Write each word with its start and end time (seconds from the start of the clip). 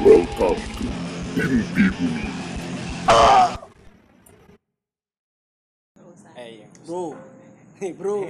Welcome 0.00 0.56
to 0.56 0.88
Inti 1.36 1.84
Bumi. 1.92 2.24
Eh 6.32 6.48
iya. 6.56 6.66
Bro, 6.82 7.12
nih 7.78 7.92
bro, 7.92 8.24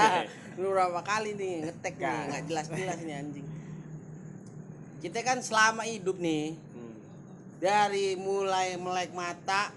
lu 0.60 0.66
berapa 0.68 1.00
kali 1.00 1.32
nih 1.32 1.64
ngetek 1.64 1.94
nih 1.96 2.12
nggak 2.28 2.42
jelas-jelas 2.44 2.98
nih 3.00 3.14
anjing. 3.16 3.46
Kita 5.00 5.18
kan 5.20 5.40
selama 5.40 5.84
hidup 5.84 6.16
nih 6.16 6.56
Hmm. 6.70 6.94
dari 7.56 8.14
mulai 8.14 8.76
melek 8.76 9.12
mata 9.12 9.72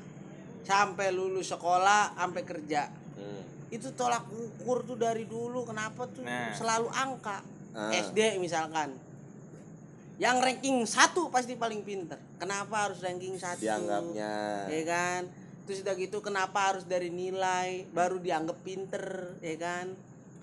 sampai 0.62 1.10
lulus 1.10 1.48
sekolah 1.48 2.12
sampai 2.14 2.44
kerja 2.44 2.92
Hmm. 3.16 3.42
itu 3.70 3.88
tolak 3.94 4.28
ukur 4.28 4.84
tuh 4.84 4.96
dari 4.96 5.24
dulu 5.24 5.64
kenapa 5.64 6.06
tuh 6.08 6.22
Nah. 6.22 6.52
selalu 6.52 6.88
angka 6.90 7.40
Ah. 7.72 7.92
SD 7.94 8.36
misalkan 8.38 8.92
yang 10.18 10.42
ranking 10.42 10.82
satu 10.84 11.30
pasti 11.30 11.54
paling 11.54 11.86
pinter. 11.86 12.18
Kenapa 12.42 12.90
harus 12.90 13.02
ranking 13.02 13.38
satu? 13.38 13.62
Dianggapnya. 13.62 14.66
ya 14.66 14.84
kan? 14.84 15.22
Terus 15.70 15.86
udah 15.86 15.96
gitu 15.96 16.18
kenapa 16.20 16.74
harus 16.74 16.84
dari 16.84 17.14
nilai 17.14 17.86
baru 17.94 18.18
dianggap 18.18 18.58
pinter? 18.66 19.38
Ya 19.46 19.56
kan? 19.56 19.94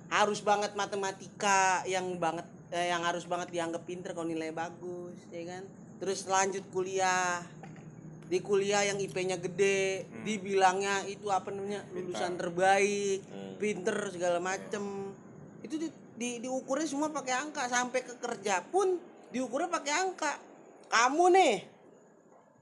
Harus 0.06 0.38
banget 0.38 0.78
matematika 0.78 1.82
yang 1.90 2.20
banget 2.22 2.46
eh, 2.70 2.92
yang 2.92 3.02
harus 3.02 3.26
banget 3.26 3.50
dianggap 3.50 3.82
pinter 3.82 4.14
kalau 4.14 4.30
nilai 4.30 4.54
bagus 4.54 5.18
ya 5.28 5.42
kan? 5.42 5.66
Terus 5.98 6.22
lanjut 6.26 6.62
kuliah. 6.70 7.42
Di 8.24 8.40
kuliah 8.40 8.80
yang 8.86 8.96
IP-nya 8.96 9.36
gede 9.36 10.08
dibilangnya 10.22 11.04
itu 11.04 11.28
apa 11.28 11.50
namanya? 11.50 11.82
Lulusan 11.92 12.38
terbaik 12.38 13.20
Hmm. 13.26 13.58
pinter 13.58 13.96
segala 14.10 14.38
macem. 14.38 15.12
Itu 15.60 15.76
di, 15.76 15.88
di 16.14 16.30
diukurnya 16.40 16.86
semua 16.86 17.10
pakai 17.10 17.34
angka. 17.36 17.66
Sampai 17.66 18.00
ke 18.00 18.16
kerja 18.16 18.62
pun 18.64 18.96
diukurnya 19.34 19.66
pakai 19.66 19.92
angka. 19.98 20.32
Kamu 20.86 21.26
nih 21.34 21.54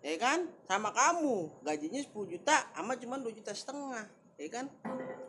ya 0.01 0.17
kan? 0.17 0.49
Sama 0.65 0.89
kamu. 0.97 1.61
Gajinya 1.61 2.01
10 2.01 2.33
juta 2.33 2.57
sama 2.73 2.97
cuma 2.97 3.21
2 3.21 3.29
juta 3.37 3.53
setengah 3.53 4.09
ya 4.41 4.49
kan? 4.49 4.67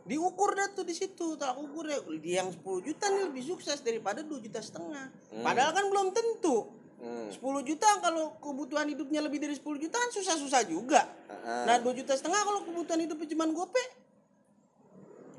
Diukur 0.08 0.56
dah 0.56 0.72
tuh 0.72 0.88
di 0.88 0.96
situ 0.96 1.36
tolak 1.36 1.60
ukurnya 1.60 2.00
dia 2.24 2.44
yang 2.44 2.56
10 2.56 2.64
juta 2.64 3.06
nih 3.12 3.28
lebih 3.28 3.44
sukses 3.44 3.84
daripada 3.84 4.24
2 4.24 4.40
juta 4.40 4.64
setengah. 4.64 5.12
Padahal 5.44 5.76
kan 5.76 5.86
belum 5.92 6.08
tentu. 6.16 6.72
Hmm. 7.04 7.28
10 7.28 7.68
juta 7.68 8.00
kalau 8.00 8.40
kebutuhan 8.40 8.88
hidupnya 8.88 9.20
lebih 9.20 9.44
dari 9.44 9.60
10 9.60 9.84
juta 9.84 10.00
kan 10.00 10.10
susah-susah 10.16 10.64
juga. 10.64 11.04
Ah. 11.44 11.68
nah 11.68 11.76
2 11.76 12.00
juta 12.00 12.16
setengah 12.16 12.40
kalau 12.40 12.64
kebutuhan 12.64 13.04
hidupnya 13.04 13.28
cuma 13.36 13.44
gope 13.52 13.84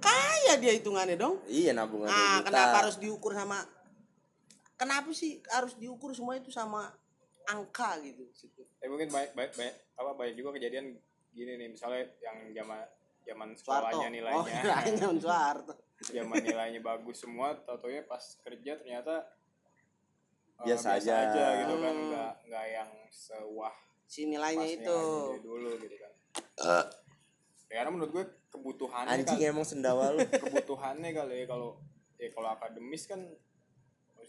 kaya 0.04 0.60
dia 0.60 0.76
hitungannya 0.76 1.16
dong. 1.16 1.40
Iya 1.48 1.72
nabungan 1.72 2.12
ah 2.12 2.44
kenapa 2.44 2.84
harus 2.84 3.00
diukur 3.00 3.32
sama 3.32 3.64
kenapa 4.84 5.10
sih 5.10 5.40
harus 5.48 5.72
diukur 5.74 6.12
semua 6.12 6.36
itu 6.36 6.52
sama 6.52 6.92
angka 7.44 7.96
gitu? 8.00 8.28
Eh 8.78 8.88
mungkin 8.88 9.08
banyak 9.08 9.32
banyak 9.32 9.52
banyak 9.56 9.74
apa 9.96 10.10
banyak 10.12 10.34
juga 10.36 10.54
kejadian 10.54 10.92
gini 11.32 11.56
nih 11.56 11.68
misalnya 11.68 12.04
yang 12.20 12.52
zaman 12.52 12.78
zaman 13.24 13.48
sekolahnya 13.56 14.08
nilainya. 14.12 14.36
Oh 14.36 14.44
kirain 14.60 14.94
Soeharto 15.16 15.72
zaman 16.04 16.36
nilainya 16.38 16.80
bagus 16.84 17.24
semua 17.24 17.56
taunya 17.64 18.04
pas 18.04 18.20
kerja 18.44 18.76
ternyata 18.76 19.24
eh, 20.60 20.64
Biasa 20.68 21.00
aja. 21.00 21.16
gitu 21.58 21.74
kan 21.80 21.94
Hmm. 21.94 22.08
nggak 22.12 22.32
nggak 22.44 22.66
yang 22.68 22.90
sewah 23.08 23.72
si 24.04 24.28
nilainya 24.28 24.68
itu. 24.68 24.84
nilainya 24.84 25.40
dulu 25.40 25.70
gitu 25.80 25.96
kan. 25.96 26.12
Ya, 27.72 27.80
karena 27.80 27.90
menurut 27.90 28.10
gue 28.12 28.24
kebutuhannya 28.52 29.10
Anjing 29.18 29.40
kan 29.40 29.50
emang 29.50 29.66
sendawa 29.66 30.14
lu. 30.14 30.20
kebutuhannya 30.44 31.10
kali 31.10 31.34
ya 31.42 31.46
kalau 31.48 31.80
ya 32.14 32.28
kalau 32.30 32.48
akademis 32.52 33.10
kan 33.10 33.20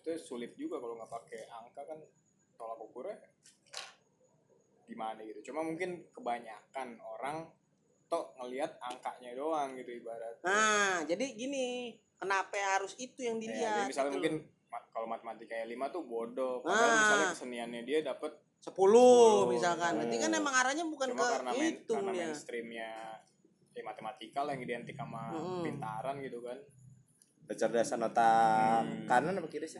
maksudnya 0.05 0.21
sulit 0.21 0.53
juga 0.53 0.77
kalau 0.77 0.93
nggak 1.01 1.09
pakai 1.09 1.49
angka 1.49 1.81
kan 1.81 1.97
tolak 2.61 2.77
ukurnya 2.77 3.17
gimana 4.85 5.17
gitu. 5.25 5.49
Cuma 5.49 5.65
mungkin 5.65 6.05
kebanyakan 6.13 7.01
orang 7.01 7.49
tok 8.05 8.37
ngelihat 8.37 8.77
angkanya 8.85 9.33
doang 9.33 9.73
gitu 9.73 9.97
ibarat. 9.97 10.37
Nah 10.45 11.01
jadi 11.09 11.25
gini 11.33 11.97
kenapa 12.21 12.53
harus 12.77 12.93
itu 13.01 13.17
yang 13.17 13.41
Ya, 13.41 13.49
dilihat 13.49 13.73
jadi 13.81 13.89
misalnya 13.89 14.09
gitu 14.13 14.17
mungkin 14.21 14.35
kalau 14.93 15.07
matematika 15.09 15.57
yang 15.57 15.73
lima 15.73 15.89
tuh 15.89 16.05
bodoh. 16.05 16.61
Padahal 16.61 16.85
Ah. 16.85 16.97
misalnya 17.01 17.27
keseniannya 17.33 17.81
dia 17.81 17.99
dapat 18.05 18.31
10 18.61 18.77
10, 18.77 19.57
misalkan. 19.57 19.91
Berarti 20.05 20.17
kan 20.21 20.31
oh. 20.37 20.41
emang 20.45 20.53
arahnya 20.53 20.85
bukan 20.85 21.07
cuma 21.17 21.25
ke 21.25 21.33
karena 21.33 21.49
main, 21.57 21.65
itu 21.73 21.93
karena 21.97 22.11
dia 22.13 22.25
mainstreamnya 22.29 22.89
ya 23.73 23.81
matematika 23.81 24.45
lah 24.45 24.53
yang 24.53 24.69
identik 24.69 24.95
sama 25.01 25.33
Mm-mm. 25.33 25.65
pintaran 25.65 26.21
gitu 26.21 26.45
kan 26.45 26.61
Kecerdasan 27.45 28.01
otak. 28.01 28.81
Hmm. 28.81 29.05
kanan 29.05 29.37
apa 29.37 29.47
kiri 29.47 29.65
sih? 29.65 29.77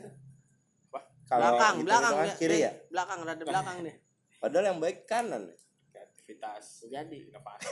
Wah, 0.88 1.02
Kalau 1.26 1.54
belakang 1.54 1.76
belakang 1.82 2.14
dia- 2.22 2.38
kiri 2.38 2.58
ya? 2.60 2.72
belakang 2.88 3.18
rada 3.20 3.42
belakang 3.42 3.76
deh 3.82 3.96
Padahal 4.36 4.64
yang 4.68 4.78
baik 4.78 5.04
kanan. 5.04 5.50
kreativitas. 5.88 6.86
Jadi. 6.86 7.26
Inovasi. 7.26 7.66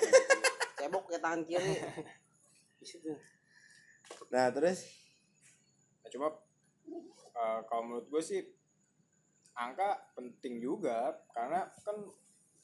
Cebok 0.75 1.05
ke 1.07 1.19
tangan 1.19 1.43
kiri. 1.43 1.75
Di 2.81 2.87
situ. 2.87 3.13
Nah, 4.29 4.51
terus? 4.51 4.83
Nah, 6.01 6.09
cuma 6.09 6.29
eh, 7.31 7.61
kalau 7.65 7.83
menurut 7.85 8.07
gue 8.09 8.23
sih 8.23 8.41
angka 9.55 9.87
penting 10.13 10.59
juga 10.59 11.15
karena 11.31 11.71
kan 11.79 11.95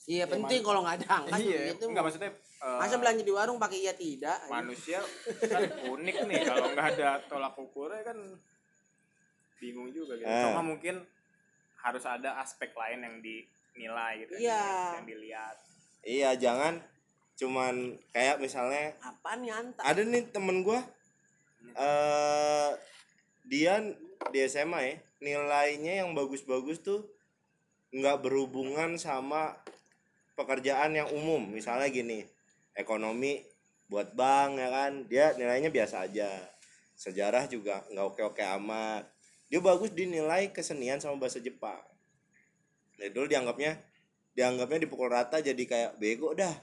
iya 0.07 0.25
Ya, 0.25 0.27
penting 0.27 0.61
kalau 0.61 0.81
nggak 0.81 0.97
ada 1.01 1.09
angka 1.19 1.37
iya 1.37 1.59
gitu 1.73 1.85
enggak 1.89 2.05
maksudnya 2.05 2.31
eh, 2.33 2.79
masa 2.79 2.97
belanja 2.97 3.23
di 3.23 3.33
warung 3.33 3.59
pakai 3.59 3.79
iya 3.81 3.93
tidak 3.93 4.39
manusia 4.49 4.99
kan 5.43 5.61
unik 5.87 6.17
nih 6.25 6.41
kalau 6.43 6.67
nggak 6.71 6.87
ada 6.95 7.09
tolak 7.27 7.55
ukurnya 7.55 8.03
kan 8.03 8.19
bingung 9.57 9.93
juga 9.93 10.17
gitu. 10.17 10.25
Eh. 10.25 10.45
cuma 10.49 10.63
mungkin 10.65 11.05
harus 11.77 12.05
ada 12.05 12.41
aspek 12.41 12.73
lain 12.73 13.01
yang 13.01 13.17
dinilai 13.21 14.13
gitu 14.21 14.33
Iya. 14.37 14.97
yang 14.97 15.09
dilihat. 15.09 15.57
Iya 16.01 16.31
jangan 16.35 16.81
cuman 17.37 17.75
kayak 18.13 18.37
misalnya 18.37 18.93
apa 19.01 19.37
nih 19.37 19.49
anta 19.49 19.81
ada 19.81 20.01
nih 20.01 20.29
temen 20.29 20.61
gua 20.61 20.81
eh 21.73 22.71
dia 23.45 23.81
di 24.29 24.39
SMA 24.45 24.81
ya 24.83 24.95
nilainya 25.21 26.05
yang 26.05 26.13
bagus-bagus 26.13 26.81
tuh 26.81 27.05
nggak 27.91 28.21
berhubungan 28.21 28.97
sama 28.97 29.57
pekerjaan 30.41 30.97
yang 30.97 31.09
umum. 31.13 31.45
Misalnya 31.53 31.93
gini 31.93 32.25
ekonomi 32.73 33.45
buat 33.93 34.17
bank 34.17 34.57
ya 34.57 34.69
kan? 34.73 34.93
Dia 35.05 35.37
nilainya 35.37 35.69
biasa 35.69 36.09
aja. 36.09 36.31
Sejarah 36.97 37.45
juga 37.53 37.85
nggak 37.93 38.07
oke-oke 38.17 38.41
amat. 38.61 39.05
Dia 39.53 39.61
bagus 39.61 39.93
dinilai 39.93 40.49
kesenian 40.55 41.03
sama 41.03 41.21
bahasa 41.21 41.43
Jepang. 41.43 41.83
Dari 42.97 43.13
dulu 43.13 43.29
dianggapnya 43.29 43.77
dianggapnya 44.33 44.87
dipukul 44.87 45.11
rata 45.11 45.43
jadi 45.43 45.63
kayak 45.67 45.93
bego 46.01 46.33
dah. 46.33 46.55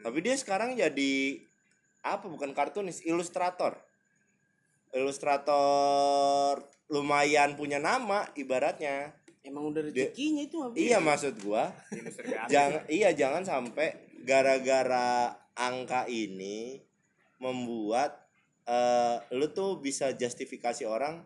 Tapi 0.00 0.18
dia 0.24 0.34
sekarang 0.34 0.74
jadi 0.74 1.44
apa 2.00 2.26
bukan 2.26 2.56
kartunis 2.56 3.04
ilustrator. 3.04 3.76
Ilustrator 4.90 6.64
lumayan 6.90 7.54
punya 7.54 7.78
nama 7.78 8.26
ibaratnya 8.34 9.14
emang 9.40 9.72
udah 9.72 9.82
rezekinya 9.88 10.42
itu 10.44 10.56
mah, 10.60 10.70
iya 10.76 10.98
maksud 11.00 11.40
gua 11.40 11.72
jangan 12.52 12.84
iya 12.92 13.10
jangan 13.16 13.42
sampai 13.44 13.96
gara-gara 14.24 15.32
angka 15.56 16.04
ini 16.08 16.80
membuat 17.40 18.20
eh 18.68 19.16
lu 19.32 19.48
tuh 19.50 19.80
bisa 19.80 20.12
justifikasi 20.12 20.84
orang 20.84 21.24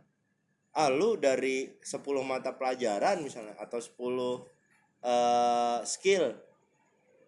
ah 0.75 0.91
lu 0.91 1.19
dari 1.19 1.71
10 1.83 2.03
mata 2.23 2.55
pelajaran 2.55 3.23
misalnya 3.23 3.59
atau 3.59 3.83
10 3.83 3.95
eh 5.05 5.79
skill 5.85 6.33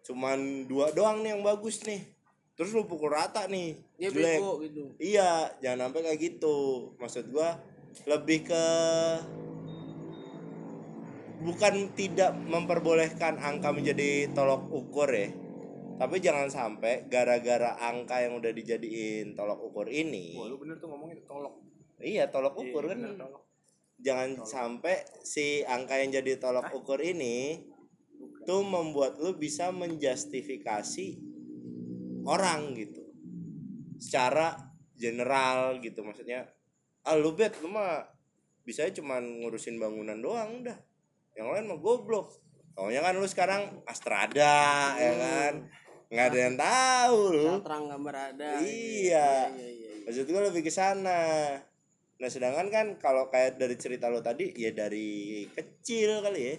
cuman 0.07 0.65
dua 0.71 0.95
doang 0.95 1.19
nih 1.19 1.35
yang 1.35 1.43
bagus 1.43 1.83
nih 1.83 1.99
terus 2.57 2.73
lu 2.73 2.89
pukul 2.89 3.13
rata 3.13 3.45
nih 3.45 3.77
jelek. 4.01 4.41
bego 4.41 4.51
gitu. 4.65 4.83
Iya, 4.97 5.53
jangan 5.61 5.93
sampai 5.93 6.01
kayak 6.09 6.19
gitu. 6.25 6.57
Maksud 6.97 7.29
gua 7.29 7.53
lebih 8.09 8.49
ke 8.49 8.65
bukan 11.41 11.93
tidak 11.93 12.33
memperbolehkan 12.33 13.37
angka 13.37 13.69
menjadi 13.69 14.31
tolok 14.33 14.69
ukur 14.73 15.09
ya. 15.09 15.29
Tapi 15.97 16.21
jangan 16.21 16.49
sampai 16.49 17.09
gara-gara 17.09 17.73
angka 17.81 18.21
yang 18.21 18.37
udah 18.37 18.53
dijadiin 18.53 19.33
tolok 19.33 19.57
ukur 19.65 19.89
ini. 19.89 20.37
Wah, 20.37 20.45
lu 20.49 20.61
bener 20.61 20.77
tuh 20.77 20.93
ngomongin 20.93 21.25
tolok 21.25 21.57
Iya, 21.97 22.29
tolok 22.29 22.53
Iya, 22.53 22.61
ukur 22.69 22.83
kan. 22.85 22.97
bener, 23.01 23.13
tolok. 23.17 23.41
Jangan 23.97 24.29
sampai 24.45 25.01
si 25.25 25.65
angka 25.65 25.97
yang 25.97 26.13
jadi 26.21 26.37
tolok 26.37 26.69
ukur 26.69 27.01
ini 27.01 27.65
tuh 28.45 28.61
membuat 28.61 29.17
lu 29.17 29.33
bisa 29.33 29.73
menjustifikasi 29.73 31.17
orang 32.29 32.77
gitu. 32.77 33.01
Secara 33.97 34.53
general 34.93 35.81
gitu 35.81 36.05
maksudnya. 36.05 36.45
Ah 37.01 37.17
lu 37.17 37.33
bet 37.33 37.57
lu 37.65 37.73
mah 37.73 38.05
bisa 38.61 38.85
cuman 38.93 39.41
ngurusin 39.41 39.81
bangunan 39.81 40.21
doang 40.21 40.61
udah. 40.61 40.77
Yang 41.37 41.47
lain 41.53 41.65
mah 41.69 41.79
goblok. 41.79 42.27
Soalnya 42.73 43.01
kan 43.05 43.13
lu 43.17 43.27
sekarang 43.29 43.61
Astrada 43.85 44.57
ya 44.97 45.13
kan. 45.13 45.53
nggak 46.07 46.25
ada 46.31 46.39
yang 46.39 46.55
tahu 46.55 47.19
lu. 47.35 47.49
Terang 47.61 47.85
gambar 47.91 48.15
ada 48.33 48.49
Iya. 48.63 48.65
iya, 48.65 49.29
iya, 49.53 49.69
iya. 49.69 49.91
Maksud 50.07 50.23
gue 50.23 50.41
lebih 50.49 50.61
ke 50.63 50.71
sana. 50.71 51.21
Nah, 52.17 52.29
sedangkan 52.33 52.67
kan 52.73 52.87
kalau 52.97 53.29
kayak 53.29 53.61
dari 53.61 53.77
cerita 53.77 54.09
lo 54.09 54.25
tadi 54.25 54.49
ya 54.57 54.73
dari 54.73 55.45
kecil 55.53 56.25
kali 56.25 56.41
ya. 56.41 56.55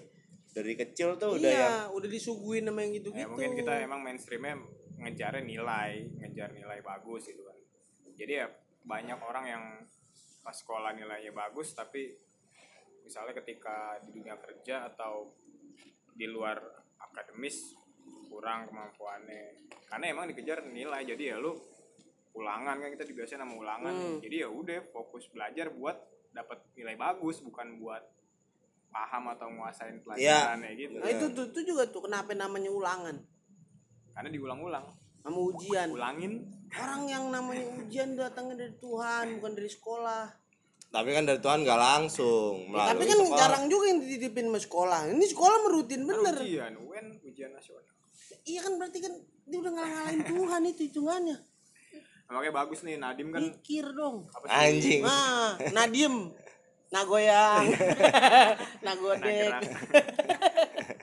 dari 0.48 0.74
kecil 0.74 1.14
tuh 1.20 1.38
udah 1.38 1.50
iya 1.50 1.60
yang 1.60 1.94
udah 1.94 2.08
disuguhin 2.10 2.66
sama 2.66 2.82
yang 2.82 2.90
gitu 2.98 3.14
gitu 3.14 3.20
ya 3.20 3.30
mungkin 3.30 3.54
kita 3.54 3.78
emang 3.78 4.00
mainstreamnya 4.02 4.58
ngejarnya 4.98 5.44
nilai 5.46 6.02
ngejar 6.18 6.50
nilai 6.50 6.82
bagus 6.82 7.30
gitu 7.30 7.46
kan 7.46 7.54
jadi 8.18 8.32
ya 8.42 8.46
banyak 8.82 9.18
orang 9.22 9.44
yang 9.46 9.64
pas 10.42 10.56
sekolah 10.56 10.98
nilainya 10.98 11.30
bagus 11.30 11.78
tapi 11.78 12.10
misalnya 13.08 13.32
ketika 13.40 13.96
di 14.04 14.20
dunia 14.20 14.36
kerja 14.36 14.84
atau 14.92 15.32
di 16.12 16.28
luar 16.28 16.60
akademis 17.00 17.72
kurang 18.28 18.68
kemampuannya. 18.68 19.72
Karena 19.88 20.12
emang 20.12 20.28
dikejar 20.28 20.68
nilai 20.68 21.08
jadi 21.08 21.32
ya 21.32 21.36
lu 21.40 21.56
ulangan 22.36 22.76
kan 22.76 22.92
kita 22.92 23.08
dibiasain 23.08 23.40
sama 23.40 23.56
ulangan. 23.56 23.94
Hmm. 23.96 24.18
jadi 24.20 24.44
ya 24.44 24.48
udah 24.52 24.92
fokus 24.92 25.24
belajar 25.32 25.72
buat 25.72 25.96
dapat 26.36 26.60
nilai 26.76 27.00
bagus 27.00 27.40
bukan 27.40 27.80
buat 27.80 28.04
paham 28.92 29.32
atau 29.32 29.48
nguasain 29.56 30.04
pelajaran 30.04 30.60
ya 30.68 30.72
gitu. 30.76 31.00
Nah 31.00 31.08
itu 31.08 31.26
tuh, 31.32 31.48
tuh 31.48 31.64
juga 31.64 31.88
tuh 31.88 32.04
kenapa 32.04 32.36
namanya 32.36 32.68
ulangan? 32.68 33.16
Karena 34.12 34.28
diulang-ulang. 34.28 34.84
Sama 35.24 35.38
ujian. 35.48 35.88
Ulangin. 35.96 36.44
Orang 36.76 37.08
yang 37.08 37.32
namanya 37.32 37.64
ujian 37.80 38.12
datangnya 38.12 38.68
dari 38.68 38.74
Tuhan 38.76 39.40
bukan 39.40 39.52
dari 39.56 39.70
sekolah 39.72 40.24
tapi 40.88 41.12
kan 41.12 41.24
dari 41.24 41.36
Tuhan 41.38 41.60
nggak 41.62 41.80
langsung 41.80 42.54
Ya, 42.68 42.90
tapi 42.90 43.04
melalui 43.04 43.06
kan 43.06 43.18
sekolah. 43.20 43.38
jarang 43.38 43.64
juga 43.68 43.84
yang 43.86 43.98
dititipin 44.00 44.46
sama 44.48 44.58
sekolah. 44.58 45.00
Ini 45.08 45.26
sekolah 45.26 45.56
merutin 45.62 46.00
Kan 46.00 46.08
bener. 46.08 46.36
Ujian 46.40 46.72
UN 46.78 47.06
ujian 47.22 47.50
nasional. 47.52 47.84
Iya 48.42 48.60
kan 48.64 48.72
berarti 48.76 48.98
kan 48.98 49.12
dia 49.44 49.58
udah 49.58 49.72
ngalah-ngalahin 49.72 50.22
Tuhan 50.24 50.60
itu 50.64 50.82
hitungannya. 50.84 51.36
Nah, 52.28 52.32
makanya 52.34 52.54
bagus 52.54 52.78
nih 52.82 52.96
Nadim 52.96 53.28
kan 53.30 53.40
mikir 53.42 53.86
dong. 53.92 54.16
Apa 54.28 54.44
sih? 54.44 54.52
Anjing. 54.52 55.00
Nah 55.00 55.48
nadiem 55.70 56.14
nagoyang. 56.88 57.64
Nagodek 58.86 59.52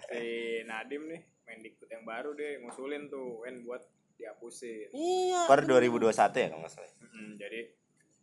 si 0.06 0.26
Nadim 0.66 1.04
nih 1.06 1.22
Mendikbud 1.46 1.88
yang 1.88 2.04
baru 2.04 2.34
deh 2.34 2.58
ngusulin 2.60 3.08
tuh 3.08 3.42
UN 3.42 3.62
buat 3.62 3.81
dihapusin. 4.18 4.90
Iya. 4.92 5.46
Per 5.46 5.62
2021 5.64 6.10
ya 6.36 6.48
kalau 6.50 6.62
nggak 6.62 6.74
salah. 6.74 6.90
Mm-mm, 7.02 7.38
jadi 7.38 7.60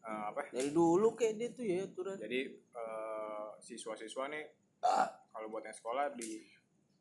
eh, 0.03 0.25
apa 0.29 0.41
dari 0.51 0.71
dulu 0.71 1.15
kayak 1.15 1.35
dia 1.39 1.49
tuh 1.51 1.65
ya 1.65 1.87
aturan. 1.87 2.17
Jadi 2.19 2.41
eh, 2.55 3.47
siswa-siswa 3.59 4.25
nih 4.29 4.45
kalau 5.31 5.47
buat 5.49 5.63
yang 5.63 5.75
sekolah 5.75 6.13
di 6.13 6.43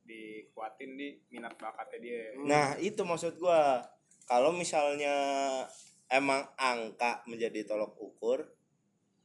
dikuatin 0.02 0.98
di 0.98 1.14
minat 1.30 1.54
bakatnya 1.58 2.00
dia. 2.02 2.22
Nah 2.42 2.68
itu 2.78 3.02
maksud 3.02 3.38
gua. 3.38 3.82
Kalau 4.26 4.54
misalnya 4.54 5.14
emang 6.08 6.46
angka 6.56 7.26
menjadi 7.28 7.68
tolok 7.68 7.98
ukur, 8.00 8.40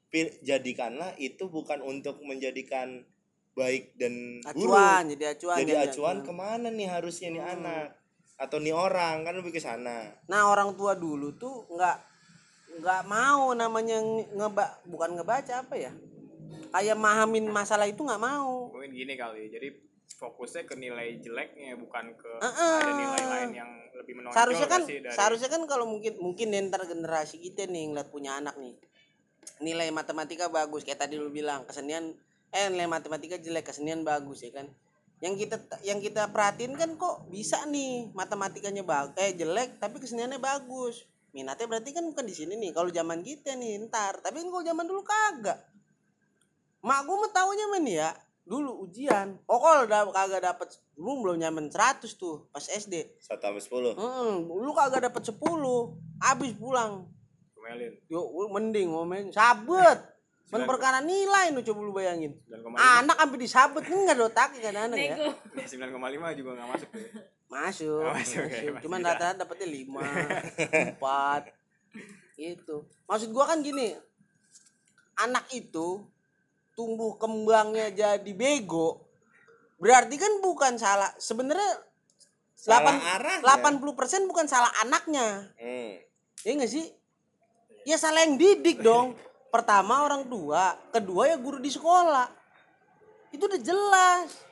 pil- 0.08 0.34
jadikanlah 0.42 1.14
itu 1.16 1.46
bukan 1.46 1.78
untuk 1.80 2.18
menjadikan 2.22 3.06
baik 3.56 3.96
dan 3.96 4.40
buruk. 4.52 4.76
acuan 4.76 5.02
jadi 5.08 5.24
acuan 5.32 5.56
Jadi 5.62 5.72
jadi 5.72 5.84
acuan 5.88 6.16
ke 6.20 6.32
mana 6.32 6.68
nih 6.68 6.88
harusnya 6.90 7.28
nih 7.32 7.44
anak? 7.44 7.86
Atau 8.36 8.60
nih 8.60 8.76
orang 8.76 9.24
kan 9.24 9.32
lebih 9.32 9.52
ke 9.56 9.60
sana. 9.62 10.12
nah 10.28 10.52
orang 10.52 10.76
tua 10.76 10.92
dulu 10.92 11.32
tuh 11.40 11.64
nggak 11.72 11.96
nggak 12.80 13.02
mau 13.08 13.52
namanya 13.52 13.98
nge- 14.00 14.30
ngeba 14.32 14.64
bukan 14.84 15.10
ngebaca 15.16 15.64
apa 15.64 15.74
ya? 15.76 15.92
Kayak 16.70 16.98
mahamin 17.00 17.48
masalah 17.48 17.88
itu 17.88 18.04
nggak 18.04 18.20
mau. 18.20 18.68
Mungkin 18.68 18.92
gini 18.92 19.14
kali 19.16 19.48
jadi 19.48 19.68
fokusnya 20.16 20.64
ke 20.64 20.74
nilai 20.78 21.20
jeleknya 21.20 21.76
bukan 21.76 22.16
ke 22.16 22.30
Heeh. 22.40 22.76
ada 22.80 22.92
nilai 22.94 23.24
lain 23.26 23.50
yang 23.52 23.70
lebih 23.92 24.16
menonjol 24.16 24.32
seharusnya 24.32 24.68
kan 24.70 24.82
dari 24.88 25.12
seharusnya 25.12 25.48
kan 25.52 25.62
kalau 25.68 25.84
mungkin 25.84 26.16
mungkin 26.22 26.56
ntar 26.70 26.88
generasi 26.88 27.36
kita 27.36 27.68
nih 27.68 27.92
ngeliat 27.92 28.08
punya 28.08 28.40
anak 28.40 28.56
nih 28.56 28.72
nilai 29.60 29.92
matematika 29.92 30.48
bagus 30.48 30.88
kayak 30.88 31.04
tadi 31.04 31.20
lu 31.20 31.28
bilang 31.28 31.68
kesenian 31.68 32.16
eh 32.48 32.66
nilai 32.72 32.88
matematika 32.88 33.36
jelek 33.36 33.68
kesenian 33.68 34.06
bagus 34.06 34.40
ya 34.40 34.56
kan? 34.56 34.70
Yang 35.20 35.48
kita 35.48 35.56
yang 35.84 35.98
kita 36.00 36.28
perhatiin 36.32 36.76
kan 36.76 36.96
kok 36.96 37.28
bisa 37.28 37.64
nih 37.68 38.08
matematikanya 38.16 38.84
bagus 38.84 39.16
eh 39.20 39.36
jelek 39.36 39.76
tapi 39.80 40.00
keseniannya 40.00 40.40
bagus 40.40 41.04
minatnya 41.36 41.68
berarti 41.68 41.92
kan 41.92 42.08
bukan 42.08 42.24
di 42.24 42.32
sini 42.32 42.56
nih 42.56 42.72
kalau 42.72 42.88
zaman 42.88 43.20
kita 43.20 43.52
nih 43.52 43.84
ntar. 43.92 44.24
Tapi 44.24 44.40
kan 44.40 44.48
kalau 44.48 44.64
zaman 44.64 44.84
dulu 44.88 45.02
kagak. 45.04 45.60
Mak 46.80 47.00
gue 47.04 47.16
mah 47.20 47.30
taunya 47.36 47.66
men 47.68 47.84
ya 47.84 48.10
dulu 48.48 48.88
ujian. 48.88 49.36
Oh 49.44 49.60
kalau 49.60 49.84
udah 49.84 50.08
kagak 50.16 50.40
dapet 50.40 50.68
belum 50.96 51.20
belum 51.20 51.36
nyaman 51.44 51.68
100 51.68 52.08
tuh 52.16 52.48
pas 52.48 52.64
SD 52.64 53.20
Satu 53.20 53.44
sampai 53.44 53.60
sepuluh. 53.60 53.92
Hmm, 53.92 54.48
lu 54.48 54.72
kagak 54.72 55.12
dapet 55.12 55.28
10 55.28 55.36
habis 56.24 56.56
pulang. 56.56 57.04
Yo 58.08 58.24
lu 58.32 58.48
mending 58.48 58.88
mau 58.88 59.04
main 59.04 59.28
sabet 59.28 60.15
men 60.46 60.62
perkara 60.62 60.98
nilai 61.00 61.50
lu 61.50 61.60
coba 61.60 61.80
lu 61.80 61.90
bayangin 61.90 62.32
9,5 62.46 62.78
anak 62.78 63.16
sampai 63.16 63.38
disabet 63.38 63.82
kan 63.82 63.98
nggak 63.98 64.14
ada 64.14 64.24
otaknya 64.24 64.60
kan 64.62 64.74
anak 64.86 64.96
ya 64.96 65.14
Nego. 65.16 65.30
9,5 65.58 66.38
juga 66.38 66.50
nggak 66.54 66.68
masuk 66.70 66.88
tuh 66.88 67.02
masuk, 67.46 68.02
Oh, 68.02 68.10
masuk, 68.10 68.42
masuk. 68.42 68.42
masih 68.46 68.82
cuman 68.82 69.00
rata-rata 69.00 69.38
dapetnya 69.38 69.68
5 69.68 70.98
4 70.98 71.50
gitu 72.42 72.76
maksud 73.04 73.28
gua 73.30 73.44
kan 73.46 73.58
gini 73.60 73.94
anak 75.16 75.46
itu 75.50 76.04
tumbuh 76.72 77.16
kembangnya 77.16 77.88
jadi 77.88 78.30
bego 78.30 79.02
berarti 79.76 80.14
kan 80.14 80.32
bukan 80.40 80.76
salah 80.76 81.10
sebenarnya 81.16 81.82
Salah 82.56 82.96
8 82.96 83.12
arahnya. 83.44 83.76
80% 84.24 84.30
bukan 84.30 84.46
salah 84.46 84.72
anaknya 84.80 85.52
Hmm. 85.56 85.92
Iya 86.40 86.52
nggak 86.56 86.70
sih? 86.70 86.86
Ya 87.84 87.96
salah 87.96 88.22
yang 88.22 88.38
didik 88.38 88.80
dong. 88.80 89.12
Pertama 89.56 90.04
orang 90.04 90.28
tua, 90.28 90.76
kedua 90.92 91.32
ya 91.32 91.40
guru 91.40 91.56
di 91.56 91.72
sekolah. 91.72 92.28
Itu 93.32 93.48
udah 93.48 93.56
jelas. 93.64 94.44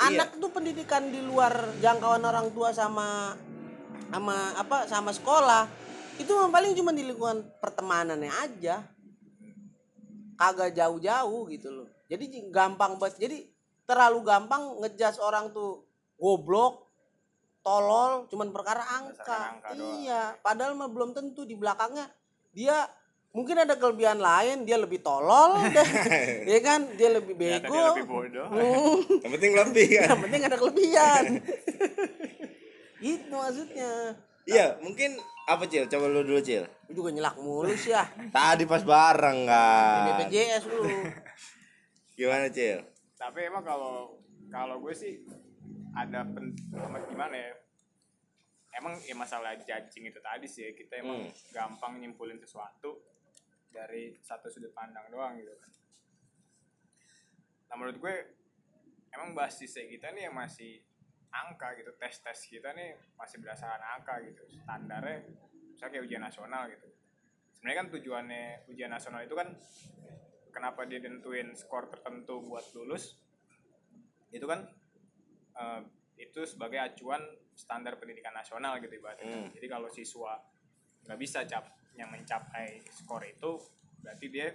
Anak 0.00 0.40
itu 0.40 0.48
pendidikan 0.48 1.12
di 1.12 1.20
luar 1.20 1.76
jangkauan 1.84 2.24
orang 2.24 2.48
tua 2.56 2.72
sama 2.72 3.36
sama 4.08 4.36
apa 4.56 4.88
sama 4.88 5.12
sekolah. 5.12 5.68
Itu 6.16 6.32
paling 6.48 6.72
cuma 6.72 6.96
di 6.96 7.04
lingkungan 7.04 7.44
pertemanannya 7.60 8.32
aja. 8.32 8.80
Kagak 10.40 10.72
jauh-jauh 10.72 11.44
gitu 11.52 11.68
loh. 11.68 11.88
Jadi 12.08 12.48
gampang 12.48 12.96
banget. 12.96 13.20
Jadi 13.20 13.44
terlalu 13.84 14.24
gampang 14.24 14.80
ngejudge 14.80 15.20
orang 15.20 15.52
tuh 15.52 15.84
goblok, 16.16 16.88
tolol, 17.60 18.24
cuman 18.32 18.56
perkara 18.56 18.88
angka. 18.88 19.60
Angka 19.60 19.76
doang. 19.76 20.00
iya, 20.00 20.32
padahal 20.40 20.72
mah 20.80 20.88
belum 20.88 21.12
tentu 21.12 21.44
di 21.44 21.60
belakangnya 21.60 22.08
dia 22.50 22.88
mungkin 23.30 23.56
ada 23.56 23.74
kelebihan 23.74 24.18
lain, 24.18 24.62
dia 24.62 24.74
lebih 24.74 25.00
tolol, 25.00 25.54
ya 26.50 26.58
kan? 26.60 26.90
Dia 26.94 27.14
lebih 27.14 27.34
Ternyata 27.34 27.62
bego. 27.62 27.72
dia 27.72 27.84
lebih 27.92 28.06
bodoh 28.06 28.46
Hmm, 28.48 28.96
Yang 29.20 29.32
penting 29.32 29.52
lebih 29.54 29.86
kan. 29.92 30.06
yang 30.08 30.20
penting 30.20 30.42
ada 30.42 30.56
kelebihan. 30.56 31.24
itu 33.00 33.30
maksudnya. 33.30 33.92
Iya 34.42 34.66
mungkin 34.80 35.14
apa 35.46 35.64
cil? 35.64 35.86
Coba 35.86 36.06
lu 36.06 36.20
dulu 36.20 36.40
cil. 36.40 36.64
Lu 36.86 36.92
juga 36.96 37.10
nyelak 37.10 37.36
mulus 37.38 37.86
ya. 37.86 38.02
Tadi 38.28 38.64
pas 38.64 38.82
bareng 38.82 39.38
kan. 39.44 40.04
BPJS 40.18 40.64
lu. 40.66 40.82
Gimana 42.14 42.48
cil? 42.48 42.84
tapi 43.14 43.44
emang 43.44 43.60
kalau 43.60 44.16
kalau 44.48 44.80
gue 44.80 44.90
sih 44.90 45.20
ada 45.92 46.24
pen, 46.24 46.56
gimana 47.04 47.36
ya 47.36 47.52
emang 48.72 48.96
ya 48.98 49.12
masalah 49.12 49.52
judging 49.54 50.08
itu 50.08 50.16
tadi 50.18 50.48
sih 50.48 50.64
ya, 50.64 50.72
kita 50.72 50.94
emang 50.98 51.28
Hmm. 51.28 51.32
gampang 51.52 52.00
nyimpulin 52.00 52.40
sesuatu 52.40 52.96
dari 53.70 54.18
satu 54.20 54.50
sudut 54.50 54.74
pandang 54.74 55.06
doang 55.08 55.38
gitu 55.38 55.54
kan. 55.56 55.70
Nah 57.70 57.74
menurut 57.78 57.98
gue 58.02 58.14
emang 59.14 59.34
basisnya 59.34 59.86
kita 59.86 60.10
nih 60.14 60.30
yang 60.30 60.36
masih 60.36 60.82
angka 61.30 61.78
gitu 61.78 61.94
tes 61.94 62.18
tes 62.18 62.38
kita 62.50 62.74
nih 62.74 62.98
masih 63.14 63.38
berdasarkan 63.38 63.82
angka 63.98 64.18
gitu 64.26 64.42
standarnya 64.50 65.22
misalnya 65.70 65.90
kayak 65.94 66.04
ujian 66.06 66.22
nasional 66.22 66.62
gitu. 66.66 66.88
Sebenarnya 67.54 67.78
kan 67.78 67.88
tujuannya 67.92 68.44
ujian 68.72 68.90
nasional 68.90 69.20
itu 69.22 69.34
kan 69.38 69.48
kenapa 70.50 70.82
dia 70.90 70.98
nentuin 70.98 71.54
skor 71.54 71.86
tertentu 71.86 72.42
buat 72.42 72.66
lulus 72.74 73.16
itu 74.34 74.46
kan 74.46 74.66
eh, 75.58 75.80
itu 76.20 76.44
sebagai 76.44 76.78
acuan 76.78 77.22
standar 77.56 77.96
pendidikan 77.96 78.34
nasional 78.36 78.76
gitu 78.82 78.92
ibaratnya. 78.92 79.24
Hmm. 79.26 79.48
jadi 79.52 79.66
kalau 79.68 79.88
siswa 79.88 80.36
nggak 81.08 81.18
bisa 81.20 81.44
cap 81.48 81.79
yang 81.92 82.08
mencapai 82.08 82.66
skor 82.86 83.22
itu 83.22 83.58
berarti 84.00 84.26
dia 84.26 84.48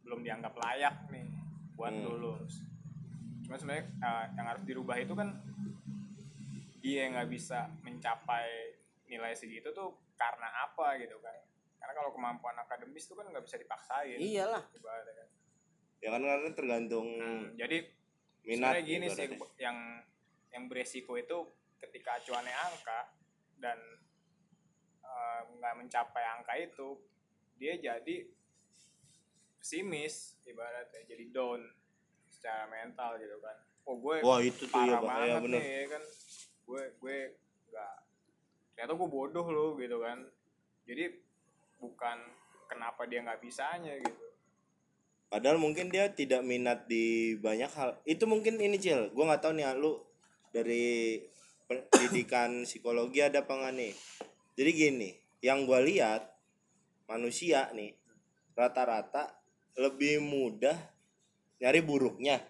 belum 0.00 0.20
dianggap 0.20 0.54
layak 0.54 1.08
nih 1.08 1.26
buat 1.74 1.90
Hmm. 1.90 2.04
lulus 2.06 2.62
cuma 3.42 3.54
sebenarnya 3.54 3.86
eh, 3.96 4.26
yang 4.34 4.46
harus 4.46 4.62
dirubah 4.62 4.96
itu 4.96 5.12
kan 5.12 5.28
dia 6.78 7.02
nggak 7.08 7.28
bisa 7.28 7.66
mencapai 7.80 8.74
nilai 9.06 9.32
segitu 9.32 9.70
tuh 9.70 9.90
karena 10.14 10.46
apa 10.62 10.96
gitu 10.96 11.18
kan 11.18 11.34
karena 11.76 11.92
kalau 11.92 12.10
kemampuan 12.10 12.56
akademis 12.56 13.04
tuh 13.04 13.14
kan 13.14 13.26
nggak 13.26 13.42
bisa 13.42 13.56
dipaksain 13.56 14.16
Iyalah. 14.16 14.62
ibaratnya 14.72 15.14
kan 15.14 15.28
Ya 15.96 16.12
kan 16.12 16.20
karena 16.20 16.50
tergantung 16.52 17.08
Hmm, 17.16 17.56
jadi 17.56 17.88
minat. 18.44 18.84
gini 18.84 19.08
sih 19.08 19.26
yang 19.56 20.04
yang 20.48 20.68
beresiko 20.68 21.16
itu 21.16 21.34
ketika 21.78 22.16
acuannya 22.16 22.52
angka 22.52 23.00
dan 23.56 23.78
eh, 25.16 25.40
nggak 25.56 25.74
mencapai 25.80 26.24
angka 26.28 26.52
itu 26.60 27.00
dia 27.56 27.80
jadi 27.80 28.28
pesimis 29.56 30.36
ibaratnya 30.44 31.00
jadi 31.08 31.24
down 31.32 31.64
secara 32.28 32.68
mental 32.68 33.16
gitu 33.16 33.40
kan 33.40 33.56
oh 33.88 33.96
gue 33.96 34.16
Wah, 34.20 34.38
itu 34.44 34.68
tuh 34.68 34.82
ya, 34.84 35.00
banget 35.00 35.26
Ya, 35.32 35.36
bener. 35.40 35.58
nih 35.58 35.66
ya 35.72 35.84
kan 35.96 36.02
gue 36.66 36.82
gue 37.00 37.16
nggak 37.72 37.94
ternyata 38.76 38.92
gue 38.92 39.08
bodoh 39.08 39.46
loh 39.48 39.70
gitu 39.80 39.96
kan 40.04 40.20
jadi 40.84 41.16
bukan 41.80 42.18
kenapa 42.68 43.08
dia 43.08 43.24
nggak 43.24 43.40
bisanya 43.40 43.96
gitu 43.98 44.26
Padahal 45.26 45.58
mungkin 45.58 45.90
dia 45.90 46.06
tidak 46.14 46.46
minat 46.46 46.86
di 46.86 47.34
banyak 47.42 47.66
hal. 47.74 47.98
Itu 48.06 48.30
mungkin 48.30 48.62
ini 48.62 48.78
Cil. 48.78 49.10
Gua 49.10 49.26
nggak 49.26 49.42
tahu 49.42 49.58
nih 49.58 49.74
lu 49.74 49.98
dari 50.54 51.18
pendidikan 51.66 52.62
psikologi 52.62 53.26
ada 53.26 53.42
apa 53.42 53.52
nggak 53.58 53.74
nih? 53.74 53.92
Jadi 54.56 54.70
gini, 54.72 55.10
yang 55.44 55.68
gua 55.68 55.84
lihat 55.84 56.32
manusia 57.04 57.68
nih 57.76 57.92
rata-rata 58.56 59.36
lebih 59.76 60.24
mudah 60.24 60.74
nyari 61.60 61.84
buruknya. 61.84 62.40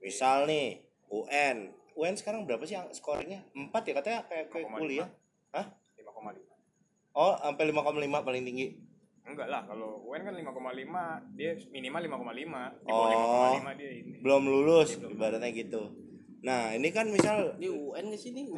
Misal 0.00 0.48
nih 0.48 0.80
UN, 1.12 1.68
UN 1.92 2.16
sekarang 2.16 2.48
berapa 2.48 2.64
sih 2.64 2.74
yang 2.74 2.88
skornya? 2.90 3.44
4 3.52 3.68
ya 3.84 3.92
katanya 3.92 4.20
kayak 4.24 4.48
kayak 4.48 4.66
5,5. 4.66 4.80
kuliah. 4.80 5.08
Hah? 5.52 5.66
5,5 6.00 6.40
Oh, 7.12 7.36
sampai 7.36 7.64
5,5 7.68 7.92
paling 8.24 8.42
tinggi. 8.42 8.68
enggak 9.22 9.46
lah 9.46 9.62
kalau 9.62 10.02
UN 10.02 10.26
kan 10.26 10.34
5,5 10.34 10.98
dia 11.38 11.54
minimal 11.70 12.00
5,5 12.02 12.58
di 12.82 12.90
Oh. 12.90 13.06
bawah 13.06 13.54
5,5 13.54 13.78
dia 13.78 13.90
ini 13.94 14.18
Belum 14.18 14.42
lulus 14.42 14.96
ibaratnya 14.98 15.52
gitu. 15.52 15.92
Nah, 16.42 16.74
ini 16.74 16.90
kan 16.90 17.06
misal 17.06 17.54
Di 17.54 17.66
UN 17.66 18.10
ke 18.10 18.18
sini. 18.18 18.50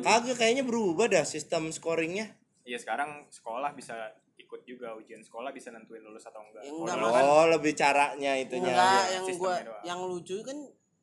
Kagak 0.00 0.38
kayaknya 0.38 0.62
berubah 0.62 1.06
dah 1.06 1.24
sistem 1.24 1.68
scoringnya. 1.68 2.30
iya 2.62 2.76
sekarang 2.76 3.24
sekolah 3.26 3.72
bisa 3.72 3.96
ikut 4.36 4.60
juga 4.62 4.92
ujian 4.92 5.18
sekolah 5.18 5.50
bisa 5.50 5.68
nentuin 5.68 5.98
lulus 5.98 6.22
atau 6.22 6.38
enggak 6.38 6.60
Ya, 6.60 6.70
enggak, 6.70 7.24
Oh, 7.24 7.48
lebih 7.48 7.72
caranya 7.72 8.32
itunya. 8.36 8.70
Enggak, 8.70 9.04
ya. 9.04 9.12
yang 9.14 9.24
gua 9.34 9.54
doang. 9.58 9.82
yang 9.82 10.00
lucu 10.04 10.36
kan 10.40 10.58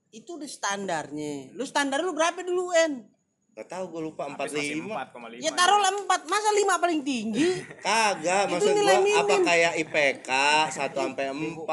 itu 0.10 0.30
udah 0.32 0.48
standarnya. 0.48 1.52
Lu 1.52 1.66
standar 1.66 2.00
lu 2.00 2.14
berapa 2.14 2.40
dulu, 2.40 2.70
En? 2.72 3.10
Gak 3.56 3.72
tahu 3.72 3.88
gue 3.88 4.02
lupa 4.04 4.28
masih 4.28 4.84
45. 4.84 5.40
4,5 5.40 5.40
Ya 5.40 5.52
taruhlah 5.56 5.88
4, 5.88 6.28
masa 6.28 6.50
5 6.52 6.76
paling 6.76 7.02
tinggi? 7.02 7.64
Kagak, 7.88 8.52
maksud 8.52 8.76
nilai 8.76 9.00
gua 9.00 9.16
apa 9.16 9.32
minim. 9.32 9.48
kayak 9.48 9.74
IPK 9.80 10.30
1 10.76 10.92
sampai 10.92 11.26
4 11.32 11.64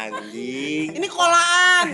anjing. 0.00 0.88
Ini 0.96 1.06
kolaan. 1.06 1.86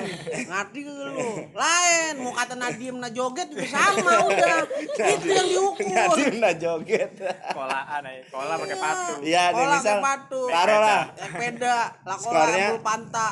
Ngerti 0.47 0.79
kagak 0.81 1.09
lu? 1.11 1.29
Lain, 1.51 2.15
mau 2.23 2.31
kata 2.31 2.55
Nadim 2.55 2.95
na 2.97 3.11
joget 3.11 3.51
juga 3.51 3.67
sama 3.67 4.23
udah. 4.23 4.71
Itu 4.71 5.01
yang 5.03 5.19
diukur. 5.51 5.83
Nadim 5.83 6.35
nah 6.39 6.55
joget. 6.55 7.11
sekolahan 7.19 8.03
aja 8.05 8.23
sekolah 8.23 8.55
pakai 8.55 8.77
patu 8.79 9.13
Iya, 9.21 9.43
nih 9.45 9.55
Kolah 9.57 9.67
misal 9.75 9.83
kayak 9.83 9.99
batu. 10.01 10.43
taruh 10.47 10.79
lah 10.79 11.03
Naik 11.11 11.33
peda, 11.35 11.77
lakola 12.07 12.35
Skornya- 12.39 12.71
ambil 12.71 12.79
panta. 12.81 13.27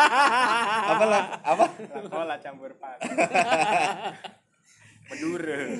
apa 0.92 1.04
lah? 1.04 1.22
Apa? 1.44 1.64
sekolah 1.76 2.36
campur 2.40 2.72
patu 2.74 3.04
Madura 5.08 5.58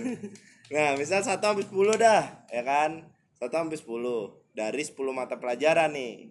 Nah, 0.68 1.00
misal 1.00 1.24
1 1.24 1.40
sampai 1.40 1.64
10 1.64 1.96
dah, 1.96 2.44
ya 2.52 2.60
kan? 2.60 3.08
1 3.40 3.48
sampai 3.48 3.80
10. 3.80 4.52
Dari 4.52 4.82
10 4.84 5.16
mata 5.16 5.40
pelajaran 5.40 5.96
nih. 5.96 6.28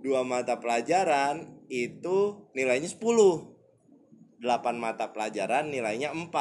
Dua 0.00 0.24
mata 0.24 0.56
pelajaran 0.56 1.64
itu 1.68 2.48
nilainya 2.56 2.88
10. 2.88 3.00
8 4.40 4.80
mata 4.80 5.12
pelajaran 5.12 5.68
nilainya 5.68 6.16
4. 6.16 6.32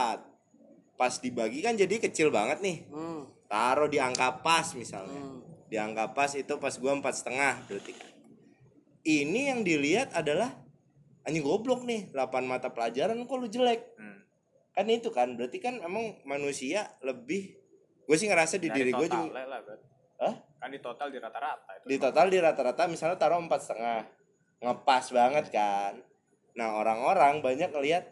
Pas 0.96 1.14
dibagi 1.20 1.60
kan 1.60 1.76
jadi 1.76 2.00
kecil 2.00 2.32
banget 2.32 2.64
nih. 2.64 2.88
Hmm. 2.88 3.28
Taruh 3.52 3.92
di 3.92 4.00
angka 4.00 4.40
pas 4.40 4.72
misalnya. 4.72 5.20
Hmm. 5.20 5.44
Di 5.68 5.76
angka 5.76 6.16
pas 6.16 6.32
itu 6.40 6.56
pas 6.56 6.72
gua 6.80 6.96
empat 6.96 7.20
setengah 7.20 7.68
berarti. 7.68 7.92
Ini 9.04 9.52
yang 9.52 9.68
dilihat 9.68 10.16
adalah 10.16 10.64
anjing 11.28 11.44
goblok 11.44 11.84
nih 11.84 12.12
8 12.12 12.48
mata 12.48 12.72
pelajaran 12.72 13.20
kok 13.24 13.40
lu 13.40 13.48
jelek 13.48 13.96
hmm. 13.96 14.13
Kan 14.74 14.86
itu 14.90 15.14
kan 15.14 15.38
berarti 15.38 15.62
kan 15.62 15.78
emang 15.86 16.18
manusia 16.26 16.90
lebih 17.06 17.54
gue 18.04 18.18
sih 18.18 18.28
ngerasa 18.28 18.58
di 18.58 18.68
Dari 18.68 18.90
diri 18.90 18.92
gue 18.92 19.08
juga 19.08 19.46
lah. 19.46 19.62
Hah? 20.20 20.36
kan 20.64 20.72
di 20.72 20.80
total 20.80 21.12
di 21.12 21.20
rata-rata 21.20 21.72
itu. 21.76 21.86
Di 21.92 21.98
total 22.00 22.26
di 22.32 22.40
rata-rata 22.40 22.84
misalnya 22.88 23.20
taruh 23.20 23.44
empat 23.44 23.62
setengah. 23.68 24.08
Ngepas 24.64 25.06
banget 25.12 25.46
kan. 25.52 26.00
Nah 26.56 26.80
orang-orang 26.80 27.44
banyak 27.44 27.68
ngelihat 27.68 28.08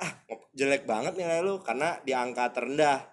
ah 0.00 0.12
jelek 0.56 0.88
banget 0.88 1.20
nilai 1.20 1.44
lu 1.44 1.60
karena 1.60 2.00
di 2.08 2.16
angka 2.16 2.56
terendah. 2.56 3.04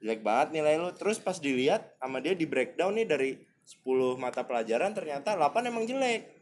Jelek 0.00 0.24
banget 0.24 0.56
nilai 0.56 0.80
lu. 0.80 0.88
Terus 0.96 1.20
pas 1.20 1.36
dilihat 1.36 2.00
sama 2.00 2.24
dia 2.24 2.32
di 2.32 2.48
breakdown 2.48 2.96
nih 2.96 3.04
dari 3.04 3.30
10 3.62 4.16
mata 4.16 4.48
pelajaran 4.48 4.96
ternyata 4.96 5.36
8 5.36 5.68
emang 5.68 5.84
jelek. 5.84 6.32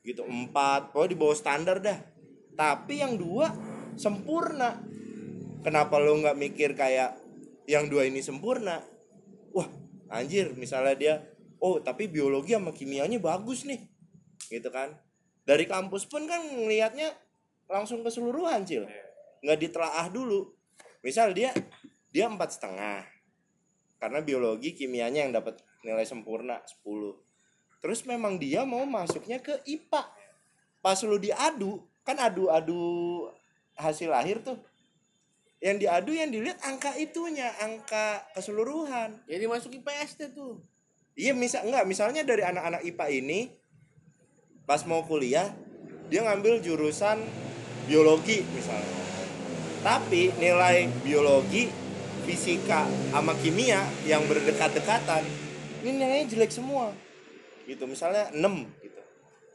Gitu 0.00 0.24
4 0.24 0.96
pokoknya 0.96 1.10
di 1.12 1.18
bawah 1.20 1.36
standar 1.36 1.76
dah. 1.76 2.00
Tapi 2.56 3.04
yang 3.04 3.20
dua 3.20 3.52
sempurna 4.00 4.80
kenapa 5.66 5.98
lu 5.98 6.22
nggak 6.22 6.38
mikir 6.38 6.78
kayak 6.78 7.18
yang 7.66 7.90
dua 7.90 8.06
ini 8.06 8.22
sempurna? 8.22 8.78
Wah 9.50 9.66
anjir 10.06 10.54
misalnya 10.54 10.94
dia 10.94 11.14
oh 11.58 11.82
tapi 11.82 12.06
biologi 12.06 12.54
sama 12.54 12.70
kimianya 12.70 13.18
bagus 13.18 13.66
nih 13.66 13.82
gitu 14.46 14.70
kan? 14.70 14.94
Dari 15.42 15.66
kampus 15.66 16.06
pun 16.06 16.30
kan 16.30 16.46
ngelihatnya 16.46 17.10
langsung 17.66 18.06
keseluruhan 18.06 18.62
cil. 18.62 18.86
Nggak 19.42 19.58
ditelaah 19.66 20.06
dulu. 20.06 20.54
Misal 21.02 21.34
dia 21.34 21.50
dia 22.14 22.30
empat 22.30 22.54
setengah. 22.54 23.02
Karena 23.98 24.22
biologi 24.22 24.70
kimianya 24.70 25.26
yang 25.26 25.34
dapat 25.34 25.58
nilai 25.82 26.02
sempurna 26.02 26.58
10 26.82 27.26
terus 27.78 28.02
memang 28.02 28.34
dia 28.34 28.66
mau 28.66 28.82
masuknya 28.82 29.38
ke 29.38 29.62
IPA 29.62 30.02
pas 30.82 30.98
lu 31.06 31.22
diadu 31.22 31.86
kan 32.02 32.18
adu-adu 32.18 33.30
hasil 33.78 34.10
akhir 34.10 34.42
tuh 34.42 34.58
yang 35.60 35.80
diadu 35.80 36.12
yang 36.12 36.28
dilihat 36.28 36.60
angka 36.64 36.92
itunya 37.00 37.48
angka 37.64 38.28
keseluruhan 38.36 39.16
Jadi 39.24 39.44
masuk 39.48 39.72
IPS 39.72 40.10
deh 40.20 40.30
tuh. 40.36 40.60
Iya 41.16 41.32
misal 41.32 41.64
enggak 41.64 41.88
misalnya 41.88 42.22
dari 42.28 42.44
anak-anak 42.44 42.84
IPA 42.84 43.06
ini 43.24 43.40
pas 44.68 44.84
mau 44.84 45.00
kuliah 45.08 45.48
dia 46.12 46.20
ngambil 46.22 46.60
jurusan 46.60 47.24
biologi 47.88 48.44
misalnya. 48.52 48.94
Tapi 49.80 50.34
nilai 50.42 50.90
biologi, 51.06 51.70
fisika 52.26 52.84
sama 53.14 53.38
kimia 53.38 53.86
yang 54.02 54.26
berdekat-dekatan 54.26 55.22
ini 55.86 56.02
nilainya 56.02 56.26
jelek 56.34 56.50
semua. 56.50 56.90
Gitu 57.66 57.86
misalnya 57.86 58.26
6 58.34 58.42
gitu. 58.42 58.75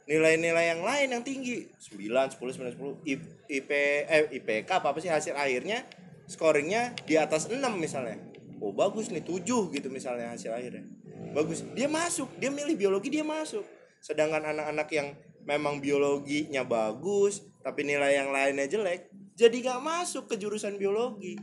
Nilai-nilai 0.02 0.74
yang 0.74 0.82
lain 0.82 1.08
yang 1.14 1.22
tinggi 1.22 1.70
9, 1.78 2.34
10, 2.34 2.38
9, 2.38 2.74
10 2.74 2.98
I- 3.06 3.22
IP 3.46 3.70
eh 4.06 4.26
IPK 4.34 4.82
apa 4.82 4.90
apa 4.90 4.98
sih 4.98 5.08
hasil 5.08 5.38
akhirnya 5.38 5.86
scoringnya 6.26 6.96
di 7.06 7.14
atas 7.14 7.46
6 7.46 7.58
misalnya. 7.78 8.18
Oh 8.58 8.74
bagus 8.74 9.10
nih 9.14 9.22
7 9.22 9.70
gitu 9.70 9.88
misalnya 9.90 10.34
hasil 10.34 10.50
akhirnya. 10.50 10.86
Bagus. 11.32 11.62
Dia 11.72 11.86
masuk, 11.86 12.28
dia 12.36 12.50
milih 12.50 12.74
biologi 12.74 13.08
dia 13.08 13.22
masuk. 13.22 13.62
Sedangkan 14.02 14.42
anak-anak 14.42 14.88
yang 14.90 15.14
memang 15.46 15.78
biologinya 15.78 16.62
bagus 16.62 17.42
tapi 17.62 17.86
nilai 17.86 18.18
yang 18.18 18.34
lainnya 18.34 18.66
jelek, 18.66 19.06
jadi 19.38 19.54
gak 19.62 19.80
masuk 19.80 20.26
ke 20.26 20.34
jurusan 20.34 20.74
biologi. 20.76 21.38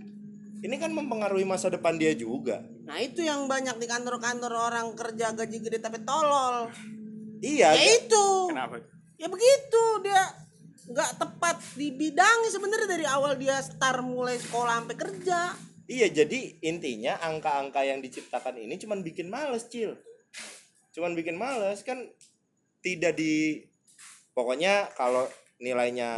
Ini 0.60 0.75
kan 0.75 0.92
mempengaruhi 0.92 1.48
masa 1.48 1.72
depan 1.72 1.96
dia 1.96 2.12
juga. 2.12 2.60
Nah 2.84 3.00
itu 3.00 3.24
yang 3.24 3.48
banyak 3.48 3.80
di 3.80 3.88
kantor-kantor 3.88 4.51
orang 4.51 4.92
kerja 4.92 5.32
gaji 5.32 5.58
gede 5.63 5.80
tapi 5.80 6.04
tolol. 6.04 6.68
Iya, 7.39 7.72
Ya 7.75 7.84
itu. 8.03 8.25
kenapa 8.51 8.84
Ya 9.19 9.27
begitu 9.27 9.84
dia 10.00 10.24
nggak 10.89 11.12
tepat 11.22 11.60
di 11.77 11.91
bidangnya 11.93 12.50
sebenarnya 12.50 12.89
dari 12.89 13.05
awal 13.05 13.36
dia 13.36 13.60
start 13.62 14.01
mulai 14.01 14.39
sekolah 14.39 14.79
sampai 14.79 14.96
kerja. 14.98 15.53
Iya, 15.89 16.08
jadi 16.24 16.62
intinya 16.63 17.19
angka-angka 17.19 17.81
yang 17.84 18.00
diciptakan 18.00 18.58
ini 18.62 18.79
cuman 18.79 19.03
bikin 19.03 19.27
males, 19.27 19.67
Cil. 19.67 19.98
Cuman 20.96 21.13
bikin 21.13 21.36
males 21.36 21.84
kan 21.84 22.10
tidak 22.79 23.19
di 23.19 23.60
pokoknya 24.31 24.93
kalau 24.96 25.27
nilainya 25.60 26.12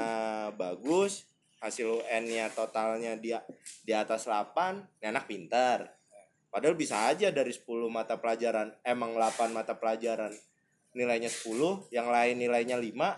bagus, 0.54 1.26
hasil 1.58 2.06
UN-nya 2.06 2.54
totalnya 2.54 3.18
dia 3.18 3.42
di 3.82 3.98
atas 3.98 4.30
8, 4.30 5.02
ini 5.02 5.06
anak 5.10 5.26
pintar. 5.26 5.90
Padahal 6.52 6.76
bisa 6.76 7.10
aja 7.10 7.32
dari 7.34 7.50
10 7.50 7.90
mata 7.90 8.20
pelajaran, 8.20 8.76
emang 8.86 9.16
8 9.16 9.56
mata 9.56 9.74
pelajaran 9.74 10.32
nilainya 10.92 11.28
10, 11.28 11.88
yang 11.90 12.08
lain 12.08 12.36
nilainya 12.38 12.76
5, 12.76 13.16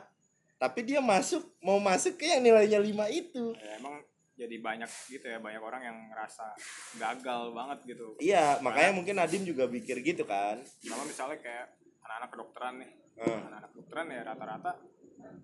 tapi 0.56 0.80
dia 0.84 1.00
masuk 1.00 1.42
mau 1.60 1.78
masuk 1.78 2.16
ke 2.16 2.26
yang 2.28 2.42
nilainya 2.42 2.78
5 2.78 3.10
itu. 3.10 3.54
ya, 3.56 3.78
emang 3.78 4.00
jadi 4.34 4.58
banyak 4.58 4.90
gitu 5.08 5.26
ya 5.26 5.38
banyak 5.38 5.62
orang 5.62 5.82
yang 5.84 5.98
ngerasa 6.10 6.58
gagal 6.98 7.54
banget 7.54 7.80
gitu 7.88 8.18
Iya, 8.18 8.58
makanya 8.60 8.92
mungkin 8.92 9.16
Nadim 9.16 9.44
juga 9.44 9.66
pikir 9.66 10.02
gitu 10.02 10.26
kan. 10.26 10.58
sama 10.80 11.04
misalnya 11.04 11.38
kayak 11.38 11.70
anak-anak 12.02 12.30
kedokteran 12.30 12.76
nih 12.80 12.92
Hmm. 13.14 13.46
anak-anak 13.46 13.70
kedokteran 13.72 14.08
ya 14.10 14.22
rata-rata 14.26 14.72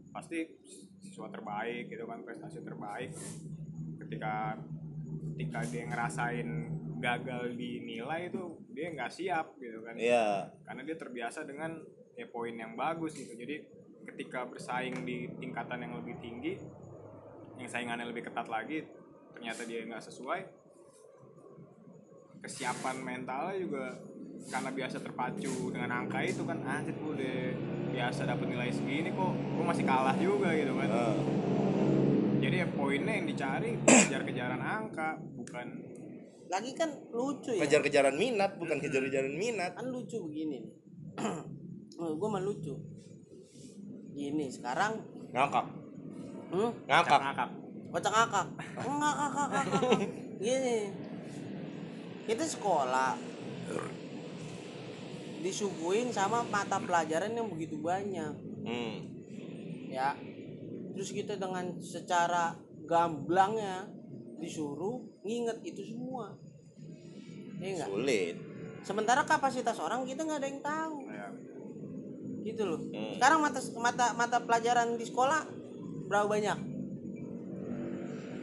pasti 0.10 0.42
siswa 1.00 1.30
terbaik 1.30 1.86
gitu 1.88 2.04
kan 2.04 2.26
prestasi 2.26 2.60
terbaik 2.60 3.14
ketika 4.00 4.58
ketika 5.32 5.60
dia 5.70 5.84
ngerasain 5.86 6.50
gagal 6.98 7.54
di 7.54 7.86
nilai 7.86 8.28
itu 8.28 8.44
dia 8.70 8.90
nggak 8.90 9.14
siap 9.14 9.54
gitu 9.56 9.86
kan 9.86 9.94
Iya. 9.96 10.50
karena 10.66 10.82
dia 10.82 10.98
terbiasa 10.98 11.46
dengan 11.46 11.78
ya 12.20 12.28
poin 12.28 12.52
yang 12.52 12.76
bagus 12.76 13.16
gitu. 13.16 13.32
Jadi 13.32 13.64
ketika 14.12 14.44
bersaing 14.44 15.08
di 15.08 15.32
tingkatan 15.40 15.80
yang 15.80 15.96
lebih 15.96 16.20
tinggi 16.20 16.60
yang 17.60 17.68
saingannya 17.68 18.08
lebih 18.08 18.28
ketat 18.28 18.48
lagi 18.48 18.84
ternyata 19.36 19.64
dia 19.64 19.84
nggak 19.88 20.04
sesuai 20.04 20.42
kesiapan 22.40 22.96
mentalnya 23.04 23.56
juga 23.60 23.86
karena 24.48 24.72
biasa 24.72 24.98
terpacu 25.04 25.72
dengan 25.76 25.92
angka 25.92 26.24
itu 26.24 26.48
kan 26.48 26.64
anjir 26.64 26.96
gue 26.96 27.12
udah 27.20 27.40
biasa 27.92 28.24
dapat 28.24 28.48
nilai 28.48 28.72
segini 28.72 29.12
kok 29.12 29.34
gue 29.36 29.66
masih 29.68 29.84
kalah 29.84 30.16
juga 30.16 30.56
gitu 30.56 30.72
kan. 30.80 30.90
Ah. 30.90 31.16
jadi 32.40 32.56
ya 32.64 32.68
poinnya 32.72 33.14
yang 33.20 33.28
dicari 33.28 33.76
kejar-kejaran 33.84 34.64
angka 34.64 35.20
bukan 35.36 35.68
lagi 36.50 36.72
kan 36.74 36.90
lucu 37.14 37.54
ya. 37.54 37.62
Kejar-kejaran 37.62 38.16
minat 38.18 38.58
bukan 38.58 38.82
kejar-kejaran 38.82 39.38
minat. 39.38 39.78
Kan 39.78 39.94
lucu 39.94 40.18
begini 40.18 40.66
nih 40.66 40.74
gue 42.00 42.30
mah 42.32 42.40
lucu. 42.40 42.76
Gini 44.16 44.48
sekarang 44.48 45.00
ngakak. 45.36 45.66
Hmm, 46.50 46.72
ngakak. 46.88 47.20
Ngakak. 47.20 47.50
Kocak 47.92 48.14
ngakak. 48.14 48.48
Ngakak. 48.56 48.86
Ngakak 48.88 49.30
ngakak. 49.36 49.66
gini. 50.44 50.78
Kita 52.24 52.44
sekolah. 52.48 53.14
Disuguhin 55.40 56.12
sama 56.12 56.44
mata 56.48 56.80
pelajaran 56.80 57.36
yang 57.36 57.48
begitu 57.52 57.80
banyak. 57.80 58.34
Hmm. 58.64 58.96
ya. 59.92 60.16
Terus 60.96 61.16
kita 61.16 61.40
dengan 61.40 61.80
secara 61.80 62.60
gamblangnya 62.84 63.88
disuruh 64.40 65.04
nginget 65.24 65.60
itu 65.64 65.96
semua. 65.96 66.36
Ya 67.60 67.76
enggak 67.76 67.90
sulit. 67.92 68.36
Sementara 68.84 69.28
kapasitas 69.28 69.76
orang 69.80 70.08
kita 70.08 70.24
nggak 70.24 70.40
ada 70.40 70.48
yang 70.48 70.64
tahu. 70.64 70.98
ya, 71.12 71.19
gitu 72.50 72.64
loh 72.66 72.80
Hmm. 72.84 73.14
sekarang 73.14 73.40
mata 73.40 73.60
mata 73.78 74.06
mata 74.14 74.38
pelajaran 74.40 74.94
di 74.94 75.04
sekolah 75.04 75.42
berapa 76.06 76.28
banyak 76.28 76.58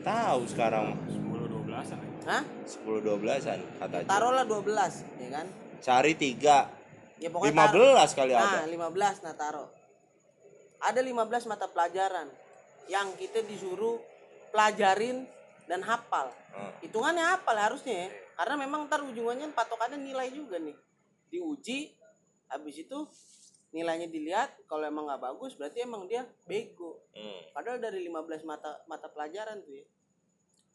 tahu 0.02 0.40
sekarang 0.46 0.94
10 1.04 1.50
12-an 1.66 1.98
ya. 1.98 2.10
Hah? 2.28 2.42
10 2.64 3.02
12-an 3.02 3.58
kata 3.76 3.94
aja. 4.00 4.08
taruhlah 4.08 4.44
12 4.44 5.02
ya 5.18 5.28
kan 5.32 5.46
sehari 5.78 6.14
3 6.14 7.18
ya 7.18 7.28
pokoknya 7.28 7.54
taruh- 7.64 7.94
15 7.96 8.14
kali 8.14 8.32
ada 8.32 8.46
nah 8.56 8.66
15 8.66 9.24
nah 9.24 9.34
taruh 9.34 9.68
ada 10.78 11.00
15 11.00 11.16
mata 11.46 11.66
pelajaran 11.66 12.28
yang 12.86 13.10
kita 13.14 13.42
disuruh 13.42 13.98
pelajarin 14.48 15.26
dan 15.66 15.82
hafal 15.82 16.30
Hmm. 16.48 16.70
hitungannya 16.80 17.24
hafal 17.26 17.52
harusnya 17.54 18.06
ya 18.06 18.08
karena 18.34 18.54
memang 18.58 18.86
ntar 18.86 19.02
ujungannya 19.02 19.50
patokannya 19.50 19.98
nilai 19.98 20.30
juga 20.30 20.56
nih 20.56 20.76
diuji 21.26 21.90
habis 22.46 22.76
itu 22.78 22.98
nilainya 23.70 24.06
dilihat 24.06 24.62
kalau 24.64 24.86
emang 24.86 25.06
nggak 25.06 25.22
bagus 25.22 25.58
berarti 25.58 25.82
emang 25.82 26.06
dia 26.06 26.22
bego. 26.46 27.02
Hmm. 27.12 27.42
padahal 27.50 27.80
dari 27.80 28.04
15 28.04 28.46
mata 28.46 28.78
mata 28.86 29.08
pelajaran 29.10 29.60
tuh 29.62 29.74
ya. 29.74 29.86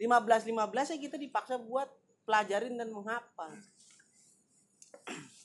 15 0.01 0.49
15 0.49 0.93
ya 0.93 0.97
kita 0.97 1.15
dipaksa 1.15 1.61
buat 1.61 1.87
pelajarin 2.25 2.75
dan 2.75 2.89
menghafal. 2.89 3.53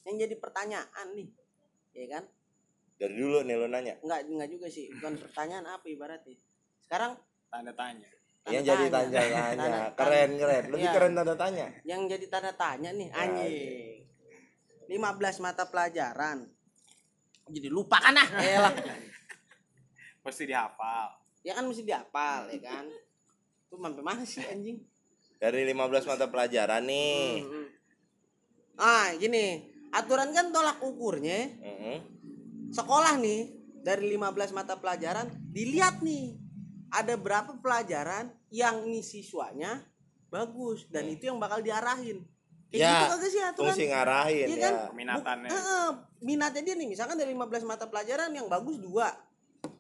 Yang 0.07 0.17
jadi 0.27 0.35
pertanyaan 0.39 1.07
nih 1.15 1.29
ya 1.93 2.07
kan? 2.19 2.25
Dari 2.97 3.15
dulu 3.15 3.45
nih 3.45 3.55
lo 3.57 3.67
nanya. 3.69 3.95
Nggak 4.01 4.21
nggak 4.33 4.49
juga 4.51 4.67
sih 4.73 4.89
bukan 4.97 5.15
pertanyaan 5.21 5.67
apa 5.69 5.85
ibaratnya. 5.87 6.37
Sekarang 6.81 7.13
tanda 7.53 7.73
tanya. 7.77 8.09
Yang 8.47 8.63
tanda 8.63 8.71
jadi 8.73 8.85
tanya. 8.89 9.19
tanya. 9.19 9.37
tanya. 9.37 9.57
Tanda- 9.59 9.93
keren 9.99 10.31
keren. 10.39 10.65
Lebih 10.73 10.87
Iya. 10.87 10.93
keren 10.95 11.13
tanda 11.13 11.35
tanya. 11.37 11.67
Yang 11.85 12.01
jadi 12.17 12.27
tanda 12.31 12.53
tanya 12.55 12.91
nih 12.95 13.09
anjing. 13.13 13.97
15 14.87 15.43
mata 15.43 15.67
pelajaran 15.67 16.47
jadi 17.47 17.69
lupa 17.71 18.03
kan 18.03 18.19
ah? 18.19 18.29
Elah 18.43 18.75
pasti 20.27 20.43
dihafal. 20.51 21.15
Ya 21.47 21.55
kan 21.55 21.63
mesti 21.71 21.87
dihafal 21.87 22.51
ya 22.51 22.59
kan? 22.59 22.91
Tuh 23.71 23.79
sampai 23.79 24.03
mana 24.03 24.27
sih 24.27 24.43
anjing. 24.43 24.83
Dari 25.39 25.63
15 25.71 26.11
mata 26.11 26.27
pelajaran 26.27 26.83
nih. 26.83 27.47
Hmm. 27.47 27.67
ah 28.83 29.15
gini. 29.15 29.71
Aturan 29.95 30.35
kan 30.35 30.51
tolak 30.51 30.83
ukurnya. 30.83 31.47
Mm-mm. 31.63 31.99
sekolah 32.75 33.15
nih 33.23 33.55
dari 33.87 34.19
15 34.19 34.51
mata 34.51 34.75
pelajaran 34.75 35.31
dilihat 35.55 36.03
nih 36.03 36.35
ada 36.91 37.15
berapa 37.15 37.55
pelajaran 37.63 38.35
yang 38.51 38.83
nih 38.91 39.07
siswanya 39.07 39.87
bagus 40.27 40.91
dan 40.91 41.07
itu 41.07 41.31
yang 41.31 41.39
bakal 41.39 41.63
diarahin 41.63 42.27
kayak 42.69 42.79
Ya, 42.79 42.93
gitu 42.93 43.07
kagak 43.09 43.31
sih 43.31 43.41
aturan? 43.41 43.67
fungsi 43.69 43.85
ngarahin 43.87 44.47
Iya 44.47 44.57
ya. 44.57 44.61
kan? 44.61 44.75
Minatannya. 44.93 45.49
Buk- 45.49 45.65
eh, 45.65 45.91
minatnya 46.21 46.63
dia 46.63 46.75
nih 46.75 46.89
misalkan 46.89 47.15
dari 47.15 47.31
15 47.31 47.63
mata 47.63 47.85
pelajaran 47.85 48.31
yang 48.31 48.47
bagus 48.47 48.77
dua. 48.77 49.09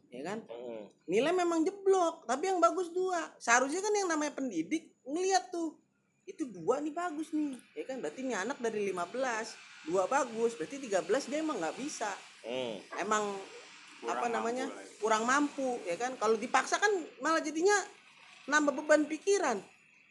Ya 0.08 0.22
kan? 0.24 0.38
Mm. 0.42 0.82
nilai 1.06 1.30
memang 1.30 1.62
jeblok 1.62 2.24
tapi 2.24 2.46
yang 2.46 2.58
bagus 2.58 2.90
dua. 2.90 3.30
Seharusnya 3.36 3.78
kan 3.78 3.92
yang 3.92 4.06
namanya 4.06 4.32
pendidik 4.32 4.96
ngeliat 5.02 5.50
tuh 5.50 5.76
itu 6.24 6.42
dua 6.44 6.78
nih 6.78 6.90
bagus 6.90 7.30
nih. 7.30 7.54
Ya 7.74 7.84
kan? 7.84 8.00
Berarti 8.00 8.20
nih 8.20 8.36
anak 8.36 8.58
dari 8.58 8.86
15 8.86 9.54
dua 9.84 10.06
bagus. 10.06 10.54
Berarti 10.54 10.80
13 10.80 10.98
dia 11.24 11.38
emang 11.38 11.58
nggak 11.58 11.76
bisa. 11.76 12.10
Mm. 12.42 12.74
emang 12.98 13.24
Kurang 13.96 14.12
apa 14.14 14.26
namanya? 14.28 14.66
mampu 14.66 14.78
ya. 14.78 14.98
kurang 14.98 15.24
mampu 15.24 15.68
ya 15.84 15.96
kan? 15.96 16.12
Kalau 16.14 16.36
dipaksa 16.36 16.76
kan 16.76 16.90
malah 17.18 17.38
jadinya 17.38 17.76
nambah 18.46 18.72
beban 18.76 19.04
pikiran 19.04 19.58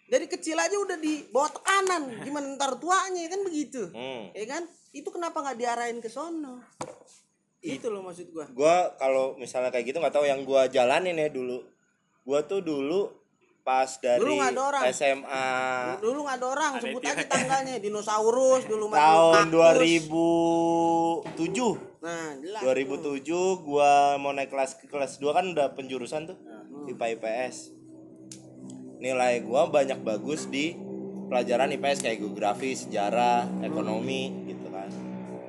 dari 0.06 0.30
kecil 0.30 0.58
aja 0.58 0.78
udah 0.78 0.98
di 1.02 1.26
bawah 1.34 1.50
tekanan. 1.50 2.22
Gimana 2.22 2.54
ntar 2.58 2.78
tuanya 2.78 3.26
ya 3.26 3.30
kan 3.34 3.42
begitu. 3.42 3.90
Mm. 3.90 4.34
ya 4.38 4.46
kan? 4.46 4.64
Itu 4.94 5.10
kenapa 5.10 5.42
nggak 5.42 5.58
diarahin 5.58 6.00
ke 6.00 6.10
sono? 6.10 6.62
Itu 7.66 7.90
loh 7.90 8.06
maksud 8.06 8.30
gua. 8.30 8.46
Gua 8.54 8.94
kalau 9.02 9.34
misalnya 9.42 9.74
kayak 9.74 9.90
gitu 9.90 9.98
nggak 9.98 10.14
tahu 10.14 10.30
yang 10.30 10.46
gua 10.46 10.70
jalanin 10.70 11.18
ya 11.18 11.30
dulu. 11.34 11.66
Gua 12.22 12.46
tuh 12.46 12.62
dulu 12.62 13.10
pas 13.66 13.90
dari 13.98 14.22
Dulu 14.22 14.38
ada 14.38 14.62
orang. 14.62 14.84
SMA 14.94 15.50
dulu 15.98 16.22
nggak 16.22 16.38
ada 16.38 16.48
orang. 16.54 16.72
Sebut 16.78 17.02
aja 17.02 17.26
tanggalnya 17.26 17.82
dinosaurus 17.82 18.70
dulu 18.70 18.94
tahun 18.94 19.50
kaktus. 19.50 20.06
2007 20.06 21.96
nah 22.06 22.38
jelas 22.38 22.62
2007 22.62 23.66
gua 23.66 24.22
mau 24.22 24.30
naik 24.30 24.54
kelas 24.54 24.78
ke 24.78 24.86
kelas 24.86 25.18
2 25.18 25.26
kan 25.34 25.46
udah 25.58 25.74
penjurusan 25.74 26.30
tuh 26.30 26.38
IPA 26.86 27.18
IPS 27.18 27.74
nilai 28.98 29.42
gua 29.42 29.68
banyak 29.68 30.02
bagus 30.02 30.48
di 30.48 30.76
pelajaran 31.26 31.74
IPS 31.74 32.06
kayak 32.06 32.22
geografi 32.22 32.78
sejarah 32.78 33.50
ekonomi 33.62 34.46
gitu 34.46 34.70
kan. 34.70 34.90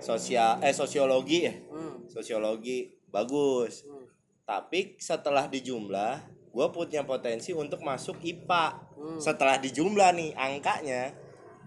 Sosial 0.01 0.61
eh 0.61 0.73
sosiologi 0.73 1.39
ya. 1.45 1.55
Hmm. 1.69 2.05
sosiologi 2.07 2.97
bagus. 3.09 3.85
Hmm. 3.85 4.05
tapi 4.47 4.95
setelah 5.03 5.51
dijumlah 5.51 6.23
gue 6.49 6.67
punya 6.71 7.03
potensi 7.03 7.51
untuk 7.51 7.83
masuk 7.83 8.23
IPA 8.23 8.67
Hmm. 8.97 9.19
setelah 9.21 9.61
dijumlah 9.61 10.15
nih 10.17 10.31
angkanya 10.33 11.13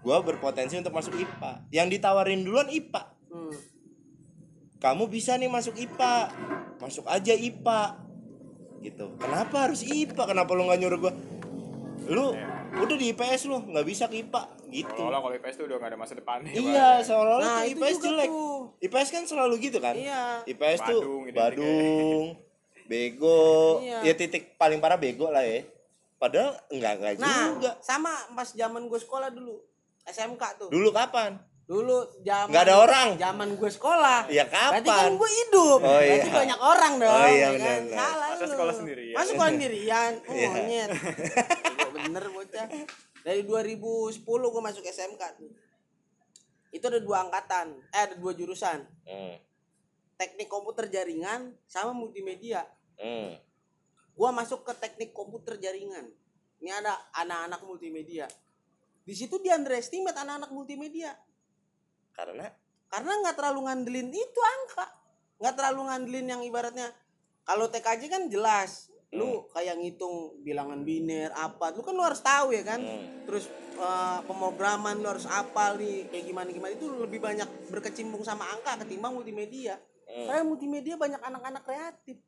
gue 0.00 0.16
berpotensi 0.24 0.80
untuk 0.80 0.90
masuk 0.90 1.14
IPA 1.14 1.68
yang 1.70 1.86
ditawarin 1.86 2.42
duluan 2.42 2.66
IPA 2.66 3.02
Hmm. 3.30 3.54
kamu 4.80 5.06
bisa 5.06 5.36
nih 5.36 5.46
masuk 5.46 5.76
IPA 5.76 6.32
masuk 6.80 7.04
aja 7.06 7.36
IPA 7.36 7.82
gitu. 8.80 9.12
Kenapa 9.20 9.68
harus 9.68 9.84
IPA 9.84 10.24
kenapa 10.24 10.50
lu 10.56 10.64
nggak 10.64 10.80
nyuruh 10.80 10.98
gue 11.04 11.12
lu 12.06 12.32
udah 12.72 12.96
di 12.96 13.06
IPS 13.08 13.42
lu 13.44 13.60
nggak 13.62 13.82
bisa 13.82 14.06
ke 14.06 14.20
IPA 14.20 14.42
gitu 14.68 15.02
Kalau 15.02 15.18
kalau 15.18 15.34
IPS 15.34 15.54
tuh 15.56 15.64
udah 15.66 15.76
gak 15.76 15.90
ada 15.90 15.98
masa 15.98 16.14
depan 16.14 16.38
iya 16.46 17.00
seolah-olah 17.00 17.42
Nah, 17.42 17.58
tuh 17.58 17.66
itu 17.66 17.76
IPS 17.76 17.96
jelek 18.00 18.28
tuh. 18.28 18.58
IPS 18.80 19.08
kan 19.10 19.22
selalu 19.24 19.54
gitu 19.60 19.78
kan 19.78 19.94
Iya. 19.94 20.22
IPS 20.46 20.80
tuh 20.84 21.00
Badung, 21.00 21.22
identik 21.24 21.36
Badung, 21.36 22.24
bego, 22.86 23.42
Iya. 23.80 23.98
ya 24.02 24.12
titik 24.14 24.54
paling 24.54 24.78
parah 24.78 24.96
bego 24.96 25.26
lah 25.26 25.42
ya. 25.42 25.62
Padahal 26.16 26.52
enggak 26.68 26.92
enggak 26.96 27.12
Nah, 27.18 27.46
juga. 27.50 27.70
sama 27.80 28.12
pas 28.30 28.48
zaman 28.48 28.84
gue 28.84 28.98
sekolah 28.98 29.28
dulu. 29.28 29.56
SMK 30.02 30.42
tuh. 30.56 30.68
Dulu 30.68 30.90
kapan? 30.90 31.38
Dulu 31.64 31.96
zaman 32.20 32.50
Nggak 32.50 32.62
ada 32.62 32.76
orang. 32.76 33.08
Zaman 33.16 33.48
gue 33.54 33.70
sekolah. 33.70 34.26
Ya 34.26 34.42
Berarti 34.44 34.84
kan 34.84 35.06
kapan? 35.06 35.10
gue 35.16 35.30
hidup. 35.32 35.78
Oh, 35.78 35.96
Berarti 35.96 36.26
iya. 36.26 36.34
banyak 36.36 36.58
orang 36.60 36.92
dong. 36.98 37.14
Oh, 37.14 37.26
iya, 37.26 37.46
ya 37.46 37.58
kan? 37.58 37.80
Salah 37.88 38.28
Masa 38.28 38.42
lu. 38.42 38.50
sekolah 38.50 38.74
sendirian? 38.74 39.14
Masa 39.14 39.28
sekolah 39.30 39.50
sendirian. 39.54 40.12
Oh, 40.20 40.34
Iya. 40.34 40.48
monyet. 40.50 40.90
Bener 42.10 42.26
bocah. 42.34 42.66
Dari 43.22 43.42
2010 43.46 44.26
gue 44.26 44.62
masuk 44.62 44.82
SMK 44.82 45.22
tuh. 45.38 45.50
Itu 46.74 46.84
ada 46.90 46.98
dua 46.98 47.22
angkatan. 47.22 47.78
Eh 47.94 48.02
ada 48.10 48.14
dua 48.18 48.34
jurusan. 48.34 48.82
Hmm. 49.06 49.38
Teknik 50.18 50.50
komputer 50.50 50.90
jaringan 50.90 51.54
sama 51.70 51.94
multimedia. 51.94 52.66
Hmm. 53.00 53.32
gua 54.12 54.28
masuk 54.36 54.60
ke 54.68 54.76
teknik 54.76 55.16
komputer 55.16 55.56
jaringan 55.56 56.04
ini 56.60 56.68
ada 56.68 56.92
anak-anak 57.16 57.64
multimedia 57.64 58.28
di 59.08 59.16
situ 59.16 59.40
di 59.40 59.48
underestimate 59.48 60.12
anak-anak 60.12 60.52
multimedia 60.52 61.16
Karena 62.12 62.52
karena 62.92 63.12
nggak 63.24 63.36
terlalu 63.40 63.60
ngandelin 63.64 64.12
itu 64.12 64.40
angka 64.44 64.86
nggak 65.40 65.54
terlalu 65.56 65.80
ngandelin 65.88 66.26
yang 66.28 66.42
ibaratnya 66.44 66.92
kalau 67.48 67.72
TKJ 67.72 68.02
kan 68.12 68.22
jelas 68.28 68.89
lu 69.10 69.42
kayak 69.50 69.74
ngitung 69.76 70.38
bilangan 70.40 70.80
biner 70.80 71.34
apa 71.34 71.74
lu 71.74 71.82
kan 71.82 71.92
lu 71.92 72.02
harus 72.02 72.22
tahu 72.22 72.54
ya 72.54 72.62
kan 72.62 72.78
Hmm. 72.78 73.26
terus 73.26 73.50
eh, 73.74 74.18
pemrograman 74.24 74.96
lu 74.96 75.08
harus 75.08 75.26
apal 75.26 75.74
nih 75.74 76.06
kayak 76.06 76.24
gimana 76.24 76.48
gimana 76.48 76.72
itu 76.72 76.86
lebih 76.86 77.18
banyak 77.18 77.48
berkecimpung 77.68 78.22
sama 78.22 78.46
angka 78.48 78.78
ketimbang 78.80 79.10
multimedia 79.10 79.82
Hmm. 80.06 80.26
karena 80.26 80.42
multimedia 80.42 80.94
banyak 80.94 81.18
anak-anak 81.18 81.62
kreatif 81.62 82.18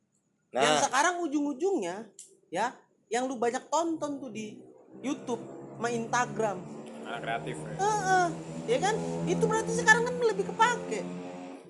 yang 0.51 0.75
Nah. 0.75 0.83
sekarang 0.83 1.15
ujung-ujungnya 1.19 2.07
ya 2.49 2.75
yang 3.07 3.25
lu 3.25 3.35
banyak 3.35 3.63
tonton 3.67 4.19
tuh 4.19 4.29
di 4.29 4.59
YouTube 4.99 5.39
sama 5.73 5.87
Instagram 5.87 6.57
anak 7.03 7.19
kreatif 7.21 7.55
ya. 7.57 7.73
Heeh, 7.79 8.25
ya 8.65 8.77
kan 8.79 8.95
itu 9.23 9.43
berarti 9.43 9.71
sekarang 9.73 10.03
kan 10.03 10.15
lebih 10.15 10.45
kepake 10.47 10.99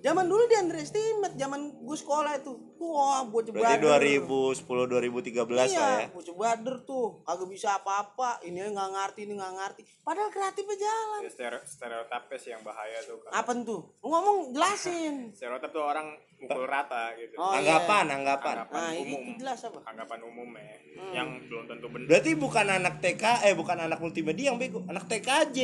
zaman 0.04 0.28
dulu 0.28 0.44
di 0.52 0.56
underestimate 0.60 1.36
zaman 1.40 1.80
gue 1.80 1.98
sekolah 1.98 2.36
itu. 2.36 2.54
Wah 2.84 3.24
bocah 3.24 3.56
Berarti 3.56 3.80
brother. 3.80 4.04
2010 4.04 5.48
2013 5.48 5.48
lah 5.56 5.66
iya 5.72 5.88
ya. 6.04 6.08
bocah 6.12 6.36
brother 6.36 6.76
tuh. 6.84 7.24
Kagak 7.24 7.48
bisa 7.48 7.80
apa-apa. 7.80 8.44
Ini 8.44 8.68
nggak 8.68 8.90
ngerti 8.92 9.20
ini 9.24 9.34
nggak 9.40 9.54
ngerti. 9.56 9.82
Padahal 10.04 10.28
kreatifnya 10.28 10.76
jalan. 10.76 11.20
Ya, 11.24 11.32
stereo- 11.32 11.64
stereotipnya 11.64 12.38
sih 12.38 12.50
yang 12.52 12.62
bahaya 12.68 13.00
tuh 13.08 13.18
kan. 13.24 13.32
apa 13.32 13.52
tuh? 13.64 13.82
Ngomong 14.04 14.52
jelasin. 14.52 15.16
Stereotip 15.40 15.72
tuh 15.72 15.84
orang 15.88 16.12
mukul 16.44 16.68
rata 16.68 17.16
gitu. 17.16 17.40
Oh, 17.40 17.56
iya. 17.56 17.64
anggapan, 17.64 18.06
anggapan. 18.20 18.56
anggapan 18.68 18.76
nah 18.76 18.92
umum. 19.00 19.22
itu 19.24 19.40
jelas 19.40 19.60
apa? 19.64 19.80
Anggapan 19.88 20.20
umum 20.28 20.50
ya 20.60 20.76
yang 21.16 21.28
belum 21.48 21.64
tentu 21.72 21.88
benar. 21.88 22.08
Berarti 22.12 22.32
bukan 22.36 22.68
anak 22.68 23.00
TK 23.00 23.24
eh 23.48 23.56
bukan 23.56 23.78
anak 23.80 24.00
multimedia 24.04 24.52
yang 24.52 24.60
bego, 24.60 24.84
anak 24.92 25.08
TKJ. 25.08 25.58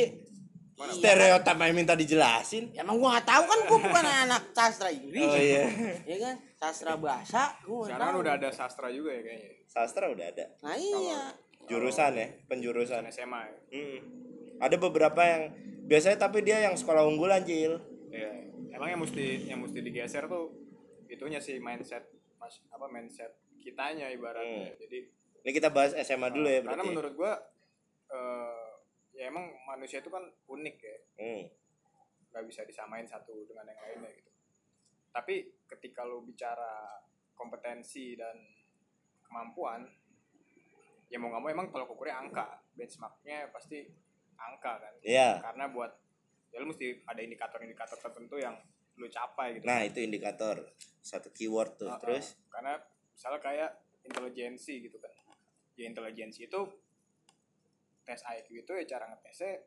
Mana? 0.80 0.90
Stereotip 0.90 1.56
yang 1.60 1.76
minta 1.76 1.92
dijelasin. 1.92 2.72
Ya, 2.72 2.80
emang 2.80 2.96
gua 2.96 3.14
nggak 3.14 3.26
tahu 3.26 3.42
kan 3.44 3.58
gua 3.62 3.78
bukan 3.82 4.04
anak 4.24 4.42
sastra 4.50 4.88
Inggris 4.88 5.20
Oh 5.22 5.36
iya. 5.36 5.64
ya 6.02 6.16
kan 6.18 6.34
sastra 6.54 6.96
bahasa 6.96 7.52
gua 7.62 7.84
sekarang 7.84 8.08
tahu. 8.10 8.22
udah 8.22 8.32
ada 8.34 8.48
sastra 8.48 8.88
juga 8.88 9.12
ya 9.12 9.22
kayaknya 9.22 9.50
Sastra 9.66 10.04
udah 10.06 10.26
ada. 10.26 10.46
nah 10.58 10.74
iya 10.74 11.20
Jurusan 11.62 12.12
ya, 12.12 12.26
penjurusan. 12.48 12.98
Jurusan 12.98 13.14
SMA 13.14 13.40
ya. 13.44 13.56
Mm. 13.70 13.98
Ada 14.58 14.76
beberapa 14.76 15.20
yang 15.20 15.42
biasanya 15.84 16.18
tapi 16.18 16.40
dia 16.40 16.58
yang 16.60 16.74
sekolah 16.74 17.04
unggulan, 17.04 17.44
Cil. 17.44 17.76
Iya. 18.08 18.32
emang 18.72 18.88
yang 18.88 19.00
mesti 19.00 19.24
yang 19.46 19.60
mesti 19.60 19.78
digeser 19.78 20.24
tuh 20.24 20.50
itunya 21.06 21.36
sih 21.36 21.58
mindset 21.58 22.08
mas 22.34 22.56
apa 22.66 22.86
mindset 22.86 23.28
kitanya 23.54 24.08
ibaratnya 24.08 24.66
Hmm. 24.66 24.80
jadi 24.80 24.98
Ini 25.40 25.50
kita 25.52 25.68
bahas 25.68 25.92
SMA 25.94 26.28
dulu 26.28 26.44
ya 26.44 26.60
karena 26.60 26.74
berarti. 26.74 26.88
menurut 26.88 27.12
gua 27.14 27.32
eh, 28.08 28.59
ya 29.20 29.28
emang 29.28 29.52
manusia 29.68 30.00
itu 30.00 30.08
kan 30.08 30.24
unik 30.48 30.76
ya 30.80 30.96
Hmm. 31.20 31.44
nggak 32.32 32.44
bisa 32.48 32.64
disamain 32.64 33.04
satu 33.04 33.44
dengan 33.44 33.68
yang 33.68 33.76
lainnya 33.76 34.10
gitu 34.16 34.30
tapi 35.10 35.34
ketika 35.68 36.06
lu 36.06 36.24
bicara 36.24 36.96
kompetensi 37.34 38.16
dan 38.16 38.38
kemampuan 39.20 39.84
ya 41.06 41.18
mau 41.18 41.28
nggak 41.28 41.42
mau 41.42 41.50
emang 41.50 41.68
kalau 41.68 41.84
ukurnya 41.84 42.16
angka 42.16 42.64
benchmarknya 42.72 43.50
pasti 43.50 43.84
angka 44.38 44.80
kan 44.80 44.94
Iya. 45.04 45.42
karena 45.42 45.68
buat 45.68 45.92
ya 46.48 46.62
lu 46.62 46.72
mesti 46.72 47.04
ada 47.04 47.20
indikator-indikator 47.20 47.98
tertentu 48.00 48.40
yang 48.40 48.56
lu 48.96 49.06
capai 49.06 49.56
gitu 49.56 49.64
Nah, 49.64 49.80
itu 49.80 49.96
indikator. 50.02 50.60
Satu 51.00 51.32
keyword 51.32 51.80
tuh. 51.80 51.88
Uh-uh. 51.88 52.00
Terus 52.04 52.36
karena 52.52 52.76
misalnya 53.16 53.40
kayak 53.40 53.70
intelijensi 54.04 54.84
gitu 54.84 55.00
kan 55.00 55.08
ya 55.74 55.88
intelijensi 55.88 56.44
itu 56.44 56.60
tes 58.04 58.20
IQ 58.24 58.64
itu 58.66 58.72
ya 58.74 58.84
cara 58.96 59.04
ngetesnya 59.12 59.60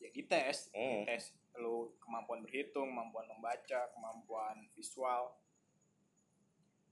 ya 0.00 0.08
dites 0.12 0.72
Hmm. 0.72 1.04
tes 1.04 1.36
lu 1.60 1.92
kemampuan 2.00 2.40
berhitung 2.40 2.88
kemampuan 2.88 3.26
membaca 3.28 3.90
kemampuan 3.92 4.56
visual. 4.72 5.36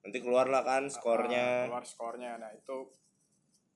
Nanti 0.05 0.19
keluarlah 0.21 0.63
kan 0.67 0.85
uh, 0.87 0.93
skornya. 0.93 1.47
keluar 1.71 1.87
skornya. 1.87 2.37
Nah 2.37 2.51
itu 2.53 2.93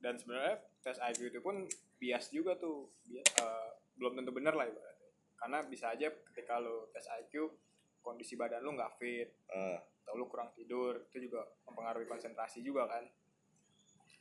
dan 0.02 0.18
sebenarnya 0.18 0.58
tes 0.82 0.98
IQ 0.98 1.32
itu 1.32 1.40
pun 1.40 1.64
bias 1.96 2.34
juga 2.34 2.58
tuh. 2.58 2.90
Bias, 3.06 3.26
eh, 3.38 3.68
belum 3.94 4.18
tentu 4.18 4.34
benar 4.34 4.58
lah 4.58 4.66
ibaratnya. 4.66 5.10
Karena 5.38 5.58
bisa 5.66 5.94
aja 5.94 6.10
ketika 6.10 6.58
lu 6.58 6.90
tes 6.90 7.06
IQ 7.22 7.54
kondisi 8.02 8.34
badan 8.34 8.66
lu 8.66 8.74
nggak 8.74 8.98
fit 8.98 9.30
Eh, 9.54 9.78
atau 10.02 10.18
lu 10.18 10.26
kurang 10.26 10.50
tidur 10.50 10.98
itu 11.14 11.30
juga 11.30 11.46
mempengaruhi 11.70 12.10
konsentrasi 12.10 12.60
juga 12.66 12.90
kan. 12.90 13.06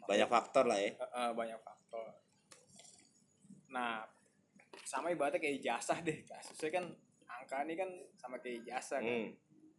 Banyak 0.06 0.30
faktor 0.30 0.70
lah 0.70 0.78
ya. 0.78 0.94
Eh, 0.94 1.02
eh, 1.02 1.32
banyak 1.34 1.60
faktor 1.66 2.22
nah 3.72 4.04
sama 4.84 5.10
ibaratnya 5.10 5.40
kayak 5.40 5.58
ijazah 5.60 6.00
deh 6.02 6.20
kasusnya 6.24 6.70
kan 6.72 6.86
angka 7.28 7.64
ini 7.64 7.74
kan 7.76 7.90
sama 8.16 8.38
kayak 8.38 8.64
ijazah 8.64 9.00
kan 9.00 9.08
Hmm. 9.08 9.32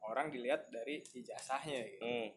orang 0.03 0.29
dilihat 0.29 0.69
dari 0.69 1.01
ijazahnya 1.13 1.81
gitu 1.89 2.05
Hmm. 2.05 2.29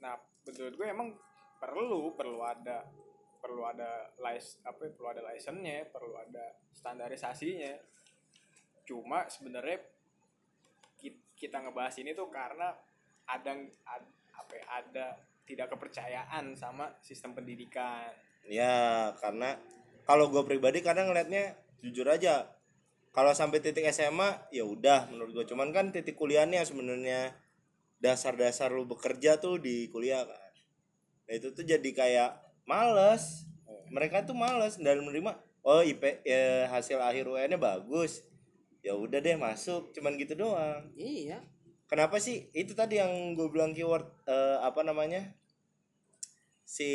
nah 0.00 0.14
menurut 0.44 0.74
gue 0.74 0.86
emang 0.86 1.08
perlu 1.56 2.12
perlu 2.12 2.40
ada 2.40 2.84
perlu 3.40 3.60
ada 3.62 4.08
license 4.18 4.60
apa 4.62 4.80
ya, 4.84 4.90
perlu 4.92 5.08
ada 5.10 5.22
license-nya 5.22 5.78
perlu 5.88 6.16
ada 6.16 6.44
standarisasinya 6.72 7.72
cuma 8.84 9.28
sebenarnya 9.28 9.80
ki- 10.98 11.36
kita 11.36 11.60
ngebahas 11.60 11.96
ini 12.00 12.12
tuh 12.12 12.28
karena 12.28 12.72
ada 13.24 13.52
ad- 13.86 14.12
apa 14.34 14.52
ya, 14.52 14.64
ada 14.68 15.06
tidak 15.44 15.72
kepercayaan 15.72 16.52
sama 16.52 16.88
sistem 17.00 17.32
pendidikan 17.32 18.12
Ya, 18.48 19.12
karena 19.20 19.56
kalau 20.04 20.28
gue 20.28 20.44
pribadi 20.44 20.84
kadang 20.84 21.08
ngeliatnya 21.08 21.56
jujur 21.80 22.08
aja. 22.08 22.48
Kalau 23.14 23.30
sampai 23.30 23.62
titik 23.62 23.86
SMA 23.94 24.50
ya 24.50 24.66
udah 24.66 25.06
menurut 25.06 25.32
gue 25.32 25.46
cuman 25.54 25.70
kan 25.70 25.94
titik 25.94 26.18
kuliahnya 26.18 26.66
sebenarnya 26.66 27.30
dasar-dasar 28.02 28.74
lu 28.74 28.90
bekerja 28.90 29.38
tuh 29.38 29.62
di 29.62 29.86
kuliah 29.88 30.26
kan. 30.26 30.52
Nah 31.30 31.34
itu 31.38 31.54
tuh 31.54 31.62
jadi 31.64 31.90
kayak 31.94 32.30
males. 32.68 33.46
Mereka 33.88 34.26
tuh 34.26 34.34
males 34.34 34.76
dan 34.82 35.00
menerima 35.00 35.38
oh 35.62 35.80
IP 35.80 36.26
ya, 36.26 36.68
hasil 36.68 37.00
akhir 37.00 37.30
UN-nya 37.30 37.56
bagus. 37.56 38.26
Ya 38.84 38.92
udah 38.98 39.22
deh 39.22 39.38
masuk. 39.38 39.94
Cuman 39.96 40.18
gitu 40.20 40.36
doang. 40.36 40.90
Iya. 40.98 41.40
Kenapa 41.88 42.18
sih? 42.20 42.50
Itu 42.52 42.74
tadi 42.76 43.00
yang 43.00 43.38
gue 43.38 43.48
bilang 43.48 43.72
keyword 43.72 44.04
eh, 44.26 44.58
apa 44.60 44.82
namanya? 44.82 45.32
Si 46.66 46.90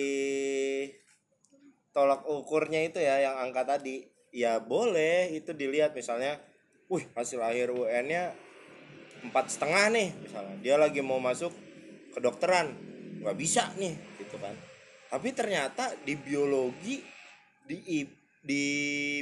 tolak 1.99 2.23
ukurnya 2.23 2.88
itu 2.88 3.03
ya 3.03 3.19
yang 3.19 3.35
angka 3.43 3.67
tadi. 3.75 4.07
Ya 4.31 4.63
boleh 4.63 5.35
itu 5.35 5.51
dilihat. 5.51 5.91
Misalnya, 5.91 6.39
wih 6.88 7.03
hasil 7.12 7.43
akhir 7.43 7.75
UN-nya 7.75 8.31
empat 9.27 9.51
setengah 9.51 9.91
nih 9.91 10.09
misalnya. 10.23 10.55
Dia 10.63 10.79
lagi 10.79 11.03
mau 11.03 11.19
masuk 11.19 11.51
kedokteran. 12.15 12.71
Nggak 13.19 13.35
bisa 13.35 13.67
nih 13.75 13.99
gitu 14.15 14.39
kan. 14.39 14.55
Tapi 15.12 15.35
ternyata 15.35 15.91
di 16.07 16.15
biologi 16.15 17.03
di 17.67 18.07
di 18.39 18.63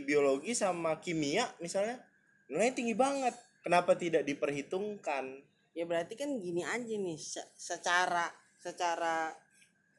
biologi 0.05 0.53
sama 0.53 1.01
kimia 1.01 1.49
misalnya 1.57 1.97
nilainya 2.45 2.77
tinggi 2.77 2.93
banget. 2.93 3.33
Kenapa 3.65 3.97
tidak 3.97 4.21
diperhitungkan? 4.21 5.33
Ya 5.73 5.83
berarti 5.89 6.13
kan 6.13 6.37
gini 6.37 6.61
aja 6.61 6.93
nih 6.93 7.17
se- 7.17 7.51
secara 7.57 8.29
secara 8.61 9.33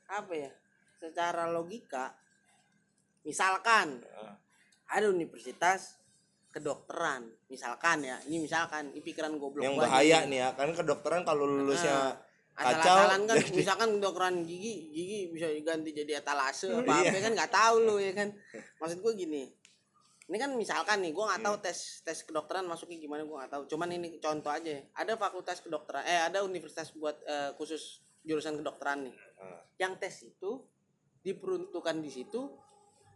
apa 0.08 0.32
ya 0.32 0.52
secara 0.98 1.50
logika 1.50 2.16
misalkan. 3.28 4.00
Ada 4.88 5.12
universitas 5.12 6.00
kedokteran 6.48 7.28
misalkan 7.46 8.00
ya. 8.00 8.16
Ini 8.24 8.40
misalkan 8.40 8.88
ini 8.90 9.04
pikiran 9.04 9.36
goblok 9.36 9.60
yang 9.62 9.76
gua 9.76 9.84
aja. 9.84 9.92
bahaya 9.92 10.18
nih. 10.24 10.38
ya 10.40 10.48
kan 10.56 10.72
kedokteran 10.72 11.22
kalau 11.22 11.44
lulusnya 11.44 12.16
kacau 12.56 12.74
asal-asalan 12.82 13.20
kan 13.28 13.36
jadi- 13.38 13.54
misalkan 13.54 13.88
kedokteran 14.00 14.34
gigi 14.42 14.90
gigi 14.90 15.18
bisa 15.30 15.46
diganti 15.46 15.92
jadi 15.92 16.18
etalase 16.18 16.72
apa 16.72 16.88
Iya. 16.90 17.12
apa 17.12 17.18
kan 17.20 17.32
nggak 17.36 17.52
tahu 17.52 17.74
lu 17.84 17.96
ya 18.00 18.12
kan. 18.16 18.28
Maksud 18.80 18.98
gue 18.98 19.12
gini 19.14 19.44
ini 20.28 20.36
kan 20.36 20.52
misalkan 20.52 21.00
nih 21.00 21.12
gue 21.12 21.24
nggak 21.24 21.40
tahu 21.40 21.56
tes 21.60 21.78
tes 22.02 22.18
kedokteran 22.20 22.64
masuknya 22.64 22.96
gimana 22.98 23.22
gue 23.22 23.36
nggak 23.36 23.52
tahu. 23.52 23.62
Cuman 23.68 23.88
ini 23.92 24.16
contoh 24.16 24.48
aja 24.48 24.72
ada 24.92 25.12
fakultas 25.14 25.60
kedokteran 25.60 26.00
eh 26.02 26.20
ada 26.24 26.40
universitas 26.42 26.90
buat 26.92 27.16
eh, 27.24 27.52
khusus 27.54 28.00
jurusan 28.24 28.56
kedokteran 28.56 29.04
nih. 29.04 29.14
Yang 29.76 29.92
tes 30.00 30.14
itu 30.26 30.64
diperuntukkan 31.20 31.96
di 32.00 32.08
situ 32.08 32.40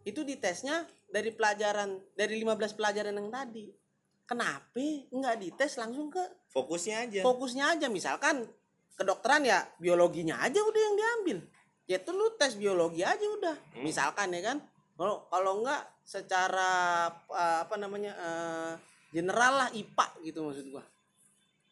itu 0.03 0.27
ditesnya 0.27 0.83
dari 1.07 1.31
pelajaran 1.31 2.01
dari 2.17 2.41
15 2.41 2.79
pelajaran 2.79 3.15
yang 3.15 3.31
tadi. 3.31 3.71
Kenapa 4.27 4.81
nggak 5.12 5.37
dites 5.38 5.77
langsung 5.77 6.09
ke 6.09 6.23
fokusnya 6.51 6.97
aja. 7.09 7.21
Fokusnya 7.21 7.65
aja 7.77 7.87
misalkan 7.93 8.49
kedokteran 8.97 9.45
ya 9.45 9.67
biologinya 9.77 10.41
aja 10.41 10.62
udah 10.62 10.81
yang 10.81 10.97
diambil. 10.97 11.38
Ya 11.85 11.99
itu 12.01 12.11
lu 12.15 12.33
tes 12.38 12.57
biologi 12.57 13.03
aja 13.05 13.23
udah. 13.23 13.57
Hmm. 13.77 13.83
misalkan 13.85 14.33
ya 14.33 14.43
kan. 14.43 14.59
Kalau 14.97 15.27
kalau 15.29 15.61
enggak 15.61 15.83
secara 16.03 16.71
eh, 17.29 17.59
apa 17.67 17.75
namanya 17.77 18.12
eh, 18.17 18.73
general 19.12 19.67
lah 19.67 19.69
IPA 19.75 20.07
gitu 20.25 20.41
maksud 20.49 20.67
gua. 20.73 20.85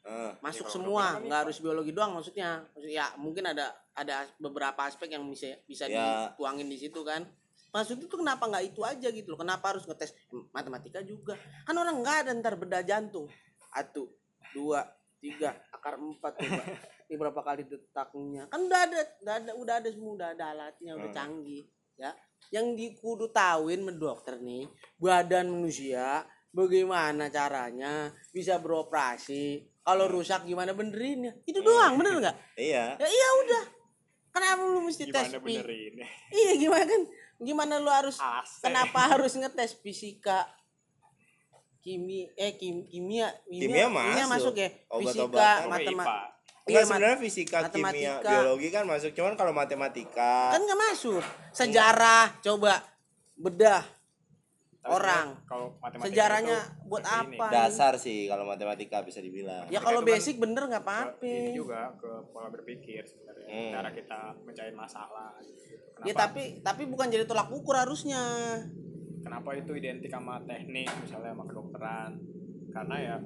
Ah. 0.01 0.33
masuk 0.41 0.65
kalau 0.65 0.75
semua 0.81 1.21
nggak 1.21 1.41
harus 1.45 1.61
biologi 1.61 1.93
doang 1.93 2.17
maksudnya. 2.17 2.65
Maksud- 2.73 2.89
ya 2.89 3.13
mungkin 3.21 3.45
ada 3.45 3.69
ada 3.93 4.25
beberapa 4.41 4.89
aspek 4.89 5.13
yang 5.13 5.29
bisa 5.29 5.53
bisa 5.69 5.85
Ya. 5.87 6.33
dituangin 6.33 6.73
di 6.73 6.81
situ 6.81 7.05
kan 7.05 7.21
maksud 7.71 7.99
itu 7.99 8.11
kenapa 8.13 8.45
nggak 8.45 8.65
itu 8.67 8.81
aja 8.83 9.09
gitu 9.09 9.33
loh? 9.33 9.39
Kenapa 9.39 9.71
harus 9.71 9.85
ngetes? 9.85 10.15
Matematika 10.51 11.01
juga. 11.01 11.35
Kan 11.63 11.75
orang 11.75 11.99
nggak 11.99 12.17
ada 12.27 12.31
ntar 12.37 12.55
beda 12.55 12.83
jantung. 12.83 13.31
Satu 13.71 14.11
dua 14.51 14.83
tiga 15.19 15.55
akar 15.71 15.95
empat 15.95 16.33
coba. 16.37 16.63
Ini 17.07 17.15
berapa 17.15 17.41
kali 17.41 17.63
detaknya? 17.65 18.47
Kan 18.47 18.67
udah 18.67 18.81
ada 18.85 18.99
udah 19.21 19.35
ada 19.37 19.53
udah 19.55 19.75
ada 19.79 19.89
semua 19.89 20.13
udah 20.15 20.29
ada 20.31 20.45
alatnya 20.51 20.93
udah 20.95 21.11
Hmm. 21.11 21.17
canggih 21.17 21.63
ya. 21.95 22.11
Yang 22.51 22.67
dikudu 22.75 23.31
tauin 23.31 23.81
mendokter 23.81 24.39
nih 24.39 24.67
badan 24.97 25.47
manusia 25.47 26.25
bagaimana 26.51 27.29
caranya 27.29 28.11
bisa 28.29 28.59
beroperasi? 28.59 29.67
Kalau 29.81 30.07
rusak 30.07 30.45
gimana 30.45 30.71
benerinnya? 30.71 31.35
Itu 31.43 31.61
doang 31.61 31.95
bener 31.95 32.19
nggak? 32.19 32.37
Iya. 32.55 32.95
Ya 32.95 33.07
iya 33.07 33.29
udah. 33.43 33.65
Kenapa 34.31 34.63
lu 34.63 34.81
mesti 34.81 35.11
tes 35.11 35.27
gimana 35.27 35.43
pi- 35.43 35.59
benerin? 35.59 35.95
Iya 36.31 36.53
gimana 36.57 36.85
kan 36.87 37.03
gimana 37.41 37.77
lu 37.77 37.89
harus 37.89 38.17
AC. 38.17 38.61
kenapa 38.63 39.01
harus 39.09 39.33
ngetes 39.33 39.75
fisika 39.77 40.45
kimi 41.81 42.29
eh 42.37 42.53
kim, 42.55 42.85
kimia 42.85 43.33
Kimia 43.49 43.89
masuk. 43.89 44.53
ya 44.53 44.69
fisika 44.69 44.93
Obat-obatan. 44.93 45.59
Oke, 45.59 45.71
matematika 45.71 46.05
IPA. 46.05 46.19
Enggak 46.61 46.69
Iya, 46.71 46.81
sebenarnya 46.85 47.19
fisika, 47.19 47.57
kimia, 47.59 47.65
matematika. 47.65 48.31
biologi 48.31 48.69
kan 48.69 48.85
masuk. 48.85 49.11
Cuman 49.11 49.35
kalau 49.35 49.53
matematika 49.53 50.33
kan 50.53 50.61
nggak 50.61 50.81
masuk 50.85 51.23
sejarah 51.51 52.25
coba 52.41 52.85
bedah 53.35 53.81
Tapi 54.81 54.97
orang. 54.97 55.27
kalau 55.45 55.77
matematika 55.77 56.09
sejarahnya 56.09 56.59
itu 56.65 56.89
buat 56.89 57.05
ke 57.05 57.13
ini, 57.13 57.37
apa? 57.37 57.47
Dasar 57.53 57.93
sih 58.01 58.19
kalau 58.33 58.45
matematika 58.49 59.05
bisa 59.05 59.21
dibilang. 59.21 59.69
ya 59.69 59.77
Matematika 59.77 59.85
kalau 59.85 60.01
kan 60.01 60.09
basic 60.09 60.35
bener 60.41 60.63
nggak 60.73 60.85
apa-apa. 60.89 61.21
ini 61.21 61.53
juga 61.53 61.81
ke 62.01 62.11
pola 62.33 62.49
berpikir 62.49 63.05
sebenarnya. 63.05 63.49
Hmm. 63.51 63.73
cara 63.77 63.89
kita 63.93 64.21
mencari 64.41 64.73
masalah. 64.73 65.31
Gitu. 65.45 65.77
kenapa? 65.93 66.09
Ya 66.09 66.15
tapi 66.17 66.43
tapi 66.65 66.83
bukan 66.89 67.07
jadi 67.13 67.25
tolak 67.29 67.53
ukur 67.53 67.77
harusnya. 67.77 68.25
Kenapa 69.21 69.53
itu 69.53 69.77
identik 69.77 70.09
sama 70.09 70.41
teknik 70.49 70.89
misalnya 71.05 71.37
sama 71.37 71.45
kedokteran? 71.45 72.11
Karena 72.73 72.97
ya 72.97 73.17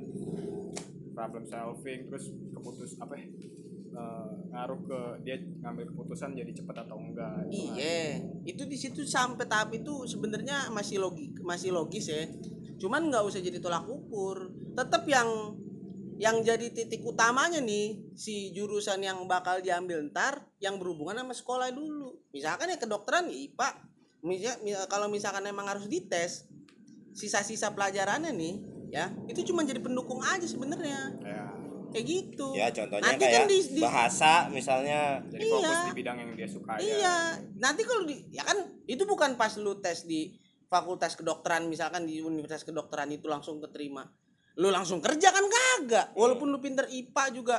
problem 1.14 1.46
solving 1.46 2.10
terus 2.10 2.34
keputus 2.50 2.98
apa 2.98 3.14
ya 3.14 3.30
eh, 3.94 4.30
ngaruh 4.50 4.80
ke 4.84 5.00
dia 5.22 5.36
ngambil 5.62 5.94
keputusan 5.94 6.34
jadi 6.34 6.52
cepat 6.52 6.86
atau 6.86 6.98
enggak 6.98 7.46
itu 7.46 7.70
kan. 7.70 7.74
iya 7.78 7.98
itu 8.44 8.62
di 8.66 8.76
situ 8.76 9.00
sampai 9.06 9.46
tahap 9.46 9.70
itu 9.74 10.04
sebenarnya 10.10 10.68
masih 10.74 10.98
logik 11.00 11.40
masih 11.46 11.70
logis 11.70 12.10
ya. 12.10 12.26
Cuman 12.78 13.08
nggak 13.08 13.24
usah 13.24 13.40
jadi 13.40 13.62
tolak 13.62 13.86
ukur. 13.86 14.50
Tetap 14.74 15.06
yang 15.06 15.56
yang 16.14 16.42
jadi 16.46 16.70
titik 16.70 17.02
utamanya 17.02 17.58
nih 17.58 18.14
si 18.14 18.54
jurusan 18.54 19.02
yang 19.02 19.18
bakal 19.26 19.58
diambil 19.58 19.98
ntar 20.14 20.46
yang 20.62 20.78
berhubungan 20.78 21.18
sama 21.22 21.34
sekolah 21.34 21.68
dulu. 21.74 22.14
Misalkan 22.30 22.70
ya 22.70 22.78
kedokteran 22.78 23.30
ya 23.30 23.34
IPA 23.50 23.68
Misal, 24.24 24.56
mi- 24.64 24.88
kalau 24.88 25.12
misalkan 25.12 25.44
emang 25.44 25.68
harus 25.68 25.84
dites 25.84 26.48
sisa-sisa 27.12 27.76
pelajarannya 27.76 28.32
nih 28.32 28.54
ya 28.88 29.12
itu 29.28 29.52
cuma 29.52 29.62
jadi 29.68 29.84
pendukung 29.84 30.24
aja 30.24 30.48
sebenarnya. 30.48 31.12
Ya 31.20 31.43
kayak 31.94 32.06
gitu 32.06 32.46
Ya 32.52 32.66
contohnya 32.68 33.06
Nanti 33.06 33.22
kayak 33.22 33.34
kan 33.36 33.46
di- 33.46 33.70
di- 33.70 33.80
bahasa 33.80 34.32
misalnya. 34.48 35.22
jadi 35.24 35.44
fokus 35.46 35.70
Iya. 35.70 35.86
di 35.86 35.92
bidang 35.94 36.16
yang 36.18 36.30
dia 36.34 36.48
suka 36.48 36.72
ya 36.76 36.82
Iya, 36.82 37.16
nanti 37.56 37.82
kalau 37.82 38.02
di 38.02 38.26
ya 38.28 38.42
kan 38.42 38.58
itu 38.84 39.02
bukan 39.04 39.34
pas 39.34 39.54
lu 39.54 39.78
tes 39.78 40.02
di 40.02 40.34
fakultas 40.66 41.14
kedokteran 41.14 41.64
misalkan 41.64 42.02
di 42.02 42.18
universitas 42.18 42.64
kedokteran 42.64 43.06
itu 43.08 43.24
langsung 43.24 43.56
keterima. 43.58 44.02
Lu 44.54 44.68
langsung 44.68 44.98
kerja 44.98 45.30
kan 45.30 45.46
kagak. 45.46 46.10
Walaupun 46.12 46.46
lu 46.46 46.58
pinter 46.58 46.84
IPA 46.84 47.24
juga 47.30 47.56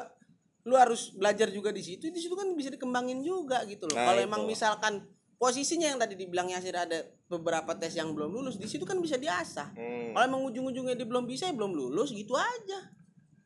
lu 0.61 0.75
harus 0.75 1.11
belajar 1.11 1.47
juga 1.47 1.69
di 1.69 1.79
situ. 1.79 2.07
Di 2.07 2.17
situ 2.17 2.33
kan 2.33 2.51
bisa 2.51 2.67
dikembangin 2.67 3.21
juga 3.21 3.63
gitu 3.63 3.85
loh. 3.85 3.95
Nah, 3.95 4.03
kalau 4.05 4.19
emang 4.19 4.43
misalkan 4.43 5.03
posisinya 5.35 5.85
yang 5.85 5.95
tadi 5.95 6.15
dibilang 6.15 6.47
Yasir 6.47 6.73
ada 6.73 6.95
beberapa 7.25 7.75
tes 7.75 7.93
yang 7.93 8.11
belum 8.11 8.31
lulus, 8.31 8.55
di 8.55 8.65
situ 8.65 8.83
kan 8.83 8.97
bisa 8.97 9.15
diasah. 9.15 9.71
Hmm. 9.71 10.11
Kalau 10.11 10.25
emang 10.25 10.41
ujung-ujungnya 10.45 10.95
dia 10.95 11.03
belum 11.03 11.23
bisa, 11.23 11.45
ya 11.45 11.53
belum 11.53 11.71
lulus 11.71 12.09
gitu 12.09 12.33
aja. 12.33 12.79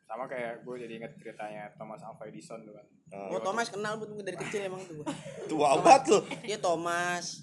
Sama 0.09 0.25
kayak 0.25 0.65
gue 0.65 0.75
jadi 0.79 0.93
inget 0.97 1.13
ceritanya 1.15 1.69
Thomas 1.77 2.01
Alva 2.01 2.25
Edison 2.25 2.65
tuh 2.65 2.73
kan 2.73 2.85
Oh. 3.09 3.33
Oh, 3.33 3.41
Thomas 3.41 3.69
kenal 3.69 3.97
buat 3.97 4.13
dari 4.21 4.37
kecil 4.37 4.69
emang 4.69 4.85
tuh. 4.85 5.01
Tua 5.49 5.81
banget 5.81 6.13
lu. 6.13 6.19
Dia 6.45 6.61
Thomas. 6.61 7.41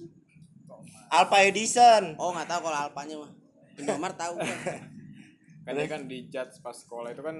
Alpha 1.10 1.42
Edison. 1.42 2.14
Oh, 2.18 2.30
nggak 2.30 2.46
tahu 2.46 2.70
kalau 2.70 2.86
alpanya 2.86 3.18
mah. 3.18 3.30
Indomar 3.74 4.14
tahu 4.14 4.38
kan 5.66 5.74
dia 5.74 5.86
kan 5.90 6.06
di 6.06 6.30
judge 6.30 6.62
pas 6.62 6.70
sekolah 6.70 7.10
itu 7.10 7.18
kan 7.18 7.34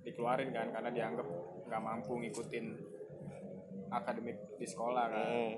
dikeluarin 0.00 0.48
kan 0.48 0.72
karena 0.72 0.88
dianggap 0.88 1.28
nggak 1.68 1.82
mampu 1.84 2.16
ngikutin 2.16 2.66
akademik 3.88 4.40
di 4.56 4.64
sekolah 4.64 5.04
kan 5.06 5.28
Hmm. 5.28 5.56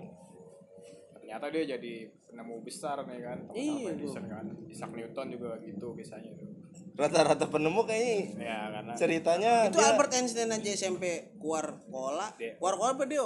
ternyata 1.15 1.47
dia 1.49 1.79
jadi 1.79 1.95
penemu 2.27 2.55
besar 2.61 3.07
nih 3.07 3.23
kan 3.23 3.39
Thomas 3.47 3.55
Iya, 3.57 3.71
Alva 3.73 3.91
Edison 3.95 4.25
kan 4.27 4.45
Isaac 4.67 4.91
Newton 4.91 5.27
juga 5.31 5.51
gitu 5.63 5.95
biasanya 5.95 6.35
tuh 6.35 6.51
Rata-rata 6.93 7.47
penemu 7.47 7.81
kayaknya 7.83 8.17
ya 8.37 8.59
karena 8.71 8.93
ceritanya 8.93 9.51
itu 9.67 9.77
dia 9.77 9.87
Albert 9.89 10.13
Einstein 10.13 10.51
aja 10.51 10.71
SMP 10.71 11.05
keluar 11.35 11.81
kola 11.87 12.29
Dia- 12.35 12.55
keluar 12.57 12.75
kola 12.77 12.91
apa 12.93 13.05
dia 13.05 13.25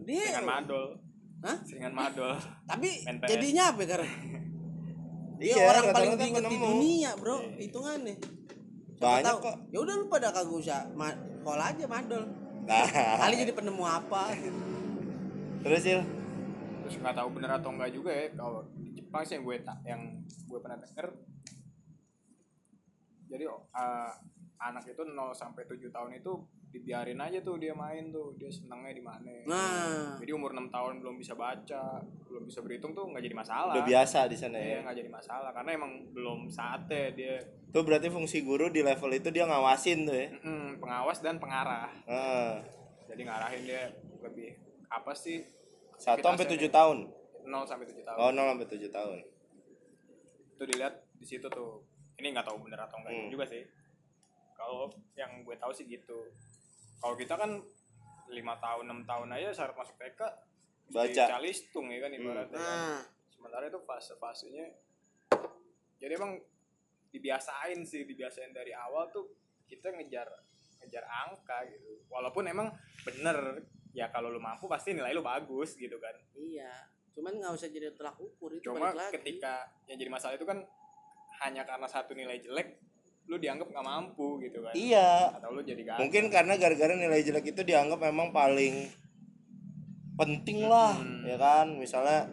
dia. 0.00 0.24
dengan 0.30 0.46
madol 0.48 0.84
Hah? 1.40 1.56
dengan 1.62 1.92
madol 1.92 2.32
tapi 2.70 2.88
jadinya 3.24 3.64
apa 3.68 3.80
ya 3.80 3.88
karena 3.90 4.08
dia 5.34 5.50
Iya, 5.50 5.64
orang 5.64 5.84
paling 5.90 6.12
diinget 6.14 6.30
di 6.40 6.46
penemu. 6.48 6.66
dunia 6.70 7.10
bro. 7.14 7.36
Hitungannya. 7.58 8.14
Siapa 8.94 9.02
Banyak 9.18 9.34
tahu. 9.34 9.38
kok. 9.42 9.56
ya 9.68 9.78
udah 9.80 9.94
lu 9.96 10.04
pada 10.06 10.28
kagak 10.30 10.54
usah 10.54 10.80
ma- 10.92 11.14
kola 11.40 11.64
aja 11.68 11.84
madol 11.84 12.24
Nah, 12.64 12.86
kali 13.18 13.34
jadi 13.36 13.52
penemu 13.52 13.84
apa? 13.84 14.32
Terus 15.60 15.82
Il. 15.84 16.00
terus 16.80 16.94
nggak 16.98 17.12
tahu 17.14 17.28
bener 17.30 17.50
atau 17.50 17.70
enggak 17.70 17.90
juga 17.90 18.08
ya 18.08 18.28
kalau 18.30 18.60
di 18.74 18.94
Jepang 18.94 19.20
sih 19.22 19.34
yang 19.34 19.42
gue 19.42 19.56
tak 19.58 19.78
yang 19.82 20.00
gue 20.22 20.58
pernah 20.58 20.76
denger 20.78 21.06
jadi 23.26 23.44
uh, 23.48 24.10
anak 24.58 24.84
itu 24.86 25.02
0 25.02 25.12
sampai 25.32 25.64
7 25.64 25.90
tahun 25.90 26.16
itu 26.16 26.32
dibiarin 26.70 27.20
aja 27.22 27.38
tuh 27.40 27.54
dia 27.56 27.70
main 27.70 28.10
tuh. 28.10 28.34
Dia 28.34 28.50
senangnya 28.50 28.90
di 28.90 29.04
mana. 29.04 29.30
Nah. 29.46 30.18
Jadi 30.18 30.30
umur 30.34 30.50
6 30.50 30.70
tahun 30.70 30.98
belum 30.98 31.16
bisa 31.16 31.34
baca 31.34 32.02
belum 32.26 32.50
bisa 32.50 32.60
berhitung 32.60 32.90
tuh 32.92 33.06
nggak 33.14 33.22
jadi 33.22 33.36
masalah. 33.36 33.72
Udah 33.78 33.86
biasa 33.86 34.26
di 34.26 34.34
sana 34.34 34.58
Iya 34.58 34.78
ya. 34.78 34.78
nggak 34.82 34.96
jadi 34.98 35.10
masalah. 35.10 35.50
Karena 35.54 35.70
emang 35.74 35.92
belum 36.10 36.50
saatnya 36.50 37.14
dia 37.14 37.36
Tuh 37.70 37.82
berarti 37.82 38.06
fungsi 38.10 38.42
guru 38.42 38.70
di 38.70 38.82
level 38.82 39.10
itu 39.10 39.30
dia 39.34 39.46
ngawasin 39.46 40.06
tuh 40.06 40.14
ya. 40.14 40.28
mm, 40.30 40.78
pengawas 40.82 41.18
dan 41.22 41.38
pengarah. 41.38 41.90
Ah, 42.06 42.58
jadi 43.06 43.22
ngarahin 43.26 43.62
dia 43.66 43.82
lebih 44.22 44.54
apa 44.86 45.10
sih 45.14 45.42
satu 45.98 46.22
sampai 46.22 46.46
tujuh 46.50 46.70
tahun. 46.70 47.06
0 47.44 47.68
sampai 47.68 47.84
7 47.84 48.00
tahun. 48.00 48.16
Oh, 48.16 48.30
0 48.32 48.40
sampai 48.56 48.66
7 48.72 48.88
tahun. 48.88 49.18
itu 50.54 50.62
dilihat 50.64 50.94
di 51.18 51.26
situ 51.26 51.44
tuh 51.50 51.82
ini 52.16 52.26
nggak 52.30 52.44
tahu 52.44 52.58
bener 52.60 52.80
atau 52.80 52.96
enggak 52.98 53.12
Hmm. 53.12 53.28
juga 53.28 53.44
sih. 53.44 53.62
Kalau 54.54 54.86
yang 55.14 55.42
gue 55.42 55.56
tahu 55.56 55.70
sih 55.70 55.84
gitu. 55.84 56.30
Kalau 56.96 57.14
kita 57.14 57.34
kan 57.34 57.58
lima 58.26 58.54
tahun 58.56 58.86
enam 58.86 59.00
tahun 59.02 59.28
aja 59.30 59.52
syarat 59.52 59.74
masuk 59.74 59.96
TK 59.96 60.20
Baca. 60.86 61.24
calistung 61.28 61.88
ya 61.88 61.98
kan 62.00 62.10
ibaratnya 62.10 62.54
kan. 62.54 62.78
nah. 62.88 63.00
Sementara 63.26 63.66
itu 63.66 63.80
fase 63.80 64.14
fasenya 64.14 64.66
jadi 65.96 66.14
emang 66.14 66.40
dibiasain 67.08 67.78
sih 67.82 68.02
dibiasain 68.02 68.50
dari 68.50 68.72
awal 68.72 69.06
tuh 69.08 69.30
kita 69.64 69.90
ngejar 69.90 70.26
ngejar 70.80 71.04
angka 71.04 71.64
gitu. 71.66 72.04
Walaupun 72.06 72.44
emang 72.44 72.68
bener 73.02 73.62
ya 73.90 74.08
kalau 74.08 74.28
lu 74.28 74.38
mampu 74.38 74.66
pasti 74.66 74.92
nilai 74.92 75.12
lu 75.12 75.22
bagus 75.22 75.74
gitu 75.74 75.96
kan. 75.96 76.14
Iya. 76.34 76.72
Cuman 77.12 77.36
nggak 77.36 77.52
usah 77.52 77.68
jadi 77.68 77.94
tolak 77.94 78.18
ukur 78.18 78.50
itu 78.52 78.66
cuma 78.66 78.90
ketika 79.10 79.64
yang 79.86 79.96
jadi 79.96 80.10
masalah 80.10 80.34
itu 80.34 80.42
kan 80.42 80.64
hanya 81.44 81.62
karena 81.62 81.84
satu 81.84 82.16
nilai 82.16 82.40
jelek 82.40 82.80
lu 83.24 83.36
dianggap 83.36 83.68
nggak 83.68 83.84
mampu 83.84 84.36
gitu 84.40 84.60
kan 84.60 84.72
Iya. 84.72 85.32
atau 85.32 85.52
lu 85.52 85.60
jadi 85.60 85.80
gagal 85.80 86.00
Mungkin 86.04 86.24
karena 86.28 86.54
gara-gara 86.56 86.92
nilai 86.92 87.20
jelek 87.20 87.52
itu 87.52 87.60
dianggap 87.60 88.00
memang 88.02 88.32
paling 88.32 88.88
penting 90.14 90.64
lah, 90.64 90.94
Hmm. 90.94 91.26
ya 91.26 91.36
kan? 91.36 91.66
Misalnya 91.74 92.30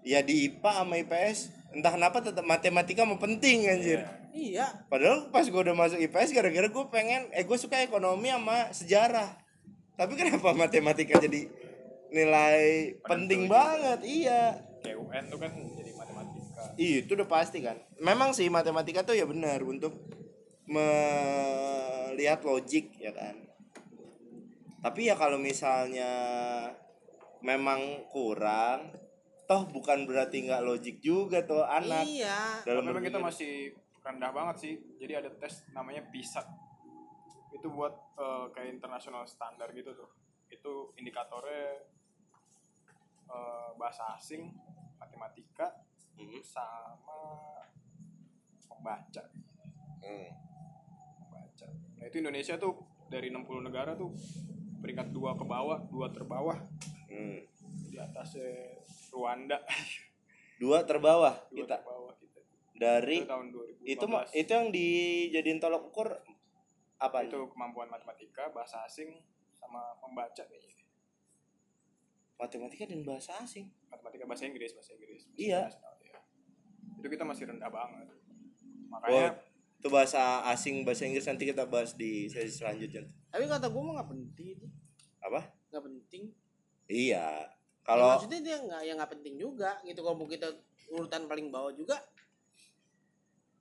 ya 0.00 0.22
di 0.22 0.46
IPA 0.46 0.70
sama 0.72 0.94
IPS 0.96 1.38
entah 1.74 1.92
kenapa 1.92 2.22
tetap 2.22 2.40
matematika 2.42 3.02
mau 3.02 3.18
penting 3.18 3.66
anjir. 3.66 4.00
Iya. 4.00 4.08
iya 4.32 4.66
Padahal 4.86 5.28
pas 5.28 5.44
gue 5.44 5.60
udah 5.60 5.74
masuk 5.74 5.98
IPS 5.98 6.30
gara-gara 6.32 6.66
gue 6.66 6.84
pengen 6.88 7.28
eh 7.32 7.42
gue 7.42 7.58
suka 7.58 7.82
ekonomi 7.82 8.30
sama 8.30 8.70
sejarah. 8.70 9.34
Tapi 9.96 10.12
kenapa 10.14 10.54
matematika 10.54 11.18
jadi 11.18 11.50
nilai 12.08 12.94
penting 13.02 13.44
banget? 13.46 14.00
Iya. 14.02 14.42
kayak 14.80 14.96
UN 14.96 15.24
tuh 15.26 15.38
kan 15.42 15.52
Iya, 16.76 17.04
itu 17.04 17.12
udah 17.12 17.28
pasti 17.28 17.60
kan. 17.60 17.76
Memang 18.00 18.32
sih 18.32 18.48
matematika 18.48 19.04
tuh 19.04 19.16
ya 19.16 19.28
benar 19.28 19.60
untuk 19.60 19.92
melihat 20.66 22.40
logik 22.42 22.96
ya 22.96 23.12
kan. 23.12 23.44
Tapi 24.80 25.10
ya 25.10 25.14
kalau 25.18 25.36
misalnya 25.36 26.12
memang 27.44 28.08
kurang, 28.08 28.94
toh 29.44 29.68
bukan 29.68 30.08
berarti 30.08 30.48
nggak 30.48 30.64
logik 30.64 30.96
juga 31.04 31.44
tuh 31.44 31.62
anak. 31.64 32.08
Iya. 32.08 32.64
Dalam 32.64 32.88
memang 32.88 33.04
kita 33.04 33.20
masih 33.20 33.76
rendah 34.00 34.32
banget 34.32 34.56
sih. 34.62 34.74
Jadi 34.96 35.12
ada 35.12 35.30
tes 35.36 35.66
namanya 35.76 36.04
PISA. 36.08 36.42
Itu 37.52 37.68
buat 37.72 37.94
eh, 38.16 38.46
kayak 38.56 38.80
international 38.80 39.28
standar 39.28 39.70
gitu 39.76 39.92
tuh. 39.92 40.08
Itu 40.48 40.96
indikatornya 40.96 41.84
eh, 43.28 43.70
bahasa 43.76 44.16
asing 44.16 44.48
matematika 44.96 45.85
Mhm. 46.16 46.40
sama 46.42 47.20
membaca 48.66 49.22
Hmm. 50.00 50.30
membaca 51.20 51.66
nah 51.96 52.04
itu 52.04 52.16
Indonesia 52.18 52.54
tuh 52.56 52.74
dari 53.06 53.30
60 53.30 53.62
negara 53.62 53.94
tuh 53.94 54.12
peringkat 54.78 55.10
dua 55.10 55.34
ke 55.34 55.44
bawah 55.44 55.78
dua 55.86 56.08
terbawah 56.10 56.58
Hmm. 57.06 57.40
di 57.86 57.96
atasnya 57.96 58.76
Rwanda 59.10 59.62
Dua 60.56 60.82
terbawah 60.82 61.36
dua 61.48 61.64
kita 61.64 61.76
terbawah 61.80 62.14
kita 62.16 62.40
dari 62.74 63.20
itu 63.20 63.28
tahun 63.28 63.46
2015 63.52 63.84
itu 63.86 64.06
itu 64.36 64.50
yang 64.50 64.68
dijadiin 64.68 65.60
tolak 65.60 65.82
ukur 65.82 66.08
apa 66.96 67.18
itu 67.22 67.36
kemampuan 67.52 67.88
matematika 67.88 68.48
bahasa 68.50 68.80
asing 68.84 69.20
sama 69.52 69.96
membaca 70.00 70.40
kayaknya 70.40 70.84
matematika 72.36 72.84
dan 72.84 73.00
bahasa 73.02 73.32
asing 73.40 73.68
matematika 73.88 74.24
bahasa 74.24 74.44
Inggris 74.44 74.72
bahasa 74.72 74.92
Inggris 74.92 75.24
bahasa 75.24 75.40
Iya. 75.40 75.60
iya. 75.68 75.95
Itu 77.06 77.14
kita 77.14 77.22
masih 77.22 77.46
rendah 77.46 77.70
banget. 77.70 78.06
Oh, 78.10 78.90
makanya 78.90 79.38
itu 79.78 79.86
bahasa 79.86 80.42
asing 80.50 80.82
bahasa 80.82 81.06
Inggris 81.06 81.22
nanti 81.22 81.46
kita 81.46 81.62
bahas 81.62 81.94
di 81.94 82.26
sesi 82.26 82.50
selanjutnya. 82.50 83.06
Tapi 83.30 83.46
kata 83.46 83.70
gue 83.70 83.78
mah 83.80 84.02
nggak 84.02 84.10
penting 84.10 84.46
itu. 84.58 84.66
Apa? 85.22 85.46
Nggak 85.70 85.84
penting. 85.86 86.22
Iya 86.86 87.46
kalau 87.82 88.02
kalau 88.02 88.18
maksudnya 88.18 88.40
dia 88.42 88.56
nggak 88.58 88.82
ya 88.82 88.92
nggak 88.98 89.12
penting 89.14 89.34
juga 89.38 89.70
gitu. 89.80 90.02
Kalau 90.02 90.18
mau 90.18 90.26
kita 90.26 90.50
urutan 90.90 91.30
paling 91.30 91.54
bawah 91.54 91.70
juga 91.70 91.94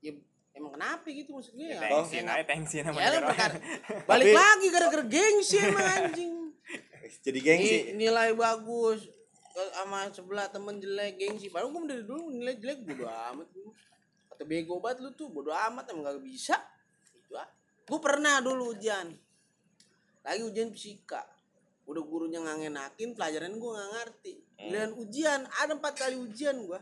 ya 0.01 0.13
emang 0.53 0.73
kenapa 0.73 1.05
gitu 1.05 1.29
maksud 1.33 1.53
gue 1.53 1.69
ya? 1.69 1.77
Oh. 1.89 2.01
tensin 2.01 2.25
aja 2.25 2.45
tensin 2.45 2.81
sama 2.81 2.97
ya 2.97 3.21
perkara- 3.21 3.61
balik 4.09 4.25
Tapi- 4.25 4.33
lagi 4.33 4.67
gara-gara 4.73 5.05
gengsi 5.05 5.55
emang 5.61 5.85
anjing. 5.85 6.33
Jadi 7.25 7.39
gengsi. 7.39 7.75
Ni- 7.93 8.09
nilai 8.09 8.33
bagus 8.33 9.13
sama 9.55 10.11
sebelah 10.11 10.51
temen 10.51 10.75
jelek 10.83 11.15
gengsi 11.15 11.47
baru 11.47 11.71
gue 11.71 11.81
dari 11.87 12.03
dulu 12.03 12.27
nilai 12.27 12.59
jelek 12.59 12.83
bodo 12.83 13.07
amat. 13.07 13.47
Kata 14.27 14.43
bego 14.43 14.83
banget 14.83 14.99
lu 14.99 15.09
tuh 15.15 15.31
bodo 15.31 15.55
amat 15.55 15.87
emang 15.95 16.11
gak 16.11 16.19
bisa. 16.19 16.59
Itu 17.15 17.39
ah. 17.39 17.47
Gue 17.87 17.99
pernah 18.03 18.43
dulu 18.43 18.75
ujian. 18.75 19.15
Lagi 20.27 20.41
ujian 20.43 20.75
fisika. 20.75 21.23
Udah 21.85 22.01
gurunya 22.01 22.41
nggak 22.41 22.57
ngenakin 22.65 23.09
pelajaran 23.13 23.53
gue 23.55 23.71
nggak 23.71 23.91
ngerti. 23.95 24.33
Dan 24.73 24.97
ujian 24.97 25.45
ada 25.61 25.71
empat 25.77 25.93
kali 26.03 26.17
ujian 26.19 26.57
gue 26.59 26.79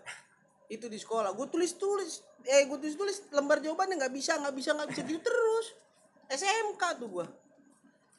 itu 0.71 0.89
di 0.89 0.97
sekolah. 0.97 1.35
Gue 1.37 1.45
tulis 1.51 1.77
tulis 1.77 2.25
eh 2.43 2.65
gue 2.65 2.77
tulis 2.81 2.95
tulis 2.97 3.17
lembar 3.29 3.61
jawabannya 3.61 3.99
nggak 4.01 4.13
bisa 4.15 4.39
nggak 4.39 4.55
bisa 4.55 4.69
nggak 4.73 4.89
bisa. 4.89 5.01
Gitu 5.05 5.21
terus. 5.21 5.67
SMK 6.31 6.83
tuh 6.97 7.09
gue 7.19 7.25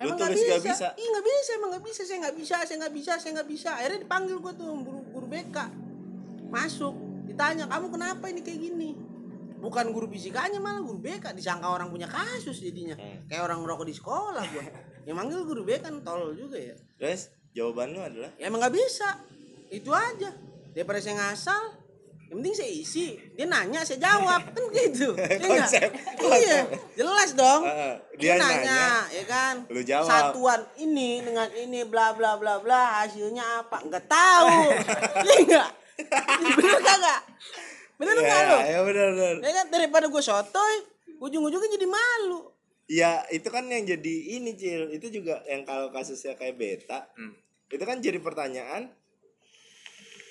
Lu 0.02 0.10
tulis 0.18 0.42
nggak 0.42 0.64
bisa? 0.66 0.86
Iya 0.98 1.08
nggak 1.14 1.26
bisa, 1.26 1.50
emang 1.54 1.70
nggak 1.70 1.84
bisa. 1.86 2.00
Saya 2.02 2.18
nggak 2.26 2.36
bisa, 2.36 2.56
saya 2.66 2.76
nggak 2.82 2.94
bisa, 2.94 3.12
saya 3.22 3.30
nggak 3.38 3.48
bisa. 3.48 3.70
Akhirnya 3.78 4.00
dipanggil 4.02 4.36
gue 4.42 4.52
tuh 4.58 4.68
guru, 4.82 5.00
guru 5.14 5.26
BK. 5.30 5.56
Masuk, 6.50 6.94
ditanya 7.30 7.64
kamu 7.70 7.86
kenapa 7.94 8.24
ini 8.26 8.40
kayak 8.42 8.60
gini? 8.60 8.90
Bukan 9.62 9.94
guru 9.94 10.10
fisikanya 10.10 10.58
malah 10.58 10.82
guru 10.82 10.98
BK. 10.98 11.30
Disangka 11.32 11.70
orang 11.70 11.88
punya 11.94 12.10
kasus 12.10 12.58
jadinya. 12.58 12.98
Hmm. 12.98 13.24
Kayak 13.30 13.46
orang 13.46 13.62
ngerokok 13.62 13.86
di 13.86 13.94
sekolah 13.94 14.44
gue. 14.50 14.64
Yang 15.06 15.16
manggil 15.16 15.40
guru 15.46 15.62
BK 15.62 15.80
kan 15.86 15.94
tolol 16.02 16.34
juga 16.34 16.58
ya. 16.58 16.74
terus 16.98 17.30
jawaban 17.54 17.94
lu 17.94 18.02
adalah 18.02 18.34
Ya 18.34 18.50
emang 18.50 18.58
nggak 18.58 18.74
bisa. 18.74 19.22
Itu 19.70 19.94
aja. 19.94 20.34
Daripada 20.74 20.98
saya 20.98 21.22
ngasal, 21.22 21.83
yang 22.26 22.36
penting 22.38 22.54
saya 22.54 22.68
isi. 22.68 23.06
Dia 23.32 23.44
nanya, 23.44 23.80
saya 23.80 24.00
jawab. 24.00 24.42
Kan 24.54 24.64
gitu. 24.70 25.14
Iya 25.14 25.36
nggak? 25.38 25.68
Konsep, 25.68 25.90
Iya, 26.18 26.60
jelas 26.94 27.30
dong. 27.32 27.62
Heeh, 27.62 27.94
dia, 28.16 28.24
dia 28.26 28.34
nanya, 28.36 28.58
nanya, 28.58 28.86
ya 29.08 29.24
kan? 29.24 29.54
lu 29.66 29.80
jawab. 29.80 30.08
Satuan 30.08 30.60
ini 30.76 31.20
dengan 31.20 31.46
ini 31.52 31.80
bla 31.82 32.10
bla 32.12 32.34
bla 32.34 32.58
bla 32.58 33.00
hasilnya 33.00 33.42
apa? 33.60 33.80
Enggak 33.80 34.04
tahu. 34.04 34.48
Iya 35.24 35.36
enggak? 35.40 35.68
Bener 36.52 36.80
kagak? 36.80 37.20
Bener 37.94 38.14
enggak 38.16 38.34
ya, 38.36 38.48
lo? 38.48 38.58
ya 38.58 38.78
benar 38.82 39.08
benar 39.12 39.34
Ya 39.38 39.52
kan 39.54 39.66
daripada 39.70 40.06
gue 40.06 40.18
sotoy, 40.20 40.74
ujung-ujungnya 41.16 41.70
jadi 41.70 41.86
malu. 41.86 42.50
ya 42.84 43.22
itu 43.28 43.46
kan 43.46 43.64
yang 43.64 43.86
jadi 43.86 44.14
ini 44.34 44.52
cil 44.54 44.90
itu 44.90 45.08
juga 45.10 45.40
yang 45.44 45.62
kalau 45.62 45.88
kasusnya 45.88 46.34
kayak 46.34 46.52
beta 46.54 47.08
Hmm. 47.14 47.32
itu 47.66 47.80
kan 47.80 47.96
jadi 47.96 48.18
pertanyaan 48.18 48.92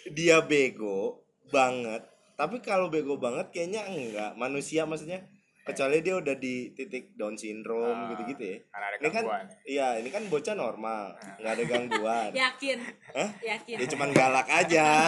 dia 0.06 0.38
bego 0.38 1.23
banget 1.48 2.02
tapi 2.34 2.60
kalau 2.60 2.88
bego 2.88 3.16
banget 3.16 3.50
kayaknya 3.50 3.84
enggak 3.86 4.32
manusia 4.36 4.84
maksudnya 4.84 5.22
kecuali 5.64 6.00
dia 6.00 6.16
udah 6.16 6.36
di 6.36 6.72
titik 6.72 7.14
down 7.14 7.34
syndrome 7.34 7.96
Ah, 7.96 8.10
gitu-gitu 8.10 8.44
ya 8.44 8.58
ada 8.70 8.86
ini 8.94 9.08
kan 9.08 9.24
gangguan. 9.24 9.46
iya 9.64 9.88
ini 9.96 10.10
kan 10.10 10.24
bocah 10.28 10.54
normal 10.54 11.04
nggak 11.38 11.52
ada 11.52 11.64
gangguan 11.64 12.30
Yakin. 12.44 12.78
Hah? 13.14 13.30
Yakin. 13.40 13.76
dia 13.78 13.88
cuman 13.88 14.10
galak 14.12 14.48
aja 14.50 15.08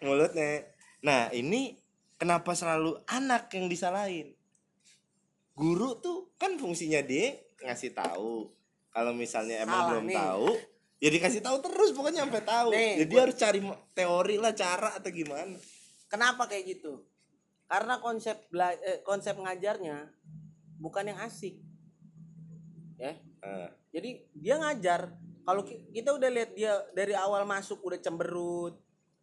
mulutnya 0.00 0.64
nah 0.98 1.28
ini 1.30 1.76
kenapa 2.16 2.52
selalu 2.52 2.96
anak 3.06 3.48
yang 3.50 3.66
disalahin 3.66 4.32
guru 5.52 5.98
tuh 5.98 6.32
kan 6.34 6.56
fungsinya 6.56 7.00
dia 7.02 7.36
ngasih 7.60 7.92
tahu 7.92 8.48
kalau 8.90 9.12
misalnya 9.12 9.60
emang 9.60 9.76
Salah 9.76 9.88
belum 9.90 10.04
nih. 10.06 10.16
tahu 10.16 10.48
ya 11.00 11.08
dikasih 11.08 11.40
tahu 11.40 11.58
terus 11.60 11.90
pokoknya 11.90 12.22
sampai 12.22 12.44
tahu 12.44 12.68
Nih, 12.70 12.94
jadi 13.00 13.10
gua- 13.10 13.22
harus 13.24 13.36
cari 13.36 13.60
teori 13.90 14.36
lah 14.36 14.52
cara 14.52 14.88
atau 14.94 15.10
gimana 15.10 15.56
Kenapa 16.06 16.44
kayak 16.44 16.64
gitu? 16.68 17.06
Karena 17.64 17.98
konsep 17.98 18.34
bela- 18.48 18.74
eh, 18.76 18.98
konsep 19.00 19.30
ngajarnya 19.32 20.10
bukan 20.76 21.06
yang 21.06 21.18
asik. 21.20 21.54
Ya. 22.96 23.14
Nah, 23.40 23.70
Jadi 23.90 24.22
dia 24.32 24.54
ngajar 24.54 25.14
kalau 25.40 25.62
ki- 25.62 25.86
kita 25.90 26.10
udah 26.12 26.26
lihat 26.28 26.50
dia 26.52 26.74
dari 26.90 27.10
awal 27.10 27.42
masuk 27.42 27.78
udah 27.80 27.96
cemberut, 27.96 28.74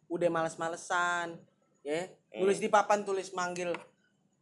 udah 0.06 0.28
males-malesan, 0.28 1.36
ya. 1.82 2.08
Nulis 2.34 2.56
di 2.56 2.68
papan 2.68 3.00
tulis 3.00 3.32
manggil 3.32 3.72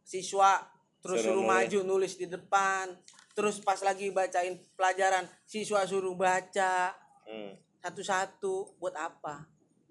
siswa 0.01 0.63
terus 0.97 1.19
Suruh 1.19 1.35
suruh 1.35 1.43
nulis. 1.43 1.51
maju 1.67 1.79
nulis 1.85 2.13
di 2.15 2.25
depan. 2.25 2.91
Terus 3.31 3.59
pas 3.59 3.79
lagi 3.79 4.07
bacain 4.09 4.55
pelajaran 4.73 5.27
siswa 5.43 5.83
suruh 5.83 6.11
baca 6.11 6.91
hmm. 7.27 7.51
satu-satu 7.83 8.79
buat 8.79 8.95
apa? 8.95 9.45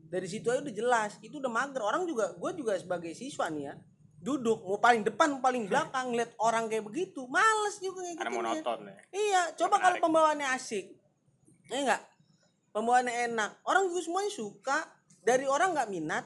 Dari 0.07 0.27
situ 0.31 0.49
aja 0.49 0.63
udah 0.63 0.75
jelas, 0.75 1.13
itu 1.21 1.39
udah 1.39 1.51
mager. 1.51 1.83
Orang 1.83 2.09
juga 2.09 2.33
gue 2.35 2.51
juga 2.57 2.79
sebagai 2.79 3.13
siswa 3.13 3.51
nih 3.51 3.71
ya, 3.71 3.75
duduk 4.23 4.63
mau 4.65 4.81
paling 4.81 5.05
depan 5.05 5.37
mau 5.37 5.43
paling 5.43 5.69
belakang 5.69 6.15
lihat 6.17 6.33
orang 6.41 6.67
kayak 6.67 6.87
begitu, 6.87 7.29
males 7.29 7.77
juga 7.83 8.07
kayak 8.07 8.17
gitu. 8.19 8.33
monoton 8.33 8.79
ya 8.89 8.97
Iya, 9.13 9.43
coba 9.61 9.77
kalau 9.83 9.97
pembawaannya 10.01 10.49
asik. 10.57 10.87
Iya 11.69 11.79
enggak? 11.85 12.03
Pembawaannya 12.73 13.15
enak. 13.31 13.51
Orang 13.67 13.91
juga 13.91 14.01
semuanya 14.03 14.33
suka. 14.33 14.79
Dari 15.27 15.43
orang 15.43 15.75
nggak 15.75 15.91
minat 15.91 16.25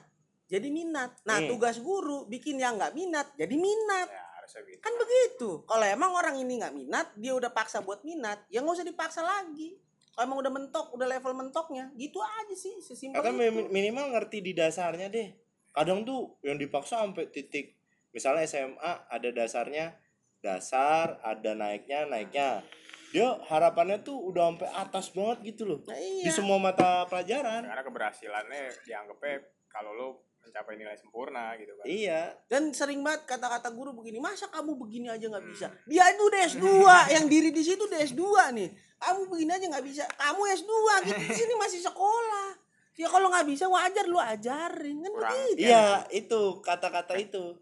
jadi 0.50 0.66
minat. 0.66 1.14
Nah, 1.22 1.38
Hmm. 1.38 1.48
tugas 1.54 1.78
guru 1.78 2.26
bikin 2.26 2.58
yang 2.58 2.74
nggak 2.74 2.92
minat 2.92 3.30
jadi 3.38 3.54
minat. 3.54 4.10
ya 4.10 4.26
gitu 4.66 4.82
Kan 4.82 4.92
begitu. 4.98 5.48
Kalau 5.62 5.86
emang 5.86 6.10
orang 6.10 6.34
ini 6.42 6.58
nggak 6.58 6.74
minat, 6.74 7.06
dia 7.14 7.38
udah 7.38 7.54
paksa 7.54 7.86
buat 7.86 8.02
minat, 8.02 8.42
ya 8.50 8.58
nggak 8.58 8.82
usah 8.82 8.88
dipaksa 8.90 9.22
lagi. 9.22 9.78
Kalau 10.10 10.24
emang 10.26 10.38
udah 10.42 10.52
mentok, 10.52 10.86
udah 10.94 11.06
level 11.06 11.32
mentoknya, 11.32 11.90
gitu 11.94 12.18
aja 12.18 12.54
sih, 12.54 12.82
sesimpel 12.82 13.18
Atau 13.22 13.30
itu. 13.32 13.40
mi- 13.40 13.70
minimal 13.70 14.10
ngerti 14.12 14.42
di 14.42 14.52
dasarnya 14.52 15.06
deh. 15.08 15.30
Kadang 15.70 16.02
tuh 16.02 16.34
yang 16.42 16.58
dipaksa 16.58 16.98
sampai 17.06 17.30
titik 17.30 17.78
misalnya 18.10 18.42
SMA 18.42 19.06
ada 19.06 19.28
dasarnya 19.30 19.94
dasar 20.42 21.22
ada 21.22 21.54
naiknya 21.54 22.10
naiknya. 22.10 22.64
Dia 23.10 23.38
harapannya 23.50 24.02
tuh 24.06 24.18
udah 24.18 24.54
sampai 24.54 24.70
atas 24.70 25.06
banget 25.10 25.54
gitu 25.54 25.62
loh. 25.66 25.78
Nah, 25.86 25.98
di 25.98 26.26
iya. 26.26 26.30
semua 26.30 26.58
mata 26.62 27.06
pelajaran. 27.10 27.66
Karena 27.66 27.82
keberhasilannya 27.82 28.62
dianggapnya 28.86 29.34
kalau 29.66 29.90
lo 29.94 30.08
mencapai 30.40 30.74
nilai 30.74 30.96
sempurna 30.96 31.52
gitu 31.54 31.72
kan 31.74 31.84
iya 31.84 32.32
Dan 32.46 32.70
sering 32.70 33.00
banget 33.00 33.24
kata-kata 33.24 33.70
guru 33.70 33.92
begini, 33.92 34.18
masa 34.18 34.48
kamu 34.48 34.74
begini 34.76 35.06
aja 35.06 35.26
nggak 35.26 35.46
bisa? 35.46 35.66
Hmm. 35.68 35.78
Dia 35.86 36.04
itu 36.08 36.22
udah 36.22 36.40
S2, 36.48 36.66
yang 37.14 37.26
diri 37.26 37.50
di 37.50 37.62
situ 37.62 37.82
udah 37.82 38.00
S2 38.00 38.24
nih. 38.52 38.68
Kamu 38.96 39.20
begini 39.28 39.50
aja 39.50 39.66
nggak 39.68 39.84
bisa, 39.84 40.02
kamu 40.10 40.40
S2, 40.56 40.72
kita 41.04 41.20
di 41.20 41.34
sini 41.34 41.54
masih 41.54 41.80
sekolah. 41.80 42.48
Ya 42.94 43.08
kalau 43.08 43.32
nggak 43.32 43.48
bisa 43.48 43.64
wajar 43.64 44.04
lu 44.04 44.18
ajarin 44.18 45.00
kan 45.00 45.08
Kurang. 45.10 45.32
begitu. 45.32 45.64
iya 45.64 46.04
itu 46.10 46.40
kata-kata 46.60 47.16
itu 47.16 47.56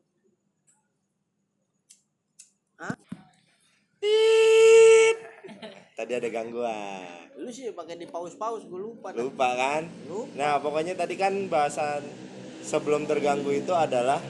Hah? 2.75 2.97
Tit. 3.99 5.17
tadi 5.95 6.13
ada 6.13 6.27
gangguan 6.27 7.07
Lu 7.39 7.51
sih 7.51 7.71
pakai 7.71 7.95
di 7.95 8.07
paus-paus 8.07 8.67
gue 8.67 8.81
lupa. 8.81 9.15
lupa 9.15 9.49
kan 9.55 9.87
Lupa. 10.07 10.31
Nah, 10.35 10.59
pokoknya 10.59 10.95
tadi 10.95 11.15
kan 11.15 11.47
bahasan 11.47 12.03
sebelum 12.69 13.09
terganggu 13.09 13.49
itu 13.49 13.73
adalah 13.73 14.21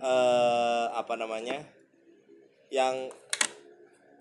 eh 0.00 0.86
apa 0.96 1.14
namanya? 1.20 1.60
Yang 2.72 3.12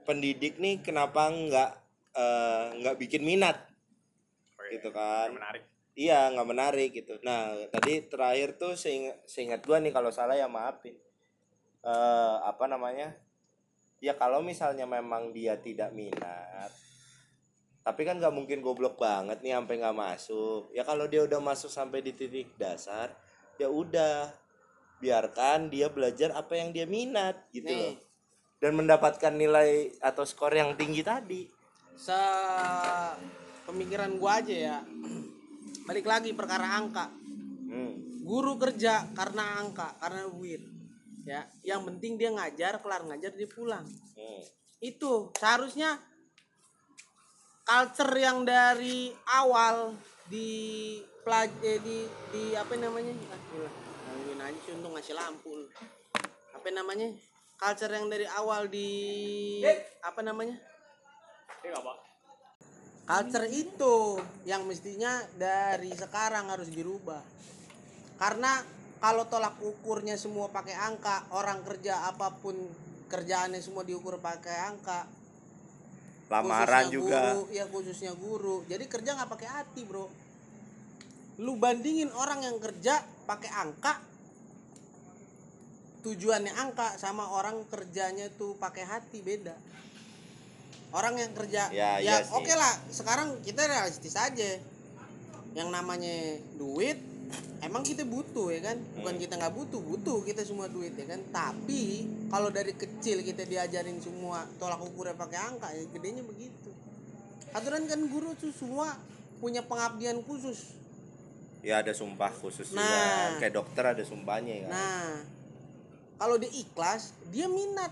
pendidik 0.03 0.59
nih 0.59 0.83
kenapa 0.83 1.31
nggak 1.31 1.71
eh, 2.19 2.63
nggak 2.83 2.95
bikin 2.99 3.23
minat 3.23 3.55
Oke, 4.59 4.75
gitu 4.75 4.91
kan? 4.91 5.31
menarik 5.31 5.63
Iya, 5.99 6.31
nggak 6.31 6.47
menarik 6.47 6.89
gitu. 6.95 7.19
Nah, 7.27 7.59
tadi 7.75 7.99
terakhir 8.07 8.55
tuh 8.55 8.79
seingat, 8.79 9.19
seingat 9.27 9.59
gua 9.67 9.83
nih 9.83 9.91
kalau 9.91 10.07
salah 10.15 10.31
ya 10.31 10.47
maafin. 10.47 10.95
Eh 11.83 12.35
apa 12.39 12.71
namanya? 12.71 13.19
Ya 13.99 14.15
kalau 14.15 14.39
misalnya 14.39 14.87
memang 14.87 15.35
dia 15.35 15.59
tidak 15.59 15.91
minat, 15.91 16.71
tapi 17.83 18.03
kan 18.03 18.19
nggak 18.19 18.35
mungkin 18.35 18.59
goblok 18.59 18.99
banget 18.99 19.39
nih 19.39 19.55
sampai 19.55 19.75
nggak 19.79 19.97
masuk. 19.97 20.69
Ya 20.75 20.83
kalau 20.83 21.07
dia 21.07 21.23
udah 21.23 21.39
masuk 21.39 21.71
sampai 21.71 22.03
di 22.03 22.11
titik 22.11 22.53
dasar, 22.59 23.15
ya 23.55 23.71
udah 23.71 24.31
biarkan 24.99 25.71
dia 25.71 25.87
belajar 25.87 26.35
apa 26.35 26.59
yang 26.59 26.75
dia 26.75 26.83
minat 26.83 27.47
gitu 27.55 27.71
Nih. 27.71 27.79
loh. 27.79 27.95
Dan 28.59 28.75
mendapatkan 28.75 29.31
nilai 29.31 29.95
atau 30.03 30.27
skor 30.27 30.51
yang 30.51 30.75
tinggi 30.75 30.99
tadi. 30.99 31.47
Se 31.95 32.19
pemikiran 33.63 34.19
gua 34.19 34.43
aja 34.43 34.55
ya. 34.55 34.77
Balik 35.87 36.03
lagi 36.03 36.35
perkara 36.35 36.67
angka. 36.75 37.07
Hmm. 37.71 37.95
Guru 38.27 38.59
kerja 38.59 39.07
karena 39.15 39.63
angka, 39.63 39.95
karena 40.03 40.27
duit. 40.27 40.61
Ya, 41.23 41.47
yang 41.63 41.87
penting 41.87 42.19
dia 42.19 42.35
ngajar, 42.35 42.83
kelar 42.83 43.07
ngajar 43.07 43.31
dia 43.35 43.47
pulang. 43.47 43.87
Hmm. 44.19 44.43
itu 44.79 45.27
seharusnya 45.35 45.99
culture 47.69 48.17
yang 48.17 48.41
dari 48.49 49.13
awal 49.29 49.93
di 50.25 50.97
pelaj 51.21 51.53
eh, 51.61 51.77
di 51.77 52.09
di 52.33 52.43
apa 52.57 52.73
namanya? 52.73 53.13
Gangguin 53.13 54.41
aja 54.41 54.57
sih 54.65 54.73
untung 54.73 54.97
ngasih 54.97 55.13
lampu. 55.13 55.69
Apa 56.57 56.65
namanya? 56.73 57.13
Culture 57.61 57.93
yang 57.93 58.09
dari 58.09 58.25
awal 58.25 58.65
di 58.73 58.89
apa 60.01 60.21
namanya? 60.25 60.57
Culture 63.05 63.47
itu 63.53 64.17
yang 64.49 64.65
mestinya 64.65 65.21
dari 65.37 65.93
sekarang 65.93 66.49
harus 66.49 66.73
dirubah. 66.73 67.21
Karena 68.17 68.65
kalau 68.97 69.29
tolak 69.29 69.61
ukurnya 69.61 70.17
semua 70.17 70.49
pakai 70.49 70.73
angka 70.73 71.29
orang 71.37 71.61
kerja 71.61 72.09
apa 72.09 72.33
pun 72.33 72.57
kerjaannya 73.13 73.61
semua 73.61 73.85
diukur 73.85 74.17
pakai 74.17 74.57
angka 74.73 75.18
lamaran 76.29 76.85
khususnya 76.85 76.93
juga. 76.93 77.19
guru, 77.33 77.41
ya 77.49 77.65
khususnya 77.65 78.13
guru. 78.13 78.55
Jadi 78.69 78.85
kerja 78.85 79.17
nggak 79.17 79.29
pakai 79.33 79.49
hati 79.49 79.81
bro. 79.83 80.05
Lu 81.41 81.57
bandingin 81.57 82.13
orang 82.13 82.45
yang 82.45 82.57
kerja 82.61 83.01
pakai 83.25 83.49
angka. 83.49 83.97
Tujuannya 86.05 86.53
angka 86.55 86.95
sama 86.95 87.27
orang 87.33 87.65
kerjanya 87.67 88.29
tuh 88.37 88.55
pakai 88.61 88.85
hati 88.85 89.19
beda. 89.19 89.57
Orang 90.89 91.21
yang 91.21 91.33
kerja 91.37 91.69
Ya, 91.69 92.01
ya 92.01 92.17
iya 92.23 92.33
oke 92.33 92.49
lah 92.55 92.73
sekarang 92.93 93.41
kita 93.41 93.65
realistis 93.65 94.13
aja. 94.13 94.61
Yang 95.57 95.69
namanya 95.73 96.37
duit 96.61 97.01
emang 97.59 97.83
kita 97.85 98.03
butuh 98.07 98.49
ya 98.49 98.73
kan? 98.73 98.77
Bukan 98.97 99.13
Hmm. 99.15 99.21
kita 99.21 99.33
nggak 99.37 99.53
butuh 99.53 99.81
butuh 99.81 100.19
kita 100.25 100.41
semua 100.41 100.65
duit 100.71 100.95
ya 100.95 101.05
kan? 101.05 101.21
Tapi 101.29 102.07
kalau 102.31 102.49
dari 102.49 102.73
kecil 102.73 103.21
kita 103.21 103.45
diajarin 103.45 103.99
semua 104.01 104.47
tolak 104.57 104.81
ukurnya 104.81 105.13
pakai 105.13 105.39
angka 105.39 105.67
ya 105.71 105.83
gedenya 105.91 106.23
begitu. 106.25 106.71
Aturan 107.53 107.85
kan 107.89 108.01
guru 108.09 108.33
tuh 108.37 108.53
semua 108.53 108.97
punya 109.37 109.65
pengabdian 109.65 110.21
khusus. 110.25 110.75
Ya 111.59 111.83
ada 111.83 111.91
sumpah 111.91 112.31
khusus 112.31 112.71
juga. 112.71 112.81
Nah. 112.81 113.37
kayak 113.37 113.53
dokter 113.53 113.83
ada 113.83 114.03
sumpahnya 114.05 114.67
kan? 114.67 114.71
Nah. 114.71 115.11
Kalau 116.19 116.35
dia 116.35 116.51
ikhlas 116.51 117.15
dia 117.31 117.47
minat. 117.47 117.91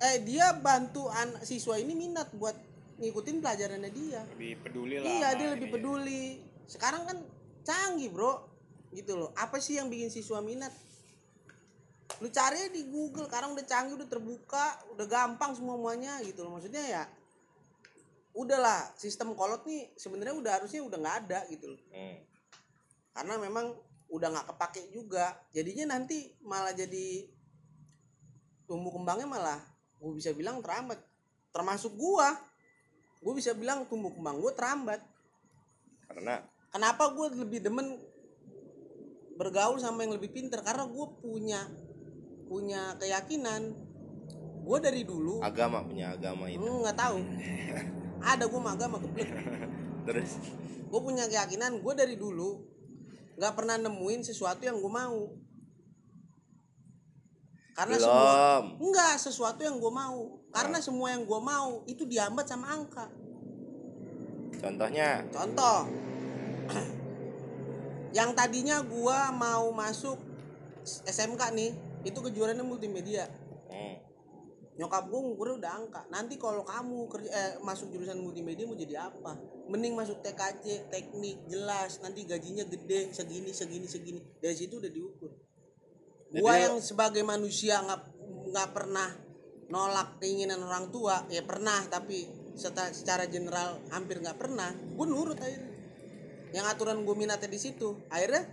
Eh 0.00 0.24
dia 0.24 0.56
bantu 0.56 1.12
anak 1.12 1.44
siswa 1.44 1.76
ini 1.76 1.92
minat 1.92 2.32
buat 2.32 2.56
ngikutin 3.00 3.36
pelajarannya 3.44 3.90
dia. 3.92 4.20
Lebih 4.36 4.52
peduli 4.64 4.96
lah. 5.00 5.06
iya 5.08 5.28
dia 5.36 5.48
lebih 5.52 5.68
peduli. 5.72 6.40
Sekarang 6.64 7.04
kan 7.04 7.18
canggih 7.64 8.08
bro 8.08 8.49
gitu 8.90 9.14
loh. 9.14 9.30
Apa 9.38 9.62
sih 9.62 9.78
yang 9.78 9.86
bikin 9.86 10.10
siswa 10.10 10.42
minat? 10.42 10.74
Lu 12.18 12.28
cari 12.28 12.74
di 12.74 12.90
Google 12.90 13.30
sekarang 13.30 13.54
udah 13.54 13.66
canggih 13.66 13.94
udah 13.94 14.08
terbuka 14.10 14.66
udah 14.92 15.06
gampang 15.06 15.54
semua 15.54 15.78
semuanya 15.78 16.18
gitu 16.26 16.42
loh. 16.42 16.58
Maksudnya 16.58 16.82
ya 16.82 17.02
udahlah 18.34 18.90
sistem 18.94 19.34
kolot 19.34 19.62
nih 19.66 19.90
sebenarnya 19.98 20.34
udah 20.34 20.52
harusnya 20.60 20.82
udah 20.82 20.98
nggak 20.98 21.16
ada 21.26 21.40
gitu 21.50 21.74
loh. 21.74 21.82
Hmm. 21.90 22.18
karena 23.10 23.42
memang 23.42 23.74
udah 24.10 24.28
nggak 24.30 24.46
kepake 24.54 24.82
juga. 24.90 25.38
Jadinya 25.54 25.94
nanti 25.94 26.34
malah 26.42 26.74
jadi 26.74 27.26
tumbuh 28.66 28.94
kembangnya 28.94 29.26
malah 29.26 29.60
gue 29.98 30.12
bisa 30.14 30.30
bilang 30.34 30.62
terambat. 30.62 30.98
Termasuk 31.50 31.94
gua. 31.98 32.38
Gue 33.20 33.34
bisa 33.36 33.52
bilang 33.52 33.84
tumbuh 33.90 34.14
kembang 34.14 34.38
gue 34.38 34.52
terambat. 34.54 35.02
Karena 36.06 36.42
kenapa 36.70 37.10
gue 37.12 37.26
lebih 37.38 37.60
demen 37.62 37.98
bergaul 39.40 39.80
sama 39.80 40.04
yang 40.04 40.20
lebih 40.20 40.36
pinter 40.36 40.60
karena 40.60 40.84
gue 40.84 41.06
punya 41.24 41.64
punya 42.44 42.92
keyakinan. 43.00 43.72
Gue 44.60 44.78
dari 44.84 45.08
dulu 45.08 45.40
agama 45.40 45.80
punya 45.80 46.12
agama 46.12 46.52
itu. 46.52 46.60
Hmm, 46.60 46.84
nggak 46.84 46.98
tahu. 47.00 47.16
Ada 48.36 48.44
gue 48.44 48.60
agama 48.60 49.00
geblek 49.00 49.32
terus? 50.04 50.36
Gue 50.92 51.00
punya 51.00 51.24
keyakinan 51.24 51.80
gue 51.80 51.94
dari 51.96 52.20
dulu 52.20 52.68
nggak 53.40 53.56
pernah 53.56 53.80
nemuin 53.80 54.20
sesuatu 54.28 54.60
yang 54.60 54.76
gue 54.76 54.92
mau. 54.92 55.32
Karena 57.72 57.96
semua 57.96 58.28
belum 58.60 58.64
enggak 58.76 59.14
sesuatu 59.16 59.60
yang 59.64 59.80
gue 59.80 59.92
mau. 59.94 60.20
Karena 60.52 60.78
semua 60.84 61.16
yang 61.16 61.24
gue 61.24 61.40
mau 61.40 61.80
itu 61.88 62.04
dihambat 62.04 62.44
sama 62.44 62.76
angka. 62.76 63.08
Contohnya? 64.60 65.24
Contoh 65.32 65.88
yang 68.10 68.34
tadinya 68.34 68.82
gue 68.82 69.18
mau 69.36 69.70
masuk 69.70 70.18
SMK 71.06 71.42
nih 71.54 71.70
itu 72.02 72.18
kejuaraannya 72.18 72.64
multimedia. 72.64 73.28
Hmm. 73.70 73.96
nyokap 74.80 75.12
gue 75.12 75.20
ngukurnya 75.20 75.56
udah 75.60 75.72
angka. 75.76 76.02
Nanti 76.08 76.40
kalau 76.40 76.64
kamu 76.64 77.04
kerja 77.12 77.28
eh, 77.28 77.52
masuk 77.60 77.92
jurusan 77.92 78.16
multimedia 78.16 78.64
mau 78.64 78.72
jadi 78.72 79.12
apa? 79.12 79.36
Mending 79.68 79.92
masuk 79.92 80.24
TKJ 80.24 80.88
teknik 80.88 81.36
jelas. 81.52 82.00
Nanti 82.00 82.24
gajinya 82.24 82.64
gede 82.64 83.12
segini 83.12 83.52
segini 83.52 83.84
segini. 83.84 84.20
Dari 84.40 84.56
situ 84.56 84.80
udah 84.80 84.88
diukur. 84.88 85.36
Gua 86.32 86.56
Jadi- 86.56 86.64
yang 86.64 86.76
sebagai 86.80 87.20
manusia 87.20 87.76
nggak 87.84 88.00
nggak 88.56 88.68
pernah 88.72 89.10
nolak 89.68 90.16
keinginan 90.16 90.64
orang 90.64 90.88
tua 90.88 91.28
ya 91.28 91.44
pernah. 91.44 91.84
Tapi 91.92 92.24
seta- 92.56 92.96
secara 92.96 93.28
general 93.28 93.84
hampir 93.92 94.16
nggak 94.16 94.40
pernah. 94.40 94.72
Gue 94.96 95.04
nurut 95.04 95.36
akhirnya 95.36 95.69
yang 96.50 96.66
aturan 96.66 97.02
gue 97.06 97.14
minatnya 97.14 97.50
di 97.50 97.60
situ 97.60 97.98
akhirnya 98.10 98.46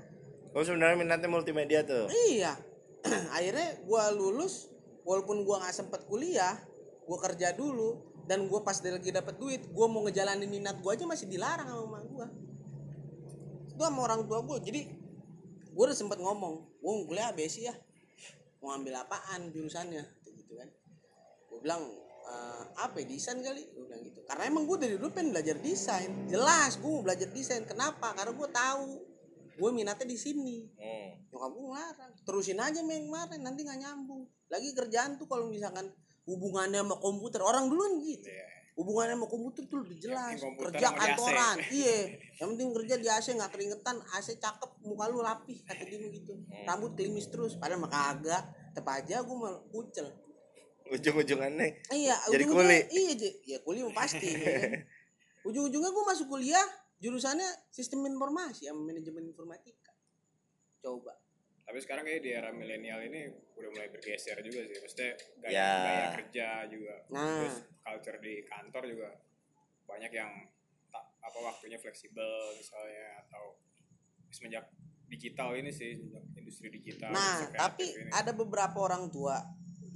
oh 0.54 0.64
sebenarnya 0.66 0.98
minatnya 0.98 1.30
multimedia 1.30 1.86
tuh 1.86 2.10
Iya. 2.10 2.58
Akhirnya 3.36 3.78
gua 3.86 4.10
lulus 4.12 4.72
walaupun 5.06 5.46
gua 5.46 5.64
nggak 5.64 5.76
sempet 5.76 6.02
kuliah, 6.10 6.58
gua 7.06 7.18
kerja 7.24 7.54
dulu 7.56 8.04
dan 8.28 8.50
gua 8.52 8.66
pas 8.66 8.76
lagi 8.84 9.14
dapat 9.14 9.38
duit, 9.40 9.62
gua 9.72 9.88
mau 9.88 10.04
ngejalanin 10.04 10.50
minat 10.50 10.82
gua 10.84 10.98
aja 10.98 11.06
masih 11.08 11.30
dilarang 11.30 11.68
sama 11.68 11.84
emak 11.88 12.04
gua. 12.10 12.28
Itu 13.70 13.82
sama 13.86 14.00
orang 14.04 14.26
tua 14.28 14.40
gua. 14.44 14.58
Jadi 14.60 14.92
gua 15.72 15.94
udah 15.94 15.98
sempet 15.98 16.20
ngomong, 16.20 16.56
mau 16.82 16.96
kuliah 17.08 17.32
besi 17.32 17.70
ya. 17.70 17.76
Mau 18.60 18.74
ambil 18.74 18.98
apaan 18.98 19.54
jurusannya 19.54 20.04
gitu 20.26 20.54
kan. 20.58 20.70
Gua 21.48 21.60
bilang 21.62 21.84
"Eh, 22.28 22.62
apa 22.78 22.96
ya, 23.00 23.06
desain 23.08 23.40
kali? 23.40 23.64
Gua 23.72 23.84
bilang 23.88 24.04
gitu. 24.04 24.20
Karena 24.28 24.44
emang 24.46 24.64
gue 24.68 24.78
dari 24.78 24.94
dulu 25.00 25.10
pengen 25.10 25.32
belajar 25.32 25.56
desain. 25.58 26.12
Jelas 26.28 26.76
gue 26.76 26.90
mau 26.92 27.00
belajar 27.00 27.32
desain. 27.32 27.64
Kenapa? 27.64 28.12
Karena 28.12 28.36
gue 28.36 28.50
tahu. 28.52 28.90
Gue 29.58 29.70
minatnya 29.74 30.06
di 30.06 30.20
sini. 30.20 30.68
Hmm. 30.78 31.10
nyokap 31.32 31.50
gue 31.50 31.64
ngelarang. 31.66 32.12
Terusin 32.28 32.60
aja 32.60 32.80
main 32.84 33.04
kemarin 33.08 33.42
nanti 33.42 33.64
nggak 33.64 33.80
nyambung. 33.80 34.28
Lagi 34.52 34.70
kerjaan 34.76 35.16
tuh 35.18 35.26
kalau 35.26 35.48
misalkan 35.48 35.88
hubungannya 36.28 36.84
sama 36.84 36.96
komputer. 37.00 37.40
Orang 37.42 37.72
dulu 37.72 37.82
kan 37.82 37.94
gitu. 38.04 38.28
Iya. 38.30 38.46
hubungannya 38.78 39.18
sama 39.18 39.26
komputer 39.26 39.64
tuh 39.66 39.82
lebih 39.82 39.98
jelas. 39.98 40.38
komputer 40.38 40.70
kerja 40.78 40.88
kantoran. 40.94 41.58
Iya. 41.82 41.98
Yang 42.38 42.48
penting 42.54 42.70
kerja 42.78 42.96
di 43.02 43.08
AC 43.10 43.28
nggak 43.34 43.52
keringetan. 43.56 43.96
AC 44.14 44.28
cakep 44.38 44.72
muka 44.86 45.10
lu 45.10 45.26
rapih 45.26 45.58
kata 45.66 45.82
dia 45.82 45.98
Hmm. 45.98 46.66
rambut 46.70 46.94
klimis 46.94 47.26
terus 47.34 47.58
padahal 47.58 47.82
mah 47.82 47.90
kagak. 47.90 48.44
Tetap 48.78 48.86
aja 48.86 49.26
gue 49.26 49.34
malah 49.34 49.64
kucel 49.74 50.27
ujung-ujungannya 50.90 51.68
iya 51.92 52.16
Jadi 52.26 52.44
ujung-ujungnya- 52.44 52.86
kuli. 52.86 52.98
iya 52.98 53.14
ya 53.46 53.58
kuli 53.62 53.80
pasti 53.92 54.28
ya 54.28 54.40
kan? 54.64 54.72
ujung-ujungnya 55.44 55.90
gue 55.90 56.04
masuk 56.06 56.28
kuliah 56.28 56.68
jurusannya 56.98 57.46
sistem 57.70 58.04
informasi 58.04 58.66
sama 58.66 58.82
manajemen 58.84 59.24
informatika 59.26 59.94
coba 60.80 61.14
Tapi 61.62 61.78
sekarang 61.78 62.04
kayak 62.04 62.22
di 62.22 62.32
era 62.32 62.48
milenial 62.50 63.04
ini 63.04 63.28
udah 63.54 63.70
mulai 63.70 63.92
bergeser 63.92 64.40
juga 64.40 64.64
sih. 64.64 64.80
Maksudnya 64.80 65.12
gaya, 65.38 65.52
Ya. 65.52 65.72
gaya 65.78 66.08
kerja 66.16 66.48
juga. 66.66 66.96
Nah. 67.10 67.44
Terus 67.44 67.58
culture 67.78 68.20
di 68.20 68.34
kantor 68.42 68.84
juga 68.88 69.10
banyak 69.84 70.08
yang 70.10 70.32
tak 70.88 71.04
apa 71.20 71.38
waktunya 71.44 71.76
fleksibel 71.76 72.24
misalnya 72.54 73.20
atau 73.20 73.60
semenjak 74.30 74.72
digital 75.06 75.52
ini 75.54 75.68
sih 75.68 75.92
semenjak 75.94 76.24
industri 76.38 76.68
digital. 76.70 77.12
Nah, 77.12 77.52
tapi 77.52 77.84
ini. 77.90 78.12
ada 78.12 78.32
beberapa 78.32 78.80
orang 78.82 79.12
tua 79.12 79.36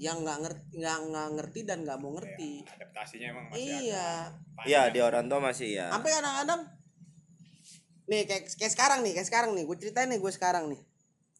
yang 0.01 0.25
nggak 0.25 0.39
ngerti 0.41 0.81
nggak 0.81 0.97
nggak 1.13 1.27
ngerti 1.37 1.59
dan 1.61 1.77
nggak 1.85 1.97
mau 2.01 2.11
ngerti. 2.17 2.65
Ya, 2.65 2.73
adaptasinya 2.73 3.27
emang 3.29 3.45
masih 3.53 3.61
Iya. 3.61 4.09
iya 4.65 4.81
di 4.89 4.99
orang 4.99 5.25
tua 5.29 5.37
masih 5.37 5.69
ya 5.77 5.93
Sampai 5.93 6.09
kadang-kadang 6.09 6.61
nih 8.09 8.21
kayak 8.25 8.43
kayak 8.57 8.73
sekarang 8.73 8.99
nih, 9.05 9.13
kayak 9.13 9.27
sekarang 9.29 9.51
nih, 9.53 9.63
gue 9.63 9.77
ceritain 9.77 10.09
nih 10.09 10.19
gue 10.19 10.31
sekarang 10.33 10.65
nih. 10.73 10.81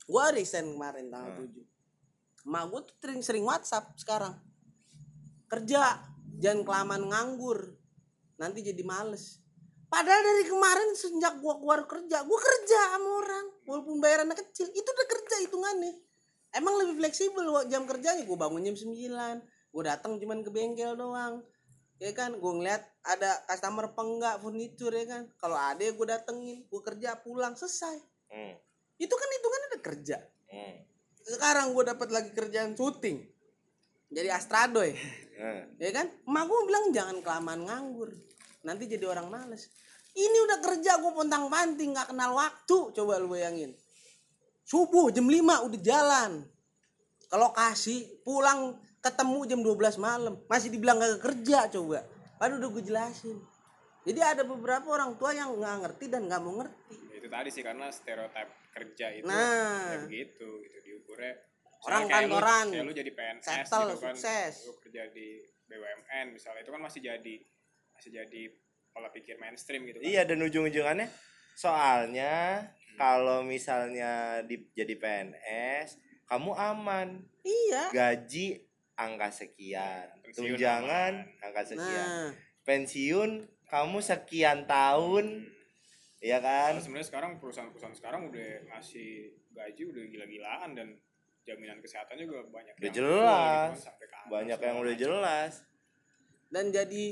Gue 0.06 0.24
resign 0.32 0.72
kemarin 0.72 1.10
tanggal 1.10 1.42
Hmm. 1.42 1.50
7. 1.52 1.66
Emak 2.42 2.64
gue 2.70 2.82
tuh 2.86 2.96
sering, 3.02 3.22
sering 3.22 3.44
WhatsApp 3.44 3.86
sekarang. 3.98 4.34
Kerja, 5.50 6.00
jangan 6.40 6.62
kelamaan 6.64 7.04
nganggur. 7.12 7.76
Nanti 8.40 8.64
jadi 8.64 8.82
males. 8.82 9.42
Padahal 9.92 10.24
dari 10.24 10.48
kemarin 10.48 10.96
sejak 10.96 11.44
gua 11.44 11.60
keluar 11.60 11.84
kerja, 11.84 12.24
gua 12.24 12.40
kerja 12.40 12.80
sama 12.96 13.10
orang. 13.20 13.46
Walaupun 13.68 14.00
bayarannya 14.00 14.40
kecil, 14.40 14.72
itu 14.72 14.88
udah 14.88 15.08
kerja 15.12 15.36
hitungannya. 15.44 15.94
Emang 16.52 16.76
lebih 16.84 17.00
fleksibel 17.00 17.48
jam 17.72 17.88
kerjanya. 17.88 18.24
Gue 18.28 18.36
bangun 18.36 18.64
jam 18.64 18.76
9. 18.76 18.92
Gue 19.72 19.84
datang 19.84 20.20
cuman 20.20 20.44
ke 20.44 20.52
bengkel 20.52 21.00
doang. 21.00 21.44
Ya 22.02 22.12
kan, 22.18 22.34
gue 22.34 22.52
ngeliat 22.52 22.82
ada 23.06 23.46
customer 23.46 23.94
apa 23.94 24.02
enggak 24.02 24.36
furniture 24.42 24.92
ya 24.92 25.06
kan. 25.06 25.22
Kalau 25.38 25.56
ada 25.56 25.86
gue 25.86 26.08
datengin, 26.10 26.66
gue 26.66 26.82
kerja 26.82 27.16
pulang 27.22 27.54
selesai. 27.54 27.98
hmm. 28.34 28.54
Itu 28.98 29.14
kan 29.14 29.28
hitungannya 29.30 29.68
udah 29.72 29.84
kerja. 29.86 30.18
Hmm. 30.50 30.76
Sekarang 31.22 31.78
gue 31.78 31.84
dapat 31.86 32.10
lagi 32.10 32.32
kerjaan 32.34 32.74
syuting. 32.74 33.30
jadi 34.12 34.28
astradoy 34.36 34.92
Nah, 35.42 35.66
ya 35.82 35.90
kan 35.90 36.06
emak 36.06 36.44
gue 36.46 36.60
bilang 36.70 36.86
jangan 36.94 37.18
kelamaan 37.26 37.66
nganggur 37.66 38.14
nanti 38.62 38.86
jadi 38.86 39.10
orang 39.10 39.26
males 39.26 39.74
ini 40.14 40.38
udah 40.38 40.62
kerja 40.62 41.02
gue 41.02 41.12
pontang 41.18 41.50
panting 41.50 41.98
nggak 41.98 42.14
kenal 42.14 42.38
waktu 42.38 42.78
coba 42.94 43.18
lu 43.18 43.34
bayangin 43.34 43.74
subuh 44.64 45.10
jam 45.10 45.26
5 45.26 45.38
udah 45.68 45.80
jalan. 45.80 46.32
Ke 47.24 47.36
lokasi 47.36 47.96
pulang 48.22 48.76
ketemu 49.00 49.40
jam 49.46 49.60
12 49.60 49.96
malam. 49.98 50.34
Masih 50.46 50.70
dibilang 50.70 50.98
gak 50.98 51.22
kerja 51.22 51.72
coba. 51.72 52.04
Padahal 52.36 52.60
udah 52.60 52.70
gue 52.72 52.84
jelasin. 52.84 53.38
Jadi 54.02 54.18
ada 54.18 54.42
beberapa 54.42 54.90
orang 54.90 55.14
tua 55.14 55.30
yang 55.30 55.54
nggak 55.54 55.78
ngerti 55.80 56.06
dan 56.10 56.26
nggak 56.26 56.42
mau 56.42 56.58
ngerti. 56.58 56.98
Ya, 57.06 57.16
itu 57.16 57.28
tadi 57.30 57.50
sih 57.50 57.62
karena 57.62 57.86
stereotip 57.88 58.50
kerja 58.72 59.08
itu 59.14 59.30
Nah. 59.30 59.94
ya 59.94 59.98
begitu 60.02 60.48
gitu. 60.60 60.78
Diukurnya 60.82 61.38
Orang 61.82 62.02
lu- 62.02 62.10
kantoran, 62.10 62.66
kayak 62.68 62.82
lu 62.84 62.94
jadi 62.94 63.12
PNS 63.12 63.46
settle, 63.46 63.86
gitu 63.88 64.02
kan. 64.02 64.14
sukses. 64.14 64.54
lu 64.66 64.74
kerja 64.76 65.02
di 65.10 65.28
BUMN 65.64 66.26
misalnya 66.30 66.62
itu 66.62 66.72
kan 66.74 66.82
masih 66.82 67.00
jadi 67.00 67.36
masih 67.92 68.10
jadi 68.12 68.42
pola 68.90 69.10
pikir 69.10 69.38
mainstream 69.38 69.86
gitu 69.86 69.98
kan. 69.98 70.04
Iya 70.04 70.22
dan 70.26 70.38
ujung-ujungannya 70.42 71.08
soalnya 71.56 72.66
kalau 72.96 73.42
misalnya 73.42 74.44
di, 74.46 74.62
jadi 74.76 74.94
PNS 74.98 75.98
kamu 76.30 76.52
aman. 76.56 77.20
Iya. 77.42 77.92
Gaji 77.92 78.62
angka 78.96 79.30
sekian. 79.34 80.08
Pensiun 80.22 80.56
tunjangan 80.56 81.14
aman. 81.26 81.44
angka 81.44 81.64
sekian. 81.66 82.08
Nah. 82.08 82.30
Pensiun 82.64 83.32
kamu 83.68 83.98
sekian 84.00 84.70
tahun. 84.70 85.50
Ya 86.22 86.38
kan? 86.38 86.78
Sebenarnya 86.78 87.08
sekarang 87.10 87.32
perusahaan-perusahaan 87.42 87.98
sekarang 87.98 88.30
udah 88.30 88.50
ngasih 88.70 89.34
gaji 89.52 89.82
udah 89.90 90.04
gila-gilaan 90.06 90.70
dan 90.78 90.88
jaminan 91.42 91.82
kesehatan 91.82 92.22
juga 92.22 92.46
banyak 92.46 92.78
Udah 92.78 92.86
yang 92.86 92.94
jelas. 92.94 93.74
gitu 93.74 93.90
kan, 93.90 93.98
ke 93.98 94.06
atas, 94.06 94.30
banyak 94.30 94.60
yang 94.62 94.78
udah 94.78 94.94
macam. 94.94 95.04
jelas. 95.04 95.52
Dan 96.54 96.66
jadi 96.70 97.06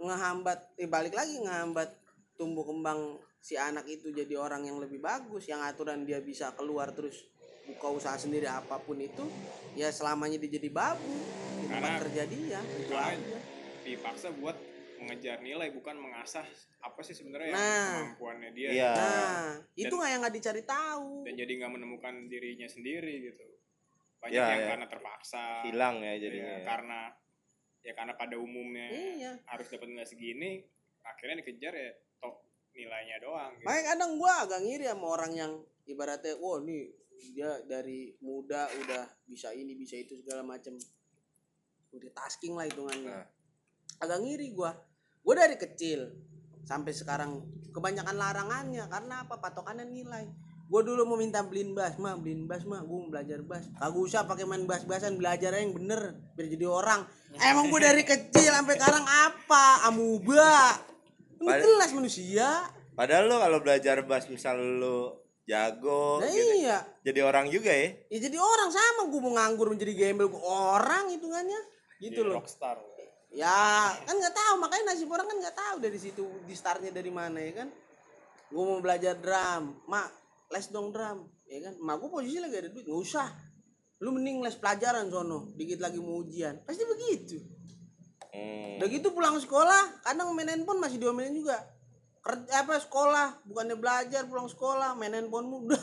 ngehambat 0.00 0.58
eh 0.80 0.88
balik 0.88 1.12
lagi 1.12 1.36
ngehambat 1.44 1.92
tumbuh 2.40 2.64
kembang 2.64 3.20
si 3.40 3.56
anak 3.56 3.88
itu 3.88 4.08
jadi 4.10 4.36
orang 4.36 4.62
yang 4.62 4.76
lebih 4.76 5.00
bagus 5.00 5.48
yang 5.48 5.60
aturan 5.60 6.04
dia 6.04 6.20
bisa 6.20 6.52
keluar 6.52 6.92
terus 6.92 7.24
buka 7.64 7.88
usaha 7.90 8.14
sendiri 8.14 8.44
apa 8.44 8.76
pun 8.78 8.98
itu 8.98 9.24
ya 9.72 9.88
selamanya 9.88 10.36
dia 10.36 10.56
jadi 10.56 10.68
babu. 10.68 11.08
Di 11.56 11.66
tempat 11.66 11.80
Karena- 11.80 12.00
kerja 12.02 12.22
dia 12.26 12.60
itu 12.76 12.94
aja. 12.94 13.38
dipaksa 13.80 14.28
buat 14.32 14.56
mengejar 14.98 15.40
nilai 15.40 15.72
bukan 15.72 15.96
mengasah 15.96 16.44
apa 16.78 17.00
sih 17.00 17.16
sebenarnya 17.16 17.48
Nah. 17.48 17.64
yang 17.64 17.88
kemampuannya 18.12 18.50
dia. 18.52 18.68
Iya. 18.70 18.92
nah 18.92 19.48
itu 19.72 19.86
Dan- 19.86 19.96
nggak 19.96 20.10
yang 20.10 20.20
nggak 20.20 20.36
dicari 20.36 20.62
tahu. 20.62 21.10
dan 21.24 21.34
jadi 21.34 21.52
nggak 21.56 21.72
menemukan 21.72 22.14
dirinya 22.26 22.68
sendiri 22.68 23.14
gitu. 23.24 23.46
Banyak 24.20 24.36
Ya, 24.36 24.44
yang 24.52 24.60
ya. 24.60 24.68
karena 24.76 24.86
terpaksa. 24.86 25.44
Hilang 25.64 25.96
ya 25.98 26.12
ya, 26.12 26.16
jadinya 26.20 26.54
ya. 26.54 26.64
karena 26.66 27.00
ya 27.80 27.92
karena 27.96 28.12
pada 28.12 28.36
umumnya 28.36 28.92
iya. 28.92 29.32
harus 29.48 29.64
dapat 29.66 29.88
nilai 29.88 30.04
segini 30.04 30.60
akhirnya 31.00 31.40
dikejar 31.40 31.72
ya 31.72 31.90
nilainya 32.80 33.16
doang 33.20 33.52
gitu. 33.60 33.64
makanya 33.68 33.84
kadang 33.92 34.10
gua 34.16 34.32
agak 34.48 34.60
ngiri 34.64 34.84
sama 34.88 35.06
orang 35.12 35.32
yang 35.36 35.52
ibaratnya 35.84 36.34
wah 36.40 36.58
nih 36.64 37.00
dia 37.28 37.60
dari 37.68 38.16
muda 38.24 38.64
udah 38.80 39.04
bisa 39.28 39.52
ini 39.52 39.76
bisa 39.76 40.00
itu 40.00 40.16
segala 40.24 40.40
macem. 40.40 40.80
Udah 41.92 42.10
tasking 42.16 42.56
lah 42.56 42.64
hitungannya. 42.64 43.12
Nah. 43.12 43.26
agak 44.00 44.18
ngiri 44.24 44.56
gua. 44.56 44.72
Gua 45.20 45.34
dari 45.36 45.60
kecil 45.60 46.08
sampai 46.64 46.96
sekarang 46.96 47.44
kebanyakan 47.76 48.16
larangannya. 48.16 48.88
Karena 48.88 49.28
apa? 49.28 49.36
Patokannya 49.36 49.84
nilai. 49.84 50.24
Gua 50.70 50.86
dulu 50.86 51.02
mau 51.04 51.18
minta 51.18 51.42
beliin 51.42 51.74
bas 51.74 51.98
mah 51.98 52.14
beliin 52.14 52.46
bas 52.46 52.62
mah 52.64 52.86
mau 52.86 53.02
belajar 53.10 53.42
bas. 53.42 53.66
Kagak 53.76 54.00
usah 54.00 54.22
pakai 54.24 54.46
main 54.46 54.64
bas-basan 54.64 55.18
belajar 55.18 55.52
aja 55.52 55.60
yang 55.60 55.74
bener 55.76 56.14
biar 56.38 56.46
jadi 56.46 56.66
orang. 56.70 57.04
Emang 57.36 57.68
gua 57.68 57.90
dari 57.90 58.06
kecil 58.06 58.54
sampai 58.54 58.78
sekarang 58.78 59.04
apa? 59.04 59.90
Amuba 59.90 60.78
Pad- 61.40 61.64
kelas 61.64 61.92
manusia. 61.96 62.48
Padahal 62.92 63.24
lo 63.32 63.40
kalau 63.40 63.58
belajar 63.64 64.04
bass 64.04 64.28
misal 64.28 64.60
lo 64.60 65.24
jago 65.48 66.22
nah 66.22 66.30
gitu, 66.30 66.62
iya. 66.62 66.78
jadi 67.02 67.26
orang 67.26 67.50
juga 67.50 67.74
ya? 67.74 67.90
Ya 68.12 68.18
jadi 68.30 68.38
orang 68.38 68.70
sama 68.70 69.10
gua 69.10 69.20
mau 69.24 69.32
nganggur 69.34 69.72
menjadi 69.72 69.92
gembel 69.96 70.28
gua. 70.30 70.78
Orang 70.78 71.10
hitungannya. 71.10 71.58
Gitu 71.98 72.20
Jadi 72.20 72.28
loh. 72.28 72.38
rockstar. 72.38 72.76
Ya 73.32 73.92
kan 74.04 74.14
nggak 74.14 74.36
tahu. 74.36 74.54
Makanya 74.60 74.84
nasib 74.92 75.08
orang 75.10 75.26
kan 75.26 75.36
nggak 75.40 75.56
tahu 75.56 75.76
dari 75.80 75.98
situ 75.98 76.24
di 76.44 76.54
startnya 76.54 76.92
dari 76.92 77.10
mana 77.10 77.40
ya 77.40 77.64
kan? 77.64 77.68
Gue 78.50 78.64
mau 78.66 78.80
belajar 78.82 79.14
drum. 79.16 79.84
Mak 79.86 80.08
les 80.50 80.66
dong 80.70 80.90
drum. 80.90 81.28
Ya 81.46 81.70
kan? 81.70 81.74
Mak 81.78 81.94
gue 82.04 82.08
posisi 82.10 82.38
lagi 82.42 82.56
ada 82.58 82.68
duit. 82.72 82.84
Nggak 82.88 83.00
usah. 83.00 83.28
Lu 84.00 84.16
mending 84.16 84.42
les 84.42 84.56
pelajaran 84.56 85.06
sono. 85.12 85.52
Dikit 85.54 85.78
lagi 85.78 86.00
mau 86.02 86.20
ujian. 86.24 86.64
Pasti 86.66 86.82
begitu 86.88 87.59
Hmm. 88.30 88.78
udah 88.78 88.88
gitu 88.88 89.10
pulang 89.10 89.36
sekolah 89.42 90.06
kadang 90.06 90.30
main 90.32 90.46
handphone 90.46 90.78
masih 90.78 91.02
diomelin 91.02 91.34
juga. 91.34 91.58
Kerja 92.20 92.62
apa 92.62 92.78
sekolah 92.78 93.42
bukannya 93.48 93.76
belajar 93.80 94.28
pulang 94.30 94.46
sekolah 94.46 94.94
main 94.94 95.14
handphone 95.14 95.50
udah. 95.50 95.82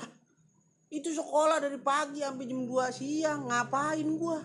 Itu 0.87 1.11
sekolah 1.11 1.59
dari 1.59 1.75
pagi 1.83 2.23
sampai 2.23 2.47
jam 2.47 2.63
2 2.63 2.95
siang 2.95 3.51
ngapain 3.51 4.07
gua? 4.15 4.39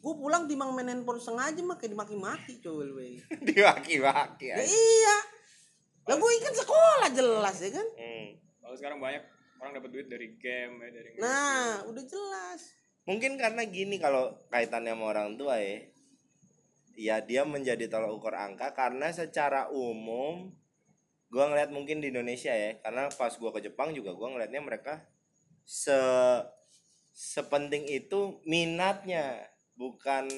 Gua 0.00 0.14
pulang 0.16 0.48
timbang 0.48 0.72
main 0.72 0.88
handphone 0.88 1.20
sengaja 1.20 1.60
mah 1.60 1.76
kayak 1.76 1.92
dimaki-maki 1.92 2.58
coba 2.64 2.88
diwaki-waki 3.48 4.50
ya 4.50 4.56
ya. 4.56 4.64
iya. 4.64 5.16
Lah 6.08 6.16
gue 6.18 6.30
kan 6.42 6.54
sekolah 6.56 7.08
jelas 7.14 7.56
ya 7.62 7.70
kan? 7.70 7.86
Hmm. 7.94 8.28
kalau 8.62 8.76
sekarang 8.78 8.98
banyak 9.04 9.22
orang 9.60 9.72
dapat 9.78 9.90
duit 9.92 10.06
dari 10.08 10.34
game 10.40 10.80
ya 10.80 10.88
dari 10.90 11.08
nah 11.20 11.84
udah 11.86 12.04
jelas. 12.08 12.60
Mungkin 13.04 13.36
karena 13.36 13.62
gini 13.66 13.98
kalau 14.00 14.34
kaitannya 14.48 14.94
sama 14.94 15.04
orang 15.12 15.36
tua 15.36 15.58
ya 15.58 15.91
ya 16.96 17.20
dia 17.24 17.42
menjadi 17.46 17.88
tolak 17.88 18.12
ukur 18.12 18.34
angka 18.36 18.72
karena 18.76 19.08
secara 19.12 19.68
umum 19.72 20.52
gua 21.32 21.48
ngeliat 21.48 21.72
mungkin 21.72 22.04
di 22.04 22.12
Indonesia 22.12 22.52
ya 22.52 22.76
karena 22.80 23.08
pas 23.12 23.32
gua 23.40 23.50
ke 23.52 23.64
Jepang 23.64 23.96
juga 23.96 24.12
gua 24.12 24.32
ngeliatnya 24.32 24.60
mereka 24.60 25.04
se 25.64 25.96
sepenting 27.12 27.86
itu 27.88 28.40
minatnya 28.48 29.52
bukan 29.76 30.28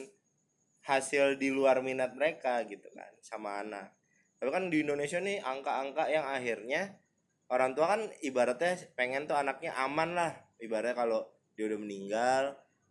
hasil 0.84 1.40
di 1.40 1.48
luar 1.48 1.80
minat 1.80 2.12
mereka 2.12 2.60
gitu 2.66 2.90
kan 2.92 3.08
sama 3.24 3.62
anak. 3.62 3.94
Tapi 4.36 4.50
kan 4.52 4.68
di 4.68 4.84
Indonesia 4.84 5.16
nih 5.22 5.40
angka-angka 5.40 6.10
yang 6.12 6.26
akhirnya 6.28 7.00
orang 7.48 7.72
tua 7.72 7.96
kan 7.96 8.02
ibaratnya 8.20 8.76
pengen 8.92 9.24
tuh 9.24 9.38
anaknya 9.38 9.72
aman 9.80 10.12
lah. 10.12 10.32
Ibaratnya 10.60 10.92
kalau 10.98 11.20
dia 11.56 11.70
udah 11.70 11.80
meninggal 11.80 12.42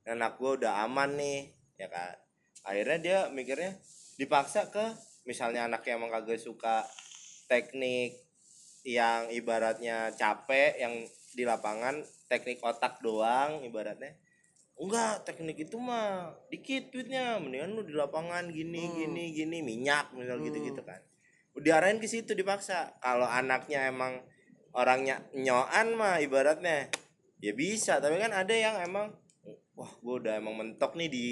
anak 0.04 0.36
gua 0.40 0.60
udah 0.60 0.84
aman 0.84 1.16
nih 1.16 1.54
ya 1.80 1.88
kan 1.88 2.16
akhirnya 2.64 2.98
dia 3.00 3.20
mikirnya 3.30 3.76
dipaksa 4.16 4.72
ke 4.72 4.96
misalnya 5.24 5.68
anaknya 5.68 6.00
emang 6.00 6.12
kagak 6.12 6.40
suka 6.40 6.84
teknik 7.48 8.20
yang 8.84 9.32
ibaratnya 9.32 10.12
capek 10.16 10.76
yang 10.80 10.94
di 11.34 11.44
lapangan 11.48 12.04
teknik 12.28 12.60
otak 12.60 13.00
doang 13.00 13.64
ibaratnya 13.64 14.16
enggak 14.80 15.24
teknik 15.24 15.70
itu 15.70 15.78
mah 15.80 16.34
dikit 16.50 16.92
duitnya 16.92 17.40
mendingan 17.40 17.78
lu 17.78 17.84
di 17.86 17.94
lapangan 17.94 18.50
gini 18.50 18.84
Hmm. 18.84 18.96
gini 19.00 19.24
gini 19.32 19.58
minyak 19.64 20.12
misal 20.18 20.40
Hmm. 20.40 20.48
gitu 20.52 20.58
gitu 20.74 20.82
kan 20.84 21.00
diarahin 21.54 22.02
ke 22.02 22.10
situ 22.10 22.34
dipaksa 22.34 22.98
kalau 22.98 23.30
anaknya 23.30 23.86
emang 23.88 24.26
orangnya 24.74 25.22
nyoan 25.38 25.94
mah 25.94 26.18
ibaratnya 26.18 26.90
ya 27.38 27.54
bisa 27.54 28.02
tapi 28.02 28.18
kan 28.18 28.34
ada 28.34 28.56
yang 28.58 28.76
emang 28.82 29.14
wah 29.78 29.92
gue 30.02 30.16
udah 30.26 30.42
emang 30.42 30.58
mentok 30.58 30.98
nih 30.98 31.10
di 31.14 31.28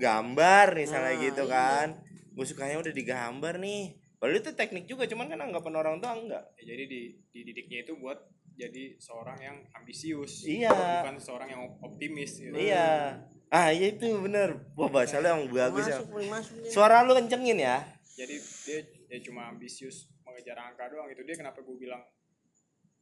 gambar 0.00 0.66
misalnya 0.72 1.14
Nah, 1.14 1.20
gitu 1.20 1.44
iya. 1.44 1.52
kan. 1.52 1.86
Gue 2.32 2.46
sukanya 2.48 2.76
udah 2.80 2.92
digambar 2.92 3.60
nih. 3.60 4.00
Padahal 4.16 4.40
itu 4.40 4.50
teknik 4.52 4.84
juga 4.84 5.04
cuman 5.04 5.28
kan 5.28 5.40
anggapan 5.40 5.74
orang 5.76 5.96
tua 6.00 6.12
enggak. 6.16 6.44
Ya, 6.56 6.72
jadi 6.72 6.84
di 6.88 7.00
dididiknya 7.30 7.84
itu 7.84 7.92
buat 7.96 8.16
jadi 8.56 8.96
seorang 8.96 9.38
yang 9.40 9.56
ambisius. 9.72 10.44
Iya. 10.44 10.72
bukan 10.72 11.16
seorang 11.16 11.48
yang 11.48 11.62
op- 11.64 11.80
optimis 11.84 12.40
gitu. 12.40 12.52
iya. 12.56 13.16
Ah 13.50 13.68
iya 13.68 13.92
itu 13.92 14.06
bener. 14.20 14.72
Wah 14.76 14.88
bahasa 14.88 15.18
lu 15.18 15.26
yang 15.26 15.42
bagus 15.50 15.84
ya. 15.84 15.98
masuk 15.98 16.06
paling 16.12 16.30
masuk 16.30 16.54
suara 16.68 17.02
lu 17.02 17.12
kencengin 17.16 17.58
ya. 17.58 17.82
Jadi 18.14 18.36
dia 18.68 18.78
ya 19.10 19.18
cuma 19.26 19.48
ambisius 19.50 20.06
mengejar 20.22 20.54
angka 20.54 20.86
doang 20.86 21.10
itu 21.10 21.24
dia 21.26 21.34
kenapa 21.34 21.58
gue 21.58 21.76
bilang 21.76 21.98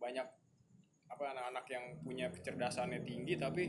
banyak 0.01 0.25
apa 1.09 1.25
anak-anak 1.35 1.67
yang 1.69 1.85
punya 2.01 2.27
kecerdasannya 2.33 3.03
tinggi 3.05 3.37
tapi 3.37 3.69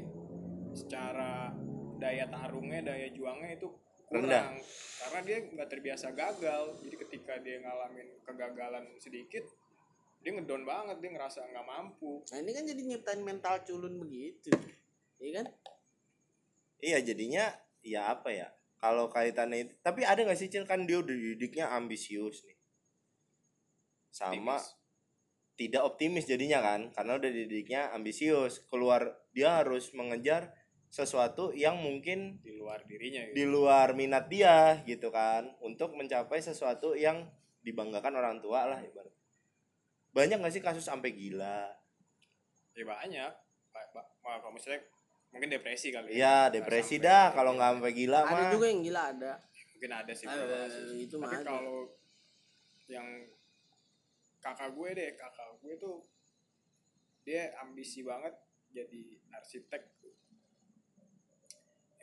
secara 0.72 1.52
daya 2.00 2.26
tarungnya 2.32 2.80
daya 2.82 3.08
juangnya 3.12 3.60
itu 3.60 3.68
kurang. 4.10 4.26
Rendah. 4.26 4.58
karena 5.00 5.20
dia 5.24 5.38
nggak 5.46 5.70
terbiasa 5.70 6.08
gagal. 6.16 6.80
Jadi 6.82 6.96
ketika 7.08 7.38
dia 7.40 7.62
ngalamin 7.62 8.10
kegagalan 8.26 8.84
sedikit 8.98 9.46
dia 10.20 10.36
ngedon 10.36 10.68
banget 10.68 11.00
dia 11.00 11.10
ngerasa 11.16 11.48
nggak 11.48 11.68
mampu. 11.68 12.24
Nah 12.28 12.38
ini 12.44 12.52
kan 12.52 12.64
jadi 12.68 12.82
nyiptain 12.84 13.22
mental 13.24 13.64
culun 13.64 13.96
begitu. 14.04 14.52
Iya 15.20 15.44
kan? 15.44 15.46
Iya 16.84 16.98
jadinya 17.04 17.46
ya 17.84 18.12
apa 18.12 18.30
ya? 18.32 18.48
Kalau 18.80 19.12
kaitannya 19.12 19.68
itu 19.68 19.74
tapi 19.80 20.04
ada 20.04 20.20
nggak 20.24 20.40
sih 20.40 20.52
Cil? 20.52 20.68
Kan 20.68 20.84
dia 20.88 21.00
udah 21.00 21.16
didiknya 21.16 21.72
ambisius 21.72 22.44
nih. 22.44 22.58
Sama 24.12 24.60
Optimis. 24.60 24.76
tidak 25.56 25.82
optimis 25.88 26.26
jadinya 26.28 26.60
kan? 26.60 26.92
Karena 26.92 27.16
udah 27.16 27.32
didiknya 27.32 27.82
ambisius. 27.96 28.68
Keluar 28.68 29.24
dia 29.32 29.64
harus 29.64 29.92
mengejar 29.96 30.52
sesuatu 30.90 31.54
yang 31.54 31.78
mungkin 31.78 32.42
di 32.42 32.52
luar 32.52 32.82
dirinya 32.84 33.22
gitu. 33.30 33.36
di 33.38 33.46
luar 33.46 33.94
minat 33.94 34.26
dia 34.28 34.82
gitu 34.84 35.10
kan. 35.10 35.46
Untuk 35.62 35.94
mencapai 35.94 36.42
sesuatu 36.42 36.98
yang 36.98 37.30
dibanggakan 37.62 38.14
orang 38.16 38.38
tua 38.40 38.66
lah 38.66 38.82
ibarat. 38.82 39.14
Banyak 40.10 40.42
gak 40.42 40.52
sih 40.52 40.60
kasus 40.60 40.84
sampai 40.84 41.14
gila? 41.14 41.70
Ya 42.74 42.84
banyak. 42.84 43.32
Ba- 43.70 43.90
ba- 43.94 44.10
ma- 44.20 44.42
kalau 44.42 44.52
misalnya 44.52 44.82
mungkin 45.30 45.46
depresi 45.48 45.94
kali 45.94 46.10
Iya 46.12 46.50
Nggak 46.50 46.54
depresi 46.58 46.98
sampai- 46.98 47.06
dah. 47.06 47.26
Kalau 47.32 47.52
nggak 47.54 47.70
sampai 47.78 47.94
gila 47.94 48.20
ada 48.20 48.32
mah. 48.34 48.50
juga 48.50 48.66
yang 48.66 48.82
gila 48.82 49.02
ada. 49.14 49.32
Mungkin 49.70 49.92
ada 49.94 50.12
sih 50.12 50.26
kasus. 50.26 50.90
itu 50.98 51.16
mah 51.16 51.30
tapi 51.30 51.40
ada. 51.40 51.50
kalau 51.54 51.78
yang 52.90 53.08
kakak 54.40 54.74
gue 54.74 54.90
deh 54.92 55.10
kakak 55.14 55.50
gue 55.62 55.74
tuh 55.78 56.02
dia 57.22 57.54
ambisi 57.60 58.02
banget 58.02 58.34
jadi 58.70 59.02
arsitek 59.30 59.99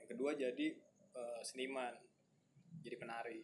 yang 0.07 0.15
kedua 0.15 0.39
jadi 0.39 0.67
eh, 1.19 1.41
seniman 1.43 1.91
jadi 2.79 2.95
penari. 2.95 3.43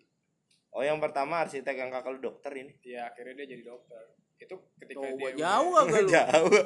Oh 0.71 0.87
yang 0.87 1.03
pertama 1.03 1.43
arsitek 1.43 1.75
yang 1.75 1.91
kakak 1.91 2.15
lu 2.15 2.23
dokter 2.23 2.55
ini? 2.55 2.79
Ya 2.87 3.11
akhirnya 3.11 3.43
dia 3.43 3.59
jadi 3.59 3.67
dokter. 3.67 4.15
Itu 4.39 4.63
ketika 4.79 5.03
coba 5.03 5.27
dia 5.35 5.43
jauh 5.43 5.75
udah, 5.75 5.83
agak 5.91 6.03
jauh. 6.07 6.61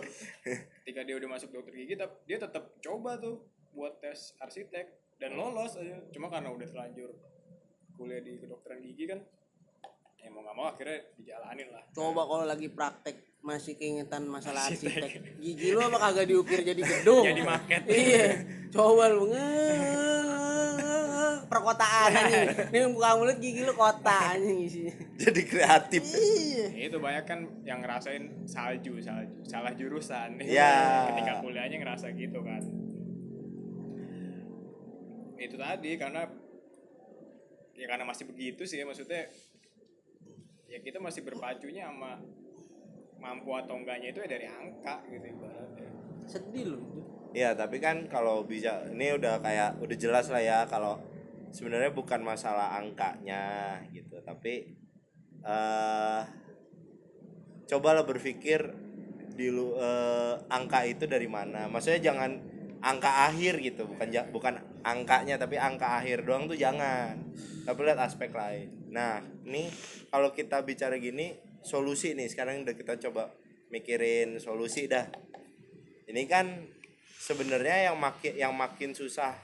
Ketika 0.84 1.00
dia 1.08 1.16
udah 1.16 1.28
masuk 1.32 1.48
dokter 1.48 1.72
gigi 1.72 1.96
dia 1.96 2.36
tetap 2.36 2.76
coba 2.84 3.16
tuh 3.16 3.40
buat 3.72 3.96
tes 4.04 4.36
arsitek 4.36 5.16
dan 5.16 5.32
lolos 5.32 5.80
aja. 5.80 5.96
Cuma 6.12 6.28
karena 6.28 6.52
udah 6.52 6.68
terlanjur 6.68 7.16
kuliah 7.96 8.20
di 8.20 8.36
kedokteran 8.36 8.84
gigi 8.84 9.08
kan 9.08 9.24
ya 10.26 10.34
mau 10.34 10.42
nggak 10.42 10.56
mau 10.58 10.66
akhirnya 10.66 10.98
dijalanin 11.14 11.68
lah. 11.70 11.84
Coba 11.94 12.26
kalau 12.26 12.42
lagi 12.42 12.66
praktek 12.66 13.16
masih 13.46 13.78
keingetan 13.78 14.26
masalah 14.26 14.66
arsitek 14.66 15.38
gigi 15.38 15.70
lu 15.70 15.78
apa 15.78 16.02
kagak 16.02 16.26
diukir 16.26 16.66
jadi 16.66 16.82
gedung? 16.82 17.22
Jadi 17.22 17.42
market. 17.46 17.86
Iya 17.86 18.26
coba 18.74 19.06
lu 19.06 19.30
nge- 19.30 20.66
perkotaan 21.46 22.10
anjing 22.10 22.74
ini 22.74 22.86
buka 22.90 23.10
mulut 23.14 23.38
gigi 23.38 23.62
lu 23.62 23.70
kota 23.78 24.34
anjing 24.34 24.66
isinya. 24.66 24.94
Jadi 25.14 25.40
kreatif. 25.46 26.02
Iya. 26.02 26.66
Ya, 26.74 26.82
itu 26.90 26.98
banyak 26.98 27.24
kan 27.24 27.38
yang 27.62 27.78
ngerasain 27.86 28.50
salju 28.50 28.98
salju 28.98 29.46
salah 29.46 29.70
jurusan. 29.78 30.42
Ya. 30.42 31.06
ketika 31.14 31.38
kuliahnya 31.38 31.78
ngerasa 31.78 32.10
gitu 32.18 32.42
kan. 32.42 32.66
Itu 35.38 35.54
tadi 35.54 35.94
karena 35.94 36.26
ya 37.78 37.86
karena 37.86 38.04
masih 38.08 38.26
begitu 38.26 38.66
sih 38.66 38.82
ya, 38.82 38.84
maksudnya 38.88 39.30
ya 40.66 40.78
kita 40.82 40.98
masih 40.98 41.22
berpacunya 41.22 41.86
sama 41.86 42.18
mampu 43.16 43.50
atau 43.56 43.78
enggaknya 43.78 44.12
itu 44.12 44.20
ya 44.22 44.28
dari 44.28 44.46
angka 44.46 45.02
gitu 45.08 45.24
ibaratnya. 45.24 45.90
Sedih 46.26 46.76
lu 46.76 46.80
Iya 47.36 47.52
tapi 47.52 47.76
kan 47.82 48.08
kalau 48.08 48.48
bisa 48.48 48.88
ini 48.88 49.12
udah 49.12 49.44
kayak 49.44 49.76
udah 49.76 49.96
jelas 49.98 50.32
lah 50.32 50.40
ya 50.40 50.58
kalau 50.64 50.96
sebenarnya 51.52 51.92
bukan 51.92 52.24
masalah 52.24 52.80
angkanya 52.80 53.76
gitu. 53.92 54.16
Tapi 54.24 54.72
eh 55.44 56.22
cobalah 57.66 58.08
berpikir 58.08 58.72
di 59.36 59.52
lu 59.52 59.76
eh, 59.76 60.34
angka 60.48 60.88
itu 60.88 61.04
dari 61.04 61.28
mana. 61.28 61.68
Maksudnya 61.68 62.00
jangan 62.00 62.40
angka 62.80 63.28
akhir 63.28 63.60
gitu 63.60 63.84
bukan 63.84 64.08
bukan 64.32 64.54
angkanya 64.86 65.36
tapi 65.36 65.60
angka 65.60 66.00
akhir 66.00 66.24
doang 66.24 66.48
tuh 66.48 66.56
jangan. 66.56 67.20
Tapi 67.68 67.78
lihat 67.84 68.00
aspek 68.00 68.32
lain 68.32 68.85
nah 68.96 69.20
ini 69.44 69.68
kalau 70.08 70.32
kita 70.32 70.64
bicara 70.64 70.96
gini 70.96 71.36
solusi 71.60 72.16
nih 72.16 72.32
sekarang 72.32 72.64
udah 72.64 72.72
kita 72.72 72.96
coba 73.10 73.28
mikirin 73.74 74.38
solusi 74.38 74.86
dah. 74.86 75.06
Ini 76.06 76.22
kan 76.30 76.46
sebenarnya 77.18 77.90
yang 77.90 77.98
makin 77.98 78.32
yang 78.38 78.54
makin 78.54 78.94
susah 78.94 79.34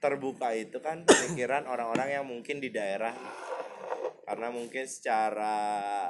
terbuka 0.00 0.56
itu 0.56 0.80
kan 0.80 1.04
pemikiran 1.08 1.68
orang-orang 1.68 2.20
yang 2.20 2.24
mungkin 2.24 2.58
di 2.58 2.72
daerah. 2.72 3.12
Karena 4.24 4.48
mungkin 4.48 4.88
secara 4.88 6.08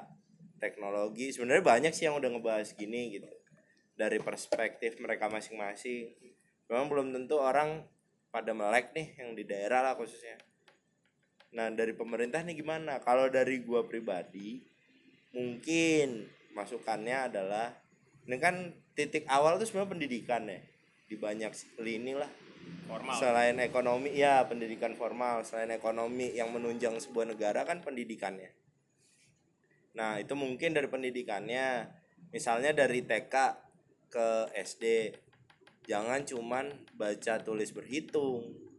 teknologi 0.61 1.33
sebenarnya 1.33 1.65
banyak 1.65 1.93
sih 1.97 2.07
yang 2.07 2.21
udah 2.21 2.31
ngebahas 2.31 2.71
gini 2.79 3.19
gitu. 3.19 3.29
Dari 3.99 4.23
perspektif 4.23 4.97
mereka 5.03 5.27
masing-masing. 5.27 6.15
Memang 6.71 6.87
belum 6.87 7.07
tentu 7.11 7.43
orang 7.43 7.83
pada 8.31 8.55
melek 8.55 8.95
nih 8.95 9.19
yang 9.19 9.35
di 9.35 9.43
daerah 9.43 9.83
lah 9.83 9.99
khususnya 9.99 10.39
nah 11.51 11.67
dari 11.71 11.93
pemerintah 11.95 12.43
nih 12.47 12.59
gimana? 12.59 13.03
Kalau 13.03 13.27
dari 13.27 13.63
gua 13.63 13.83
pribadi 13.87 14.63
mungkin 15.31 16.27
masukannya 16.55 17.31
adalah 17.31 17.71
ini 18.27 18.37
kan 18.39 18.75
titik 18.95 19.27
awal 19.31 19.59
tuh 19.59 19.67
sebenarnya 19.67 19.93
pendidikan 19.95 20.43
ya 20.47 20.61
di 21.11 21.17
banyak 21.19 21.51
lini 21.83 22.15
lah. 22.15 22.31
Formal. 22.87 23.19
Selain 23.19 23.57
ekonomi 23.59 24.15
ya 24.15 24.47
pendidikan 24.47 24.95
formal. 24.95 25.43
Selain 25.43 25.71
ekonomi 25.75 26.31
yang 26.35 26.55
menunjang 26.55 26.99
sebuah 27.03 27.35
negara 27.35 27.67
kan 27.67 27.83
pendidikannya. 27.83 28.51
Nah 29.99 30.23
itu 30.23 30.39
mungkin 30.39 30.75
dari 30.75 30.87
pendidikannya. 30.87 31.91
Misalnya 32.31 32.71
dari 32.71 33.03
TK 33.03 33.35
ke 34.07 34.55
SD 34.55 35.15
jangan 35.91 36.23
cuman 36.23 36.71
baca 36.95 37.43
tulis 37.43 37.75
berhitung 37.75 38.70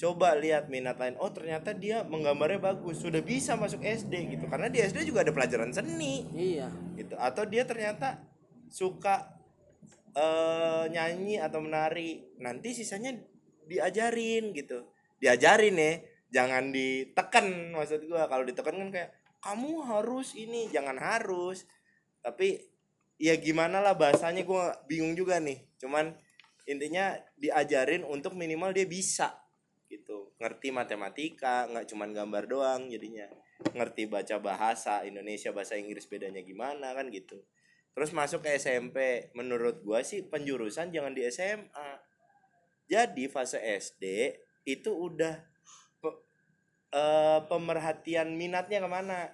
coba 0.00 0.32
lihat 0.32 0.72
minat 0.72 0.96
lain. 0.96 1.20
Oh 1.20 1.28
ternyata 1.28 1.76
dia 1.76 2.00
menggambarnya 2.08 2.56
bagus. 2.56 3.04
Sudah 3.04 3.20
bisa 3.20 3.52
masuk 3.60 3.84
SD 3.84 4.32
gitu. 4.32 4.48
Karena 4.48 4.72
di 4.72 4.80
SD 4.80 5.04
juga 5.04 5.20
ada 5.20 5.36
pelajaran 5.36 5.68
seni. 5.76 6.24
Iya. 6.32 6.72
Gitu. 6.96 7.12
Atau 7.20 7.44
dia 7.44 7.68
ternyata 7.68 8.24
suka 8.72 9.36
eh 10.16 10.88
nyanyi 10.88 11.36
atau 11.36 11.60
menari. 11.60 12.24
Nanti 12.40 12.72
sisanya 12.72 13.12
diajarin 13.68 14.56
gitu. 14.56 14.88
Diajarin 15.20 15.76
ya. 15.76 15.92
Jangan 16.32 16.72
ditekan 16.72 17.76
maksud 17.76 18.08
gua. 18.08 18.24
Kalau 18.24 18.48
ditekan 18.48 18.80
kan 18.80 18.88
kayak 18.88 19.12
kamu 19.44 19.84
harus 19.84 20.32
ini. 20.32 20.72
Jangan 20.72 20.96
harus. 20.96 21.68
Tapi 22.24 22.56
ya 23.20 23.36
gimana 23.36 23.84
lah 23.84 24.00
bahasanya. 24.00 24.48
Gua 24.48 24.80
bingung 24.88 25.12
juga 25.12 25.36
nih. 25.44 25.60
Cuman 25.76 26.16
intinya 26.64 27.20
diajarin 27.36 28.00
untuk 28.08 28.32
minimal 28.32 28.72
dia 28.72 28.88
bisa 28.88 29.36
gitu. 29.90 30.30
Ngerti 30.38 30.70
matematika 30.70 31.66
nggak 31.66 31.90
cuman 31.90 32.14
gambar 32.14 32.44
doang 32.46 32.86
jadinya. 32.86 33.26
Ngerti 33.74 34.06
baca 34.06 34.38
bahasa 34.38 35.02
Indonesia 35.02 35.50
bahasa 35.50 35.74
Inggris 35.74 36.06
bedanya 36.06 36.40
gimana 36.40 36.94
kan 36.94 37.10
gitu. 37.10 37.42
Terus 37.90 38.14
masuk 38.14 38.46
ke 38.46 38.54
SMP 38.54 39.28
menurut 39.34 39.82
gua 39.82 40.06
sih 40.06 40.22
penjurusan 40.30 40.94
jangan 40.94 41.10
di 41.10 41.26
SMA 41.26 42.10
jadi 42.90 43.30
fase 43.30 43.62
SD 43.62 44.34
itu 44.66 44.90
udah 44.90 45.38
pe- 46.02 46.22
eh, 46.90 47.40
pemerhatian 47.46 48.34
minatnya 48.34 48.82
ke 48.82 48.90
mana? 48.90 49.30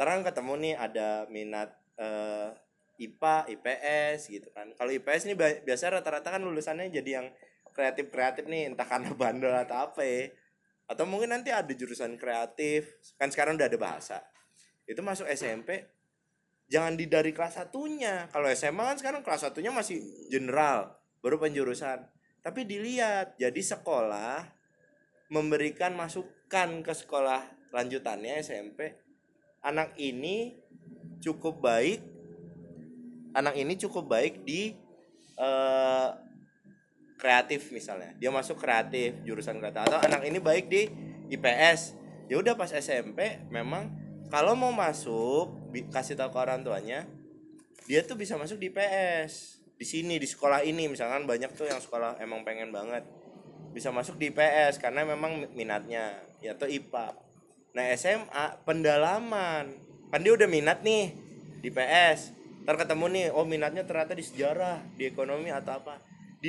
Terang 0.00 0.24
ketemu 0.24 0.52
nih 0.64 0.74
ada 0.80 1.08
minat 1.28 1.76
eh, 2.00 2.56
IPA 3.04 3.36
IPS 3.52 4.32
gitu 4.32 4.48
kan. 4.56 4.72
Kalau 4.80 4.90
IPS 4.90 5.28
nih 5.28 5.36
biasa 5.36 5.92
rata-rata 5.92 6.32
kan 6.32 6.40
lulusannya 6.40 6.88
jadi 6.88 7.20
yang 7.20 7.28
kreatif 7.74 8.08
kreatif 8.08 8.46
nih 8.46 8.70
entah 8.70 8.86
karena 8.86 9.10
bandel 9.20 9.52
atau 9.52 9.90
apa 9.90 10.06
ya. 10.06 10.30
Atau 10.86 11.08
mungkin 11.08 11.32
nanti 11.34 11.50
ada 11.50 11.68
jurusan 11.68 12.16
kreatif 12.16 13.02
kan 13.18 13.28
sekarang 13.28 13.58
udah 13.58 13.66
ada 13.66 13.78
bahasa. 13.80 14.18
Itu 14.86 15.02
masuk 15.02 15.26
SMP 15.28 15.90
jangan 16.70 16.94
di 16.94 17.10
dari 17.10 17.34
kelas 17.34 17.58
satunya. 17.58 18.30
Kalau 18.30 18.46
SMA 18.54 18.84
kan 18.94 18.96
sekarang 18.96 19.20
kelas 19.26 19.50
satunya 19.50 19.74
masih 19.74 19.98
general 20.30 20.94
baru 21.18 21.42
penjurusan. 21.42 22.06
Tapi 22.44 22.68
dilihat 22.68 23.40
jadi 23.40 23.60
sekolah 23.60 24.44
memberikan 25.32 25.96
masukan 25.96 26.84
ke 26.84 26.92
sekolah 26.92 27.42
lanjutannya 27.74 28.38
SMP 28.38 28.94
anak 29.64 29.96
ini 29.96 30.54
cukup 31.24 31.58
baik 31.64 32.04
anak 33.34 33.56
ini 33.58 33.74
cukup 33.80 34.06
baik 34.06 34.44
di 34.46 34.76
eh, 35.40 36.08
kreatif 37.16 37.70
misalnya. 37.70 38.12
Dia 38.18 38.30
masuk 38.30 38.58
kreatif 38.58 39.16
jurusan 39.22 39.58
kreatif. 39.58 39.86
Atau 39.86 40.00
anak 40.02 40.26
ini 40.26 40.38
baik 40.38 40.66
di 40.68 40.88
IPS 41.32 41.96
ya 42.28 42.40
udah 42.40 42.56
pas 42.56 42.72
SMP 42.72 43.44
memang 43.52 43.92
kalau 44.32 44.56
mau 44.56 44.72
masuk 44.72 45.72
kasih 45.92 46.16
tahu 46.16 46.32
ke 46.32 46.38
orang 46.40 46.64
tuanya 46.64 47.04
dia 47.84 48.00
tuh 48.00 48.16
bisa 48.16 48.40
masuk 48.40 48.56
di 48.56 48.72
IPS 48.72 49.60
di 49.76 49.86
sini 49.86 50.16
di 50.16 50.28
sekolah 50.28 50.64
ini. 50.64 50.88
Misalkan 50.88 51.28
banyak 51.28 51.52
tuh 51.52 51.68
yang 51.68 51.80
sekolah 51.82 52.16
emang 52.22 52.46
pengen 52.46 52.72
banget. 52.72 53.04
Bisa 53.74 53.90
masuk 53.90 54.16
di 54.16 54.32
IPS 54.32 54.80
karena 54.80 55.04
memang 55.04 55.50
minatnya. 55.52 56.22
Ya 56.40 56.56
atau 56.56 56.68
IPA 56.68 57.20
nah 57.74 57.84
SMA 57.98 58.46
pendalaman. 58.62 59.74
Kan 60.08 60.22
dia 60.22 60.32
udah 60.32 60.46
minat 60.46 60.86
nih 60.86 61.10
di 61.64 61.72
PS 61.72 62.36
ntar 62.64 62.80
ketemu 62.80 63.04
nih 63.12 63.26
oh 63.32 63.44
minatnya 63.44 63.84
ternyata 63.84 64.16
di 64.16 64.24
sejarah 64.24 64.80
di 64.96 65.04
ekonomi 65.04 65.52
atau 65.52 65.84
apa 65.84 66.00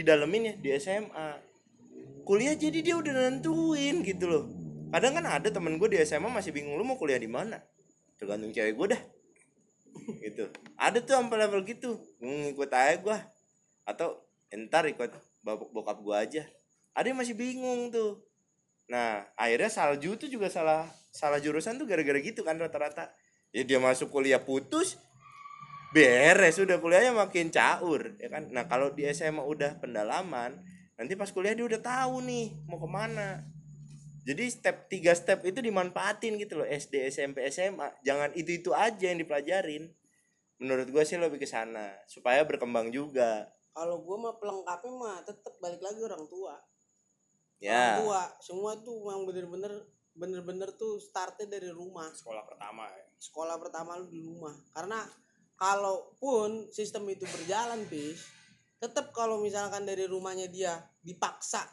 ya 0.03 0.53
di 0.59 0.69
SMA 0.75 1.29
kuliah 2.25 2.57
jadi 2.57 2.79
dia 2.81 2.95
udah 2.97 3.13
nentuin 3.13 4.01
gitu 4.01 4.25
loh. 4.25 4.43
Kadang 4.89 5.21
kan 5.21 5.25
ada 5.29 5.47
temen 5.53 5.77
gue 5.77 5.87
di 5.93 6.01
SMA 6.01 6.27
masih 6.27 6.51
bingung 6.51 6.75
lu 6.75 6.83
mau 6.83 6.97
kuliah 6.97 7.21
di 7.21 7.29
mana? 7.29 7.61
Tergantung 8.17 8.49
cewek 8.49 8.73
gue 8.73 8.87
dah. 8.97 9.01
Gitu. 10.19 10.49
Ada 10.75 10.99
tuh 11.05 11.15
sampai 11.15 11.37
level 11.45 11.61
gitu. 11.63 12.01
Hmm, 12.19 12.51
ikut 12.51 12.69
aja 12.73 12.97
gue 12.97 13.17
atau 13.85 14.25
entar 14.49 14.83
ikut 14.89 15.13
bapak 15.45 15.69
bokap 15.69 15.97
gua 16.01 16.25
aja. 16.25 16.43
Ada 16.97 17.13
yang 17.13 17.19
masih 17.21 17.37
bingung 17.37 17.93
tuh. 17.93 18.25
Nah 18.89 19.29
akhirnya 19.37 19.69
salju 19.69 20.17
tuh 20.17 20.29
juga 20.29 20.49
salah 20.49 20.89
salah 21.13 21.37
jurusan 21.37 21.77
tuh 21.77 21.85
gara-gara 21.85 22.17
gitu 22.19 22.41
kan 22.41 22.57
rata-rata. 22.57 23.13
Ya 23.53 23.61
dia 23.61 23.77
masuk 23.77 24.11
kuliah 24.11 24.41
putus 24.41 24.97
beres 25.95 26.59
udah 26.59 26.83
kuliahnya 26.83 27.15
makin 27.15 27.47
caur 27.47 28.19
ya 28.19 28.27
kan? 28.27 28.51
Nah 28.51 28.67
kalau 28.67 28.91
di 28.91 29.07
SMA 29.15 29.39
udah 29.39 29.79
pendalaman 29.79 30.59
nanti 30.99 31.15
pas 31.15 31.31
kuliah 31.31 31.55
dia 31.55 31.63
udah 31.63 31.79
tahu 31.79 32.19
nih 32.27 32.51
mau 32.67 32.75
ke 32.75 32.89
mana. 32.91 33.47
Jadi 34.27 34.43
step 34.51 34.91
tiga 34.91 35.15
step 35.15 35.47
itu 35.47 35.63
dimanfaatin 35.63 36.35
gitu 36.35 36.59
loh 36.59 36.67
SD 36.67 37.07
SMP 37.07 37.47
SMA 37.47 37.87
jangan 38.03 38.35
itu 38.35 38.59
itu 38.59 38.75
aja 38.75 39.07
yang 39.07 39.23
dipelajarin. 39.23 39.87
Menurut 40.59 40.87
gua 40.91 41.07
sih 41.07 41.15
lebih 41.15 41.39
ke 41.39 41.47
sana 41.47 41.95
supaya 42.11 42.43
berkembang 42.43 42.91
juga. 42.91 43.47
Kalau 43.75 44.07
gue 44.07 44.15
mah 44.15 44.39
pelengkapnya 44.39 44.91
mah 44.95 45.19
tetap 45.27 45.51
balik 45.59 45.83
lagi 45.83 45.99
orang 45.99 46.23
tua. 46.31 46.55
Orang 46.55 47.59
ya 47.59 47.99
tua 47.99 48.23
semua 48.39 48.71
tuh 48.79 49.03
memang 49.03 49.27
bener-bener 49.27 49.83
bener-bener 50.15 50.71
tuh 50.79 50.95
startnya 50.95 51.59
dari 51.59 51.67
rumah. 51.75 52.07
Sekolah 52.15 52.47
pertama 52.47 52.87
ya. 52.87 53.03
Sekolah 53.19 53.55
pertama 53.59 53.99
lu 53.99 54.07
di 54.07 54.23
rumah. 54.23 54.55
Karena 54.71 55.03
kalaupun 55.55 56.67
sistem 56.71 57.07
itu 57.11 57.23
berjalan 57.27 57.83
bis 57.87 58.23
tetap 58.79 59.15
kalau 59.15 59.39
misalkan 59.39 59.87
dari 59.87 60.05
rumahnya 60.05 60.51
dia 60.51 60.75
dipaksa 61.01 61.63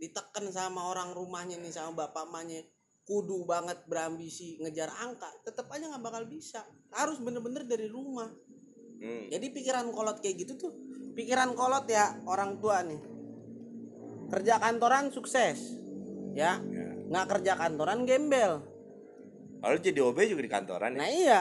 ditekan 0.00 0.48
sama 0.50 0.90
orang 0.90 1.12
rumahnya 1.12 1.60
nih 1.60 1.70
sama 1.70 2.08
bapak 2.08 2.26
mamanya 2.26 2.64
kudu 3.04 3.44
banget 3.44 3.84
berambisi 3.86 4.58
ngejar 4.62 4.90
angka 5.02 5.28
tetap 5.44 5.68
aja 5.70 5.92
nggak 5.92 6.02
bakal 6.02 6.24
bisa 6.26 6.64
harus 6.94 7.20
bener-bener 7.20 7.68
dari 7.68 7.86
rumah 7.86 8.30
Hmm. 9.02 9.26
jadi 9.34 9.50
pikiran 9.50 9.90
kolot 9.90 10.22
kayak 10.22 10.46
gitu 10.46 10.54
tuh 10.54 10.70
pikiran 11.18 11.58
kolot 11.58 11.90
ya 11.90 12.22
orang 12.22 12.62
tua 12.62 12.86
nih 12.86 13.02
kerja 14.30 14.62
kantoran 14.62 15.10
sukses 15.10 15.74
ya 16.38 16.62
nggak 17.10 17.26
kerja 17.26 17.58
kantoran 17.58 18.06
gembel 18.06 18.62
Kalau 19.62 19.78
jadi 19.78 20.02
OB 20.02 20.18
juga 20.26 20.42
di 20.42 20.50
kantoran 20.50 20.90
ya. 20.94 20.98
Nah 20.98 21.10
iya. 21.10 21.40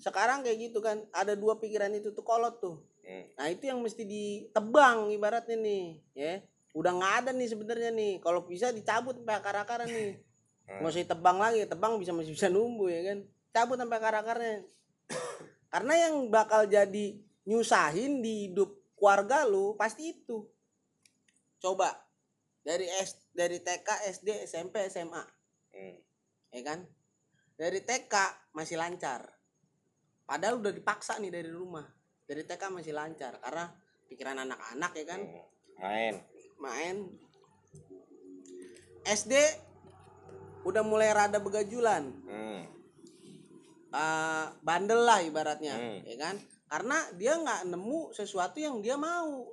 Sekarang 0.00 0.40
kayak 0.40 0.58
gitu 0.72 0.80
kan, 0.80 1.04
ada 1.12 1.36
dua 1.36 1.60
pikiran 1.60 1.92
itu 1.92 2.10
tuh 2.16 2.24
kolot 2.24 2.56
tuh. 2.58 2.80
Hmm. 3.04 3.28
Nah 3.36 3.46
itu 3.52 3.68
yang 3.68 3.78
mesti 3.84 4.02
ditebang 4.08 5.12
ibaratnya 5.12 5.60
nih, 5.60 5.84
ya. 6.16 6.40
Udah 6.72 6.96
nggak 6.96 7.14
ada 7.24 7.30
nih 7.36 7.48
sebenarnya 7.52 7.90
nih. 7.92 8.12
Kalau 8.24 8.48
bisa 8.48 8.72
dicabut 8.72 9.14
sampai 9.20 9.36
akar-akarnya 9.36 9.86
nih. 9.92 10.16
Nggak 10.80 10.90
usah 10.90 11.02
ditebang 11.02 11.36
lagi, 11.36 11.66
tebang 11.66 11.92
bisa 11.98 12.14
masih 12.14 12.32
bisa 12.32 12.48
numbuh 12.48 12.88
ya 12.88 13.12
kan. 13.12 13.18
Cabut 13.50 13.76
sampai 13.76 13.96
akar-akarnya. 13.98 14.54
Karena 15.72 15.94
yang 16.08 16.14
bakal 16.30 16.70
jadi 16.70 17.06
nyusahin 17.44 18.22
di 18.22 18.48
hidup 18.50 18.70
keluarga 18.94 19.44
lu 19.44 19.74
pasti 19.74 20.14
itu. 20.14 20.46
Coba 21.58 21.90
dari 22.62 22.86
S 22.86 23.18
dari 23.34 23.58
TK, 23.58 23.88
SD, 24.20 24.28
SMP, 24.46 24.86
SMA 24.88 25.24
Hmm. 25.70 25.94
ya 26.50 26.62
kan 26.66 26.82
dari 27.54 27.78
TK 27.78 28.14
masih 28.58 28.74
lancar 28.74 29.22
padahal 30.30 30.62
udah 30.62 30.70
dipaksa 30.70 31.18
nih 31.18 31.34
dari 31.34 31.50
rumah 31.50 31.82
dari 32.22 32.46
TK 32.46 32.70
masih 32.70 32.94
lancar 32.94 33.34
karena 33.36 33.66
pikiran 34.06 34.38
anak-anak 34.40 34.92
ya 34.94 35.04
kan 35.08 35.20
Hmm. 35.20 35.42
Main. 35.80 36.14
main 36.56 36.96
SD 39.02 39.32
udah 40.62 40.84
mulai 40.84 41.10
rada 41.10 41.40
begajulan 41.40 42.04
Hmm. 42.22 42.62
eh, 43.90 44.46
bandel 44.62 45.02
lah 45.02 45.18
ibaratnya 45.20 45.74
Hmm. 45.74 45.98
ya 46.04 46.16
kan 46.16 46.36
karena 46.70 46.94
dia 47.12 47.34
nggak 47.34 47.66
nemu 47.66 48.14
sesuatu 48.14 48.56
yang 48.56 48.78
dia 48.78 48.94
mau 48.94 49.50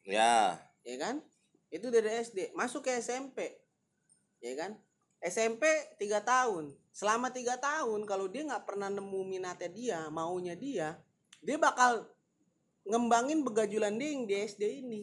Ya. 0.00 0.56
ya 0.80 0.96
kan 0.96 1.20
itu 1.68 1.92
dari 1.92 2.08
SD 2.16 2.56
masuk 2.56 2.88
ke 2.88 2.96
SMP 2.96 3.52
ya 4.40 4.56
kan 4.56 4.80
SMP 5.20 5.68
tiga 6.00 6.24
tahun 6.24 6.72
selama 6.90 7.30
tiga 7.30 7.54
tahun 7.56 8.02
kalau 8.04 8.26
dia 8.26 8.42
nggak 8.46 8.66
pernah 8.66 8.90
nemu 8.90 9.20
minatnya 9.22 9.70
dia 9.70 9.98
maunya 10.10 10.58
dia 10.58 10.98
dia 11.40 11.56
bakal 11.56 12.04
ngembangin 12.84 13.44
begajulan 13.44 13.96
dia 13.96 14.10
yang 14.12 14.24
di 14.28 14.34
SD 14.36 14.62
ini. 14.84 15.00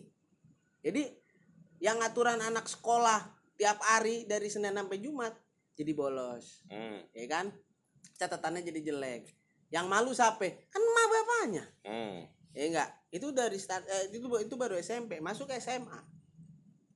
Jadi 0.82 1.04
yang 1.82 2.02
aturan 2.02 2.42
anak 2.42 2.66
sekolah 2.66 3.34
tiap 3.58 3.82
hari 3.82 4.26
dari 4.26 4.50
Senin 4.50 4.74
sampai 4.78 5.02
Jumat 5.02 5.34
jadi 5.78 5.94
bolos. 5.94 6.66
Hmm. 6.70 7.06
ya 7.14 7.26
kan? 7.30 7.54
Catatannya 8.18 8.66
jadi 8.66 8.82
jelek. 8.82 9.30
Yang 9.70 9.86
malu 9.90 10.12
siapa? 10.14 10.68
Kan 10.70 10.82
emak 10.82 11.08
bapaknya. 11.10 11.64
Hmm. 11.86 12.18
ya 12.58 12.64
enggak 12.74 12.90
itu 13.14 13.30
dari 13.30 13.62
start 13.62 13.86
eh, 13.86 14.10
itu 14.10 14.26
itu 14.42 14.56
baru 14.58 14.74
SMP 14.82 15.22
masuk 15.22 15.54
SMA 15.62 16.00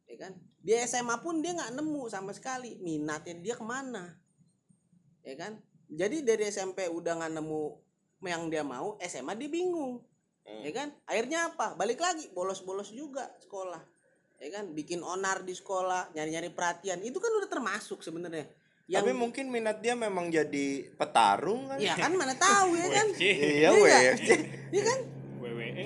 ya 0.09 0.17
kan? 0.17 0.33
Di 0.61 0.73
SMA 0.85 1.21
pun 1.21 1.41
dia 1.41 1.53
nggak 1.53 1.77
nemu 1.77 2.09
sama 2.09 2.33
sekali 2.33 2.81
minatnya 2.81 3.37
dia 3.37 3.53
ke 3.53 3.65
mana 3.65 4.17
ya 5.21 5.35
kan? 5.35 5.57
Jadi 5.87 6.23
dari 6.23 6.47
SMP 6.47 6.87
udah 6.87 7.19
nggak 7.19 7.33
nemu 7.35 7.63
yang 8.23 8.47
dia 8.47 8.61
mau 8.61 8.95
SMA 9.01 9.33
dia 9.35 9.47
bingung 9.47 10.01
Hmm. 10.41 10.65
ya 10.65 10.73
kan? 10.73 10.89
Akhirnya 11.05 11.53
apa? 11.53 11.77
Balik 11.77 12.01
lagi 12.01 12.25
bolos-bolos 12.33 12.89
juga 12.89 13.29
sekolah 13.37 13.77
ya 14.37 14.49
kan? 14.49 14.73
Bikin 14.73 15.05
onar 15.05 15.45
di 15.45 15.53
sekolah 15.53 16.17
nyari-nyari 16.17 16.49
perhatian. 16.49 16.97
Itu 17.05 17.21
kan 17.21 17.29
udah 17.29 17.45
termasuk 17.45 18.01
sebenarnya. 18.01 18.49
Yang 18.89 19.05
Tapi 19.05 19.13
mungkin 19.13 19.45
minat 19.53 19.85
dia 19.85 19.93
memang 19.93 20.33
jadi 20.33 20.89
petarung 20.97 21.69
kan? 21.69 21.77
ya. 21.77 21.93
kan 21.93 22.17
mana 22.17 22.33
tahu 22.33 22.73
ya 22.73 22.87
kan? 22.89 23.07
Iya, 23.21 23.69
Iya? 23.69 23.99
Iya 24.73 24.81
kan 24.81 24.99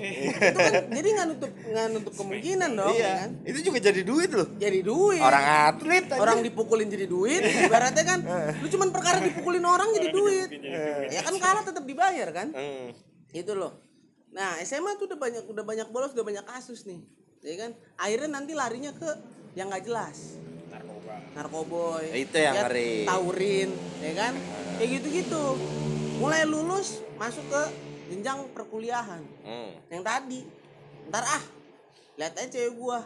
itu 0.08 0.56
kan 0.56 0.82
jadi 0.88 1.08
nggak 1.12 1.26
nutup 1.28 1.50
nggak 1.52 1.86
nutup 1.90 2.12
kemungkinan 2.14 2.70
dong 2.72 2.90
ya 2.90 2.96
Iya. 2.96 3.12
kan? 3.18 3.30
Itu 3.44 3.58
juga 3.62 3.78
jadi 3.82 4.00
duit 4.02 4.30
loh. 4.30 4.48
jadi 4.56 4.78
duit. 4.80 5.20
Orang 5.20 5.44
atlet 5.44 6.04
aja. 6.06 6.16
orang 6.16 6.38
dipukulin 6.40 6.86
jadi 6.86 7.06
duit 7.06 7.42
ibaratnya 7.42 8.04
kan 8.04 8.18
lu 8.56 8.66
cuman 8.66 8.88
perkara 8.90 9.18
dipukulin 9.20 9.62
orang 9.62 9.88
jadi 9.92 10.08
duit. 10.08 10.48
Ya 11.08 11.20
kan 11.20 11.34
kalah 11.36 11.62
tetap 11.62 11.82
dibayar 11.82 12.28
kan? 12.30 12.48
Hmm. 12.50 12.90
itu 13.30 13.52
loh. 13.52 13.72
Nah 14.28 14.56
SMA 14.60 14.96
tuh 14.96 15.06
udah 15.06 15.18
banyak 15.18 15.44
udah 15.44 15.62
banyak 15.62 15.88
bolos 15.88 16.12
udah 16.12 16.24
banyak 16.24 16.44
kasus 16.44 16.84
nih. 16.84 17.00
Ya 17.40 17.54
kan? 17.58 17.70
Akhirnya 17.96 18.30
nanti 18.32 18.52
larinya 18.52 18.90
ke 18.90 19.10
yang 19.54 19.68
nggak 19.68 19.84
jelas. 19.84 20.36
Narkoba. 20.68 21.14
Narkoboy 21.32 22.04
Itu 22.16 22.36
yang 22.36 22.54
ya, 22.54 22.62
ngeri. 22.64 23.04
taurin 23.04 23.70
ya 23.98 24.12
kan? 24.14 24.32
Kayak 24.76 24.88
gitu 24.94 25.06
gitu 25.14 25.42
mulai 26.16 26.44
lulus 26.44 27.00
masuk 27.14 27.44
ke 27.46 27.62
jenjang 28.06 28.38
perkuliahan 28.50 29.22
Hmm. 29.42 29.70
yang 29.88 30.02
tadi 30.02 30.40
ntar 31.06 31.22
ah 31.22 31.42
lihat 32.16 32.34
aja 32.34 32.48
cewek 32.48 32.74
gua 32.74 32.98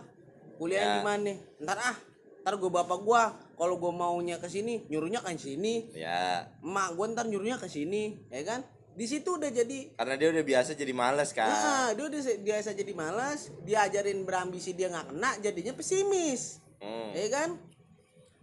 kuliah 0.57 0.80
Ya. 0.80 0.92
di 0.96 1.01
mana 1.03 1.32
ntar 1.59 1.78
ah 1.78 1.96
ntar 2.40 2.55
gua 2.57 2.70
bapak 2.78 3.01
gua 3.01 3.22
kalau 3.55 3.76
gua 3.76 3.92
maunya 3.92 4.36
ke 4.36 4.46
sini 4.46 4.84
nyuruhnya 4.86 5.20
ke 5.20 5.32
sini 5.34 5.88
Ya. 5.92 6.48
emak 6.61 6.94
gua 6.94 7.07
ntar 7.09 7.26
nyuruhnya 7.26 7.57
ke 7.57 7.66
sini 7.66 8.16
ya 8.28 8.40
kan 8.42 8.61
di 8.90 9.07
situ 9.07 9.36
udah 9.36 9.48
jadi 9.48 9.94
Karena 9.94 10.14
dia 10.14 10.28
udah 10.28 10.42
biasa 10.42 10.70
jadi 10.74 10.92
males 10.92 11.30
kan. 11.30 11.48
nah 11.48 11.88
dia 11.90 12.05
udah 12.07 12.20
biasa 12.38 12.74
jadi 12.74 12.92
malas 12.92 13.48
diajarin 13.62 14.22
berambisi 14.22 14.72
dia 14.72 14.88
nggak 14.88 15.07
kena 15.09 15.30
jadinya 15.38 15.72
pesimis 15.72 16.61
Hmm. 16.80 17.12
ya 17.12 17.28
kan 17.28 17.48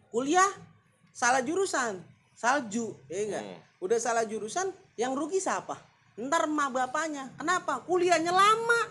kuliah 0.08 0.46
salah 1.12 1.42
jurusan 1.42 2.02
salju 2.32 2.94
ya 3.08 3.20
enggak 3.24 3.44
Hmm. 3.44 3.60
udah 3.82 3.98
salah 3.98 4.24
jurusan 4.24 4.70
yang 4.96 5.14
rugi 5.14 5.38
siapa 5.38 5.74
ntar 6.20 6.44
emak 6.44 6.68
bapaknya 6.72 7.30
kenapa 7.34 7.82
kuliahnya 7.82 8.32
lama 8.32 8.82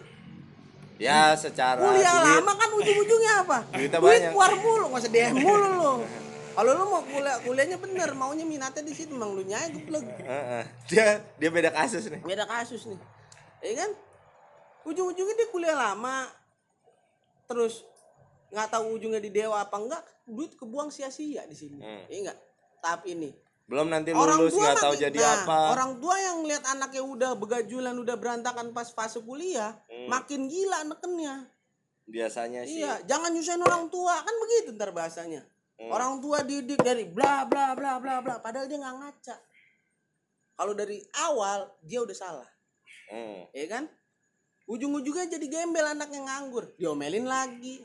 Ya 0.96 1.34
secara 1.34 1.76
kuliah 1.76 2.08
duit. 2.14 2.24
lama 2.40 2.52
kan 2.54 2.70
ujung-ujungnya 2.72 3.32
apa 3.42 3.58
Duitnya 3.74 3.98
duit 3.98 4.16
banyak. 4.16 4.32
keluar 4.32 4.52
mulu 4.56 4.84
nggak 4.88 5.02
usah 5.02 5.12
DM 5.12 5.34
mulu 5.36 5.68
lo 5.74 5.92
kalau 6.56 6.70
lu 6.72 6.84
mau 6.86 7.02
kuliah 7.04 7.36
kuliahnya 7.38 7.76
bener 7.76 8.10
maunya 8.12 8.42
minatnya 8.42 8.80
di 8.80 8.94
situ 8.94 9.12
emang 9.12 9.30
lu 9.30 9.44
nyai 9.44 9.68
geblek. 9.68 10.00
Dia 10.88 11.20
dia 11.36 11.50
beda 11.50 11.68
kasus 11.70 12.08
nih. 12.08 12.22
beda 12.22 12.44
kasus 12.44 12.86
nih 12.86 12.96
ya 13.60 13.72
kan 13.76 13.90
ujung-ujungnya 14.84 15.34
dia 15.34 15.48
kuliah 15.50 15.76
lama 15.76 16.32
terus 17.44 17.84
nggak 18.48 18.68
tahu 18.70 18.96
ujungnya 18.96 19.18
di 19.18 19.28
dewa 19.28 19.60
apa 19.60 19.76
enggak 19.76 20.00
duit 20.24 20.54
kebuang 20.54 20.88
sia-sia 20.88 21.44
di 21.44 21.52
sini 21.52 21.76
Hmm. 21.76 22.02
ya 22.06 22.16
enggak 22.24 22.38
tahap 22.78 23.04
ini 23.04 23.36
Belum 23.66 23.86
nanti 23.86 24.10
orang 24.10 24.38
lulus 24.38 24.54
nggak 24.54 24.78
tahu 24.78 24.94
makin- 24.94 25.04
jadi 25.04 25.18
nah, 25.18 25.34
apa. 25.42 25.58
orang 25.72 25.92
tua 25.98 26.14
yang 26.16 26.38
lihat 26.40 26.64
anaknya 26.68 27.02
udah 27.02 27.30
begajulan 27.34 27.94
udah 27.94 28.14
berantakan 28.14 28.70
pas 28.70 28.86
fase 28.88 29.18
kuliah 29.20 29.74
Hmm. 29.84 30.06
makin 30.08 30.46
gila 30.46 30.86
nekennya 30.86 31.50
Biasanya 32.04 32.62
sih. 32.62 32.78
iya 32.78 33.02
jangan 33.02 33.34
nyusahin 33.34 33.58
orang 33.60 33.90
tua 33.90 34.14
kan 34.16 34.34
begitu 34.38 34.70
ntar 34.72 34.90
bahasanya 34.90 35.42
Hmm. 35.76 35.90
orang 35.90 36.18
tua 36.18 36.40
didik 36.40 36.78
dari 36.78 37.04
bla 37.04 37.42
bla 37.42 37.74
bla 37.74 37.98
bla 37.98 38.22
bla 38.22 38.38
padahal 38.38 38.64
dia 38.64 38.78
nggak 38.78 38.96
ngaca 38.96 39.36
kalau 40.54 40.72
dari 40.72 40.98
awal 41.20 41.66
dia 41.82 42.00
udah 42.00 42.14
salah 42.14 42.48
Hmm. 43.06 43.50
ya 43.50 43.66
kan 43.66 43.90
ujung-ujungnya 44.64 45.26
jadi 45.28 45.46
gembel 45.48 45.86
anak 45.88 46.06
yang 46.08 46.22
nganggur 46.24 46.70
diomelin 46.74 47.22
lagi 47.22 47.82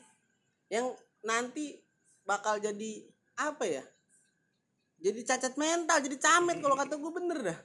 yang 0.67 0.93
nanti 1.19 1.81
bakal 2.21 2.57
jadi 2.57 3.05
apa 3.35 3.65
ya 3.65 3.83
jadi 5.01 5.19
cacat 5.25 5.57
mental 5.57 5.97
jadi 6.05 6.17
camet 6.21 6.61
kalau 6.61 6.77
kata 6.77 6.93
gue 6.95 7.11
bener 7.11 7.39
dah. 7.41 7.59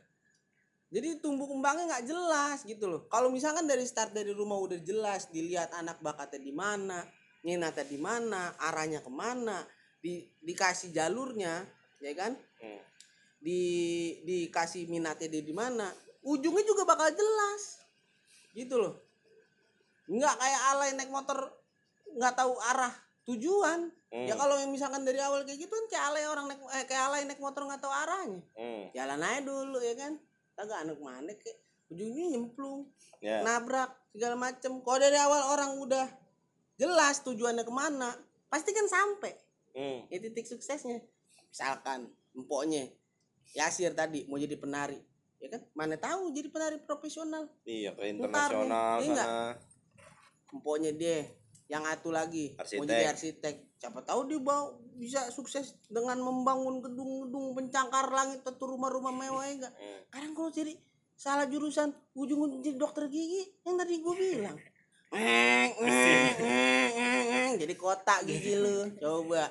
Jadi 0.87 1.21
tumbuh 1.21 1.45
kembangnya 1.45 1.93
nggak 1.93 2.07
jelas 2.09 2.59
gitu 2.65 2.89
loh. 2.89 3.05
Kalau 3.13 3.29
misalkan 3.29 3.69
dari 3.69 3.85
start 3.85 4.17
dari 4.17 4.33
rumah 4.33 4.57
udah 4.57 4.81
jelas 4.81 5.29
dilihat 5.29 5.77
anak 5.77 6.01
bakatnya 6.01 6.41
di 6.41 6.55
mana 6.57 7.05
minatnya 7.45 7.85
di 7.85 7.99
mana 8.01 8.57
arahnya 8.59 9.05
ke 9.05 9.13
mana 9.13 9.67
di 10.01 10.25
dikasih 10.41 10.97
jalurnya 10.97 11.63
ya 12.01 12.13
kan? 12.17 12.35
Hmm. 12.63 12.83
di 13.37 13.63
dikasih 14.25 14.89
minatnya 14.89 15.29
dia 15.29 15.45
di 15.45 15.53
mana 15.53 15.93
ujungnya 16.25 16.65
juga 16.65 16.89
bakal 16.89 17.13
jelas. 17.13 17.85
Gitu 18.57 18.81
loh. 18.81 18.97
Nggak 20.09 20.35
kayak 20.41 20.63
alay 20.73 20.91
naik 20.97 21.13
motor 21.13 21.53
nggak 22.17 22.35
tahu 22.39 22.57
arah 22.73 22.95
tujuan 23.29 23.93
Hmm. 24.17 24.25
ya 24.25 24.33
kalau 24.33 24.57
yang 24.57 24.73
misalkan 24.73 25.05
dari 25.05 25.21
awal 25.21 25.45
kayak 25.45 25.61
gitu 25.61 25.69
kan 25.69 25.85
kayak 25.87 26.05
alay 26.09 26.25
orang 26.25 26.49
naik 26.49 26.61
eh, 26.65 26.85
kayak 26.85 27.05
alay 27.05 27.23
naik 27.23 27.37
motor 27.37 27.63
nggak 27.63 27.79
tahu 27.79 27.93
arahnya 27.93 28.41
Hmm. 28.55 28.89
jalan 28.91 29.21
aja 29.21 29.41
dulu 29.43 29.77
ya 29.79 29.93
kan 29.95 30.13
kagak 30.55 30.79
anak 30.81 30.97
mana 30.99 31.33
kayak 31.35 31.59
ujungnya 31.87 32.25
nyemplung 32.33 32.89
Ya. 33.19 33.41
nabrak 33.43 33.93
segala 34.11 34.37
macem 34.37 34.81
kalau 34.81 34.97
dari 34.97 35.17
awal 35.17 35.51
orang 35.51 35.77
udah 35.77 36.07
jelas 36.75 37.21
tujuannya 37.23 37.61
ke 37.61 37.71
mana 37.71 38.17
pasti 38.47 38.71
kan 38.71 38.87
sampai 38.87 39.37
Hmm. 39.71 40.09
ya 40.09 40.17
titik 40.17 40.45
suksesnya 40.45 41.05
misalkan 41.47 42.09
empoknya 42.33 42.89
Yasir 43.53 43.93
tadi 43.93 44.25
mau 44.25 44.37
jadi 44.37 44.57
penari 44.57 44.97
ya 45.37 45.49
kan 45.51 45.61
mana 45.73 45.95
tahu 45.95 46.33
jadi 46.33 46.49
penari 46.49 46.81
profesional 46.81 47.45
Iya 47.63 47.93
ke 47.93 48.03
internasional 48.07 48.97
iya 48.99 49.13
sana. 49.15 49.53
empoknya 50.51 50.93
dia 50.93 51.29
yang 51.67 51.83
atu 51.83 52.09
lagi 52.09 52.53
mau 52.53 52.61
Arsitek. 52.63 52.87
jadi 52.87 53.05
arsitek 53.09 53.55
siapa 53.77 53.99
tahu 54.01 54.21
dia 54.27 54.39
bawa 54.39 54.71
bisa 54.95 55.19
sukses 55.29 55.75
dengan 55.85 56.17
membangun 56.19 56.79
gedung-gedung 56.79 57.53
pencakar 57.53 58.09
langit 58.09 58.41
atau 58.41 58.65
rumah-rumah 58.69 59.11
mewah 59.11 59.43
ya 59.43 59.53
enggak 59.57 59.73
Hmm. 59.73 59.99
kadang 60.09 60.33
kalau 60.33 60.49
jadi 60.49 60.73
salah 61.13 61.45
jurusan 61.45 61.89
ujung-ujung 62.13 62.61
jadi 62.61 62.77
dokter 62.77 63.05
gigi 63.07 63.43
yang 63.61 63.75
tadi 63.75 63.93
gue 63.97 64.15
bilang 64.15 64.57
jadi 67.57 67.75
kotak 67.75 68.25
gigi 68.25 68.53
lu 68.55 68.89
coba 68.97 69.49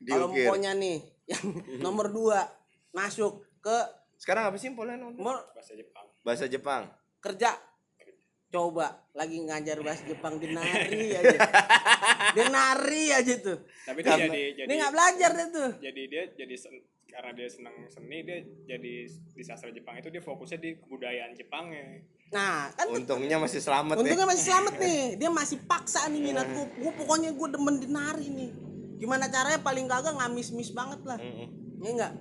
kalau 0.00 0.28
empoknya 0.28 0.72
nih 0.72 0.96
yang 1.26 1.42
nomor 1.84 2.08
dua 2.08 2.40
masuk 2.92 3.42
ke 3.58 3.74
Sekarang 4.16 4.46
apa 4.46 4.56
sih 4.56 4.70
Polen? 4.70 5.00
mau 5.12 5.34
bahasa 5.52 5.72
Jepang 5.72 6.04
Bahasa 6.22 6.44
Jepang. 6.46 6.82
kerja 7.18 7.50
coba 8.56 8.88
lagi 9.12 9.36
ngajar 9.38 9.84
bahasa 9.84 10.08
Jepang 10.08 10.38
dia 10.40 10.48
nari 10.50 11.12
aja. 11.12 11.36
Dia 12.32 12.46
nari 12.48 13.04
aja 13.12 13.34
tuh. 13.38 13.58
Tapi 13.84 14.00
dia 14.00 14.16
jadi 14.16 14.42
jadi 14.56 14.66
dia 14.66 14.76
nggak 14.80 14.92
belajar 14.92 15.30
deh 15.30 15.48
tuh. 15.52 15.70
Jadi 15.78 16.02
dia 16.08 16.22
jadi 16.32 16.56
sen- 16.56 16.84
karena 17.06 17.32
dia 17.32 17.48
senang 17.48 17.76
seni 17.86 18.18
dia 18.24 18.38
jadi 18.66 18.92
di 19.08 19.42
sastra 19.42 19.68
Jepang 19.68 19.96
itu 19.96 20.08
dia 20.08 20.20
fokusnya 20.20 20.56
di 20.56 20.70
kebudayaan 20.76 21.32
Jepangnya. 21.32 22.00
Nah 22.28 22.72
kan 22.72 22.86
Untungnya 22.90 23.36
masih 23.36 23.60
selamat 23.60 23.94
ya. 23.94 24.00
untungnya 24.00 24.26
masih 24.26 24.44
selamat 24.46 24.74
nih. 24.84 25.02
Dia 25.16 25.30
masih 25.30 25.58
paksa 25.64 26.08
nih 26.08 26.20
minat 26.22 26.48
gue 26.48 26.64
gue 26.76 26.92
pokoknya 26.96 27.30
gue 27.32 27.48
demen 27.52 27.76
di 27.76 27.88
nari 27.88 28.26
nih. 28.32 28.50
Gimana 28.96 29.28
caranya 29.28 29.60
paling 29.60 29.84
kagak 29.84 30.16
ngamis 30.16 30.48
mis 30.52 30.72
banget 30.72 31.04
lah. 31.04 31.20
Mm-mm. 31.20 31.48
ya 31.76 31.90
enggak 31.92 32.12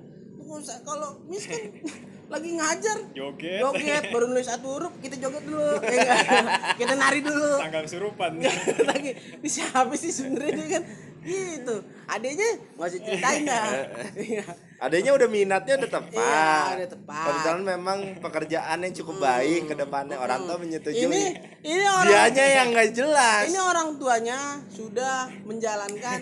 kalau 0.83 1.25
mis 1.25 1.47
kan 1.47 1.57
lagi 2.26 2.49
ngajar 2.51 2.97
joget 3.13 3.61
joget 3.61 4.03
baru 4.09 4.26
nulis 4.26 4.45
satu 4.45 4.67
huruf 4.67 4.93
kita 4.97 5.15
joget 5.15 5.43
dulu 5.43 5.61
ya 5.61 5.78
enggak? 5.78 6.21
kita 6.82 6.93
nari 6.95 7.19
dulu 7.21 7.51
tanggal 7.61 7.86
surupan 7.86 8.32
lagi 8.89 9.11
ini 9.13 9.45
siapa 9.47 9.93
sih 9.93 10.09
sebenarnya 10.09 10.53
dia 10.55 10.67
kan 10.73 10.84
gitu 11.21 11.76
adanya 12.05 12.49
nggak 12.78 12.86
usah 12.88 13.01
ceritain 13.01 13.41
dah 13.43 13.65
Iya. 14.26 14.45
Adanya 14.76 15.15
udah 15.15 15.26
minatnya 15.26 15.80
udah 15.80 15.88
tepat. 15.89 16.11
Iya, 16.11 16.76
udah 16.76 16.89
tepat. 16.91 17.26
Kebetulan 17.26 17.61
memang 17.65 17.99
pekerjaan 18.19 18.78
yang 18.84 18.93
cukup 18.93 19.15
baik 19.17 19.71
ke 19.71 19.73
depannya 19.73 20.19
orang 20.19 20.43
tua 20.43 20.59
menyetujui. 20.59 20.99
ini 21.01 21.21
ini 21.63 21.82
orang 21.82 22.05
Dianya 22.05 22.45
yang 22.53 22.67
nggak 22.69 22.89
jelas. 22.91 23.43
ini 23.47 23.57
orang 23.57 23.95
tuanya 23.95 24.38
sudah 24.67 25.32
menjalankan 25.47 26.19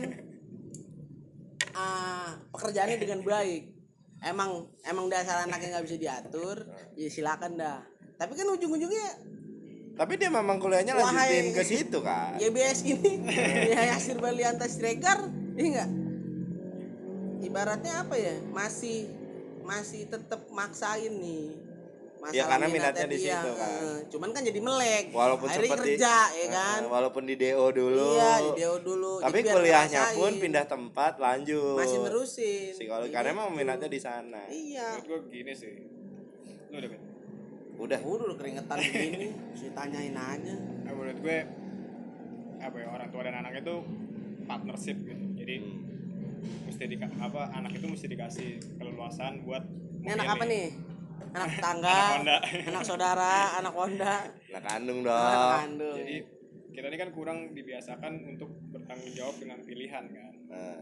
ah, 1.73 2.37
pekerjaannya 2.49 2.97
dengan 2.97 3.19
baik 3.21 3.72
emang 4.23 4.67
emang 4.87 5.05
dasar 5.11 5.43
anaknya 5.43 5.79
nggak 5.79 5.85
bisa 5.85 5.97
diatur 5.99 6.57
ya 6.99 7.09
silakan 7.11 7.59
dah. 7.59 7.79
Tapi 8.17 8.31
kan 8.37 8.47
ujung-ujungnya 8.49 9.33
Tapi 9.93 10.17
dia 10.17 10.33
memang 10.33 10.57
kuliahnya 10.57 10.97
lanjutin 10.97 11.53
ke 11.53 11.61
situ 11.61 12.01
kan. 12.01 12.41
YBS 12.41 12.81
ini. 12.89 13.21
Ya 13.77 13.93
Yasir 13.93 14.17
Balianta 14.17 14.65
Stregar 14.65 15.29
ini 15.53 15.77
enggak 15.77 15.91
ibaratnya 17.45 18.01
apa 18.01 18.15
ya? 18.17 18.33
Masih 18.49 19.11
masih 19.63 20.09
tetap 20.09 20.49
maksain 20.51 21.13
nih 21.13 21.62
Masalah 22.23 22.31
Ya, 22.33 22.43
karena 22.47 22.67
minatnya 22.69 23.03
di 23.05 23.17
situ 23.19 23.49
kan. 23.51 23.71
eh, 23.75 23.99
cuman 24.07 24.29
kan 24.31 24.41
jadi 24.41 24.59
melek 24.59 25.03
Walaupun 25.11 25.43
akhirnya 25.45 25.67
seperti 25.67 25.89
kerja 25.91 26.15
ya 26.31 26.47
kan 26.49 26.79
Eh, 26.79 26.87
walaupun 26.87 27.23
di 27.25 27.35
DO 27.35 27.65
dulu. 27.69 28.07
iya 28.13 28.31
di 28.39 28.51
DO 28.57 28.75
dulu 28.79 29.11
Tapi 29.19 29.37
kuliahnya 29.43 29.91
ngerasain. 30.01 30.17
pun 30.17 30.31
pindah 30.39 30.65
tempat 30.65 31.13
lanjut. 31.17 31.75
masih 31.75 31.99
nerusin 31.99 32.71
Psikologi 32.71 33.03
Kayak 33.05 33.15
karena 33.19 33.29
emang 33.33 33.47
gitu. 33.49 33.59
minatnya 33.59 33.89
di 33.89 33.99
sana. 33.99 34.41
iya 34.47 34.87
menurut 34.95 35.05
gua 35.05 35.19
gini 35.27 35.51
sih 35.53 35.73
lu 36.65 36.75
udah? 36.75 36.89
Udah. 37.75 37.99
udah 37.99 38.25
udah 38.25 38.37
keringetan 38.37 38.77
begini 38.87 39.27
sih 39.53 39.69
tanyain 39.69 40.15
aja 40.15 40.55
Nah, 40.81 40.91
menurut 40.91 41.19
gue 41.19 41.37
apa 42.57 42.75
ya 42.75 42.87
orang 42.87 43.09
tua 43.09 43.21
dan 43.21 43.35
anak 43.37 43.59
itu 43.59 43.75
partnership 44.43 44.95
gitu 44.97 45.25
jadi 45.35 45.55
Hmm. 46.43 46.67
mesti 46.67 46.83
di 46.85 46.97
apa 46.99 47.51
anak 47.51 47.71
itu 47.73 47.85
mesti 47.85 48.03
dikasih 48.05 48.49
keleluasan 48.75 49.43
buat 49.43 49.63
ini 49.97 50.11
anak 50.11 50.27
apa 50.29 50.43
nih 50.43 50.75
anak 51.33 51.49
tetangga 51.57 51.97
Anak 52.21 52.41
anak 52.69 52.83
saudara 52.85 53.57
anak 53.57 53.73
Honda. 53.73 54.15
Anak 54.53 54.63
kandung 54.63 54.99
anak 55.01 55.09
dong. 55.09 55.53
kandung. 55.57 55.97
Jadi 55.97 56.15
kita 56.73 56.87
ini 56.89 56.97
kan 56.97 57.09
kurang 57.13 57.39
dibiasakan 57.53 58.13
untuk 58.33 58.49
bertanggung 58.73 59.13
jawab 59.13 59.35
dengan 59.37 59.61
pilihan 59.61 60.05
kan? 60.09 60.33
Nah, 60.49 60.81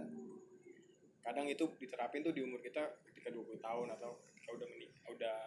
kadang 1.24 1.48
itu 1.52 1.68
diterapin 1.80 2.24
tuh 2.24 2.32
di 2.36 2.44
umur 2.44 2.64
kita 2.64 2.84
ketika 3.12 3.32
20 3.32 3.60
tahun 3.60 3.88
atau 4.00 4.20
ketika 4.32 4.50
udah 4.56 4.68
menikah 4.72 5.06
udah 5.12 5.38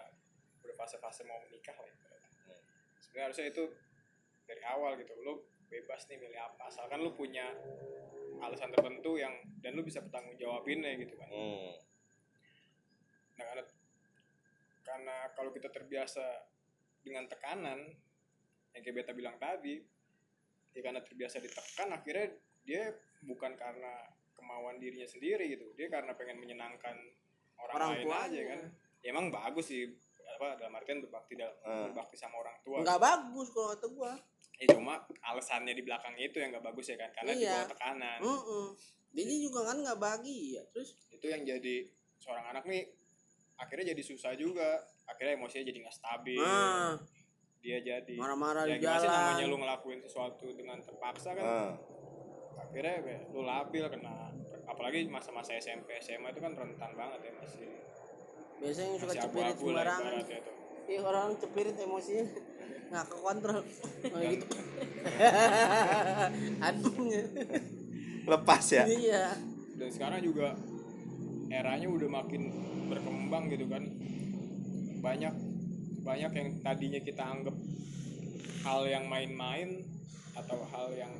udah 0.64 0.74
fase-fase 0.76 1.24
mau 1.28 1.40
menikah 1.48 1.76
lah 1.76 1.88
ibaratnya. 1.88 2.57
sebenarnya 3.00 3.24
harusnya 3.28 3.46
itu 3.52 3.64
dari 4.44 4.62
awal 4.68 4.96
gitu. 5.00 5.12
Lo 5.24 5.48
bebas 5.68 6.09
nih 6.09 6.20
milih 6.20 6.40
apa. 6.40 6.68
Asalkan 6.68 7.00
lu 7.00 7.12
punya 7.16 7.52
alasan 8.40 8.72
tertentu 8.72 9.16
yang 9.16 9.32
dan 9.64 9.76
lu 9.76 9.84
bisa 9.84 10.05
bertanggung 10.05 10.36
jawabinnya 10.36 10.96
gitu 11.00 11.16
kan. 11.16 11.28
Hmm. 11.28 11.72
nah 13.34 13.50
karena 13.50 13.66
karena 14.85 15.16
kalau 15.32 15.51
kita 15.51 15.68
terbiasa 15.68 16.22
dengan 17.01 17.24
tekanan 17.24 17.80
yang 18.70 18.82
kayak 18.82 18.97
beta 18.97 19.12
bilang 19.12 19.37
tadi 19.37 19.80
ya 20.70 20.80
karena 20.80 21.01
terbiasa 21.01 21.39
ditekan 21.39 21.89
akhirnya 21.91 22.35
dia 22.61 22.93
bukan 23.22 23.55
karena 23.55 23.93
kemauan 24.35 24.76
dirinya 24.76 25.07
sendiri 25.07 25.49
gitu 25.49 25.72
dia 25.72 25.89
karena 25.89 26.12
pengen 26.12 26.37
menyenangkan 26.37 26.97
orang, 27.57 27.74
Orang 27.74 27.91
lain 27.91 28.05
tuanya. 28.05 28.24
aja 28.26 28.41
kan 28.47 28.61
ya 29.01 29.07
emang 29.07 29.26
bagus 29.30 29.66
sih 29.66 29.89
apa 30.26 30.57
dalam 30.57 30.74
artian 30.74 30.99
berbakti 30.99 31.35
dalam 31.35 31.55
Hmm. 31.61 31.85
berbakti 31.89 32.16
sama 32.16 32.37
orang 32.39 32.57
tua 32.61 32.80
nggak 32.80 32.99
bagus 32.99 33.49
kalau 33.51 33.68
kata 33.70 33.87
gua 33.89 34.12
ya 34.55 34.66
cuma 34.70 34.95
alasannya 35.22 35.72
di 35.72 35.82
belakang 35.82 36.14
itu 36.16 36.37
yang 36.37 36.51
nggak 36.51 36.64
bagus 36.64 36.87
ya 36.89 36.97
kan 36.97 37.11
karena 37.12 37.32
di 37.32 37.41
Iya. 37.41 37.53
bawah 37.55 37.68
tekanan 37.70 38.18
Mm-mm. 38.20 38.66
Dia 39.14 39.30
juga 39.39 39.61
kan 39.64 39.76
nggak 39.78 39.99
bagi 39.99 40.59
ya 40.59 40.62
terus 40.68 40.99
itu 41.09 41.22
yang 41.24 41.47
jadi 41.47 41.87
seorang 42.18 42.51
anak 42.51 42.66
nih 42.66 42.82
akhirnya 43.59 43.94
jadi 43.94 44.02
susah 44.02 44.32
juga. 44.34 44.82
Akhirnya 45.05 45.38
emosinya 45.38 45.64
jadi 45.68 45.78
nggak 45.84 45.96
stabil. 45.96 46.40
Ah. 46.42 46.98
Dia 47.64 47.80
jadi 47.80 48.14
marah-marah 48.20 48.68
ya 48.68 48.76
di 48.76 48.84
sih 48.84 49.09
namanya 49.09 49.40
jalan 49.40 49.48
lu 49.48 49.57
ngelakuin 49.64 49.98
sesuatu 50.05 50.46
dengan 50.52 50.76
terpaksa 50.84 51.32
kan? 51.32 51.44
Ah. 51.44 51.72
akhirnya 52.55 53.24
lu 53.32 53.40
labil 53.42 53.84
kena. 53.88 54.30
Apalagi 54.64 55.09
masa-masa 55.09 55.57
SMP 55.57 55.96
SMA 56.00 56.32
itu 56.32 56.40
kan 56.40 56.52
rentan 56.57 56.92
banget 56.96 57.20
ya 57.28 57.32
masih. 57.40 57.68
Biasanya 58.61 58.88
yang 58.88 59.00
suka 59.00 59.14
cepirit 59.16 59.57
sembarangan. 59.59 60.12
tuh 60.24 60.55
iya 60.84 61.00
orang 61.00 61.28
cepirit 61.40 61.76
emosinya. 61.80 62.26
Nggak 62.92 63.05
kekontrol. 63.11 63.61
Kayak 64.12 64.30
gitu. 64.38 64.46
Aduhnya 66.68 67.22
Lepas 68.24 68.64
ya. 68.72 68.84
iya. 68.88 69.26
Dan 69.74 69.88
sekarang 69.92 70.20
juga 70.24 70.57
eranya 71.49 71.88
udah 71.88 72.09
makin 72.11 72.42
berkembang 72.86 73.49
gitu 73.49 73.66
kan 73.66 73.84
banyak 74.99 75.34
banyak 76.01 76.32
yang 76.32 76.49
tadinya 76.61 77.01
kita 77.01 77.22
anggap 77.22 77.57
hal 78.62 78.80
yang 78.84 79.05
main-main 79.05 79.84
atau 80.32 80.59
hal 80.66 80.88
yang 80.92 81.12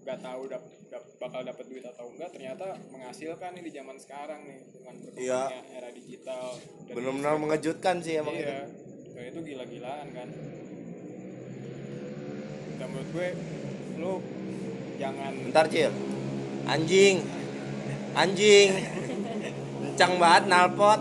nggak 0.00 0.18
tahu 0.18 0.48
dap, 0.48 0.64
dap- 0.88 1.12
bakal 1.18 1.40
dapat 1.42 1.64
duit 1.66 1.84
atau 1.84 2.08
enggak 2.08 2.32
ternyata 2.32 2.64
menghasilkan 2.88 3.52
nih 3.52 3.64
di 3.64 3.72
zaman 3.72 3.96
sekarang 3.96 4.40
nih 4.44 4.60
dengan 4.70 4.94
berkembangnya 4.98 5.60
era 5.70 5.90
digital 5.90 6.44
Benar-benar 6.88 7.36
mengejutkan 7.36 8.00
sih 8.00 8.16
emang 8.16 8.34
itu. 8.34 8.44
iya 8.44 8.64
dan 9.10 9.24
itu 9.26 9.40
gila-gilaan 9.44 10.08
kan 10.10 10.28
dan 12.74 12.86
menurut 12.88 13.08
gue 13.10 13.28
lu 13.96 14.12
jangan 14.96 15.32
Bentar, 15.44 15.66
Cil. 15.68 15.92
Anjing. 16.66 17.16
Anjing. 18.14 18.68
Kencang 20.00 20.16
banget 20.16 20.44
nalpot. 20.48 21.00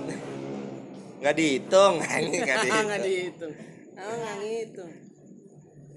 nggak 1.23 1.31
dihitung 1.31 2.03
anjing 2.19 2.43
nggak 2.43 2.59
nggak 2.67 2.99
dihitung. 2.99 3.01
dihitung. 3.47 3.53
Oh 3.95 4.11
nggak 4.11 4.35
ngitung. 4.43 4.91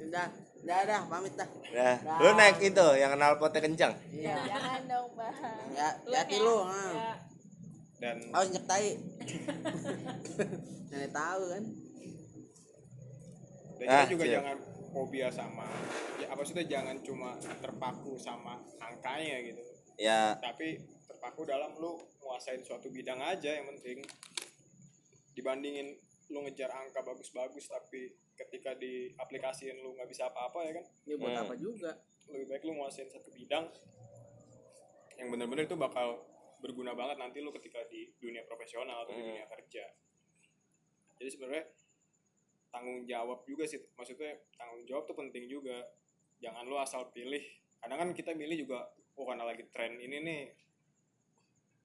Udah 0.07 0.27
udah 0.63 0.79
dah 0.87 1.01
pamit 1.11 1.35
dah. 1.35 1.49
Nah 1.75 1.99
lu 2.23 2.31
naik 2.39 2.63
itu 2.63 2.87
yang 2.95 3.11
kenal 3.11 3.43
potnya 3.43 3.59
kencang? 3.59 3.91
Iya. 4.07 4.39
Jangan 4.47 4.87
dong, 4.87 5.19
Bang. 5.19 5.35
ya 5.75 5.89
hati 6.15 6.37
lu 6.39 6.63
ah. 6.63 6.95
Ya. 6.95 7.13
dan 7.99 8.17
awas 8.31 8.55
nyektai 8.55 8.87
Nenek 10.95 11.11
tahu 11.11 11.43
kan? 11.51 11.65
Dan 13.83 13.87
Ah, 13.91 14.07
juga 14.07 14.23
siap. 14.23 14.35
jangan 14.39 14.57
fobia 14.95 15.27
sama 15.27 15.67
ya 16.23 16.31
apa 16.31 16.43
sih 16.47 16.55
jangan 16.71 17.03
cuma 17.03 17.35
terpaku 17.59 18.15
sama 18.15 18.63
angkanya 18.79 19.43
gitu. 19.43 19.59
Ya. 19.99 20.39
Tapi 20.39 21.02
terpaku 21.13 21.45
dalam 21.45 21.77
lu 21.77 21.93
nguasain 22.19 22.65
suatu 22.65 22.89
bidang 22.89 23.21
aja 23.21 23.53
yang 23.53 23.69
penting. 23.77 24.01
Dibandingin 25.33 25.93
lu 26.33 26.41
ngejar 26.43 26.73
angka 26.73 27.05
bagus-bagus 27.05 27.69
tapi 27.69 28.09
ketika 28.33 28.73
diaplikasiin 28.75 29.77
lu 29.79 29.93
nggak 29.93 30.09
bisa 30.09 30.33
apa-apa 30.33 30.65
ya 30.65 30.73
kan? 30.81 30.85
Ini 31.05 31.15
buat 31.21 31.33
Hmm. 31.33 31.45
apa 31.45 31.55
juga? 31.55 31.93
Lebih 32.33 32.47
baik 32.49 32.63
lu 32.65 32.73
nguasain 32.75 33.13
satu 33.13 33.29
bidang 33.29 33.69
yang 35.21 35.29
bener-bener 35.29 35.69
itu 35.69 35.77
bakal 35.77 36.25
berguna 36.59 36.97
banget 36.97 37.21
nanti 37.21 37.39
lu 37.39 37.53
ketika 37.53 37.85
di 37.87 38.09
dunia 38.17 38.43
profesional 38.49 39.05
atau 39.05 39.13
di 39.13 39.21
Hmm. 39.21 39.29
dunia 39.37 39.47
kerja. 39.47 39.85
Jadi 41.21 41.29
sebenarnya 41.29 41.65
tanggung 42.73 43.05
jawab 43.05 43.45
juga 43.45 43.69
sih. 43.69 43.79
Maksudnya 43.95 44.33
tanggung 44.57 44.83
jawab 44.89 45.05
tuh 45.05 45.15
penting 45.15 45.45
juga. 45.47 45.77
Jangan 46.41 46.65
lu 46.65 46.75
asal 46.75 47.13
pilih. 47.13 47.45
Kadang 47.79 47.99
kan 48.01 48.11
kita 48.11 48.33
milih 48.33 48.65
juga 48.65 48.89
oh 49.13 49.29
karena 49.29 49.45
lagi 49.45 49.69
tren 49.69 50.01
ini 50.01 50.19
nih 50.25 50.43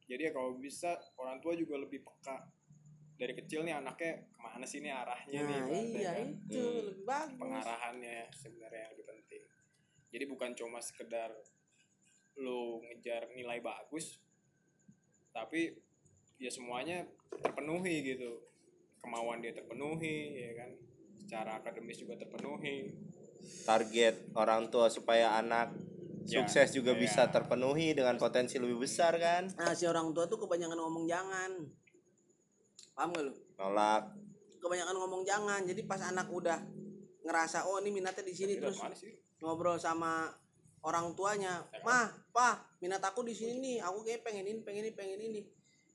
jadi 0.08 0.22
ya 0.28 0.32
kalau 0.32 0.56
bisa 0.56 0.96
orang 1.20 1.44
tua 1.44 1.54
juga 1.54 1.76
lebih 1.76 2.00
peka. 2.02 2.48
Dari 3.18 3.34
kecil 3.34 3.66
nih 3.66 3.74
anaknya 3.76 4.30
ke 4.30 4.40
mana 4.40 4.64
sih 4.64 4.80
nih 4.80 4.94
arahnya 4.94 5.42
nih 5.42 5.58
nah 5.58 5.66
ibaratnya 5.68 6.00
iya 6.00 6.12
kan? 6.16 6.28
itu 6.32 6.62
Hmm. 6.64 6.86
lebih 6.88 7.04
bagus. 7.04 7.40
Pengarahannya 7.42 8.18
sebenarnya 8.32 8.80
yang 8.88 8.92
lebih 8.94 9.06
penting. 9.10 9.44
Jadi 10.08 10.24
bukan 10.30 10.52
cuma 10.56 10.80
sekedar 10.80 11.30
lo 12.38 12.78
ngejar 12.86 13.34
nilai 13.34 13.58
bagus 13.66 14.22
tapi 15.34 15.74
ya 16.38 16.50
semuanya 16.54 17.04
terpenuhi 17.42 18.06
gitu. 18.06 18.46
Kemauan 19.02 19.42
dia 19.42 19.52
terpenuhi 19.52 20.38
ya 20.48 20.54
kan? 20.54 20.70
Secara 21.18 21.52
akademis 21.60 21.98
juga 21.98 22.16
terpenuhi. 22.16 22.94
Target 23.66 24.30
orang 24.38 24.70
tua 24.70 24.88
supaya 24.94 25.36
anak 25.42 25.74
Ya, 25.74 25.97
sukses 26.28 26.76
juga 26.76 26.92
iya. 26.94 27.00
bisa 27.00 27.32
terpenuhi 27.32 27.96
dengan 27.96 28.20
potensi 28.20 28.60
lebih 28.60 28.84
besar 28.84 29.16
kan? 29.16 29.48
Nah 29.56 29.72
si 29.72 29.88
orang 29.88 30.12
tua 30.12 30.28
tuh 30.28 30.44
kebanyakan 30.44 30.76
ngomong 30.76 31.08
jangan. 31.08 31.52
Paham 32.94 33.16
gak 33.16 33.24
lu? 33.24 33.34
Nolak. 33.56 34.04
Kebanyakan 34.60 34.96
ngomong 35.00 35.24
jangan. 35.24 35.62
Jadi 35.64 35.82
pas 35.88 36.04
anak 36.04 36.28
udah 36.28 36.60
ngerasa 37.24 37.68
oh 37.68 37.80
ini 37.84 37.92
minatnya 37.92 38.24
di 38.24 38.36
sini 38.36 38.56
Itu 38.56 38.72
terus 38.72 38.80
ngobrol 39.44 39.76
sama 39.76 40.32
orang 40.88 41.12
tuanya 41.12 41.60
mah 41.84 42.08
pak 42.32 42.80
minat 42.80 43.04
aku 43.04 43.28
di 43.28 43.36
sini 43.36 43.60
nih 43.60 43.78
aku 43.84 44.08
kayak 44.08 44.24
pengen 44.24 44.48
ini 44.48 44.60
pengen 44.64 44.84
ini 44.88 44.92
pengen 44.96 45.20
ini. 45.20 45.42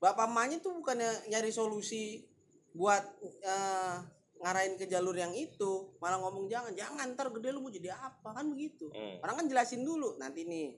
Bapak 0.03 0.27
emaknya 0.27 0.59
tuh 0.59 0.75
bukannya 0.83 1.31
nyari 1.31 1.55
solusi 1.55 2.27
buat 2.75 3.05
eh, 3.23 3.97
ngarahin 4.43 4.75
ke 4.75 4.91
jalur 4.91 5.15
yang 5.15 5.31
itu 5.39 5.95
malah 6.03 6.19
ngomong 6.19 6.51
jangan 6.51 6.75
jangan 6.75 7.15
ntar 7.15 7.31
gede 7.31 7.55
lu 7.55 7.63
mau 7.63 7.71
jadi 7.71 7.95
apa 7.95 8.35
kan 8.35 8.51
begitu. 8.51 8.91
Hmm. 8.91 9.23
orang 9.23 9.43
kan 9.43 9.47
jelasin 9.47 9.87
dulu 9.87 10.19
nanti 10.19 10.43
nih 10.43 10.75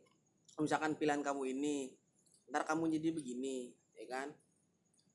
misalkan 0.60 0.94
pilihan 1.00 1.24
kamu 1.24 1.56
ini 1.56 1.90
ntar 2.52 2.68
kamu 2.68 2.92
jadi 3.00 3.08
begini 3.16 3.72
ya 3.96 4.04
kan? 4.06 4.28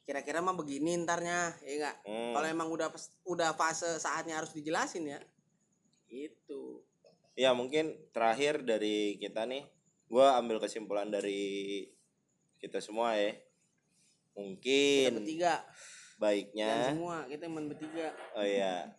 Kira-kira 0.10 0.42
mah 0.42 0.58
begini 0.58 0.98
ntarnya 1.06 1.54
ya 1.62 1.74
enggak 1.78 1.96
Hmm. 2.02 2.34
kalau 2.34 2.48
emang 2.50 2.70
udah 2.74 2.90
udah 3.30 3.54
fase 3.54 4.02
saatnya 4.02 4.42
harus 4.42 4.50
dijelasin 4.58 5.06
ya 5.06 5.22
itu 6.10 6.82
ya 7.38 7.54
mungkin 7.54 7.94
terakhir 8.10 8.66
dari 8.66 9.22
kita 9.22 9.46
nih 9.46 9.70
gua 10.10 10.42
ambil 10.42 10.58
kesimpulan 10.58 11.14
dari 11.14 11.86
kita 12.58 12.82
semua 12.82 13.14
ya. 13.16 13.32
Kita 13.32 14.42
mungkin 14.42 15.10
bertiga 15.22 15.62
dan 16.20 16.28
baiknya 16.28 16.92
semua 16.92 17.24
kita 17.32 17.48
emang 17.48 17.72
bertiga. 17.72 18.12
Oh 18.36 18.44
iya. 18.44 18.92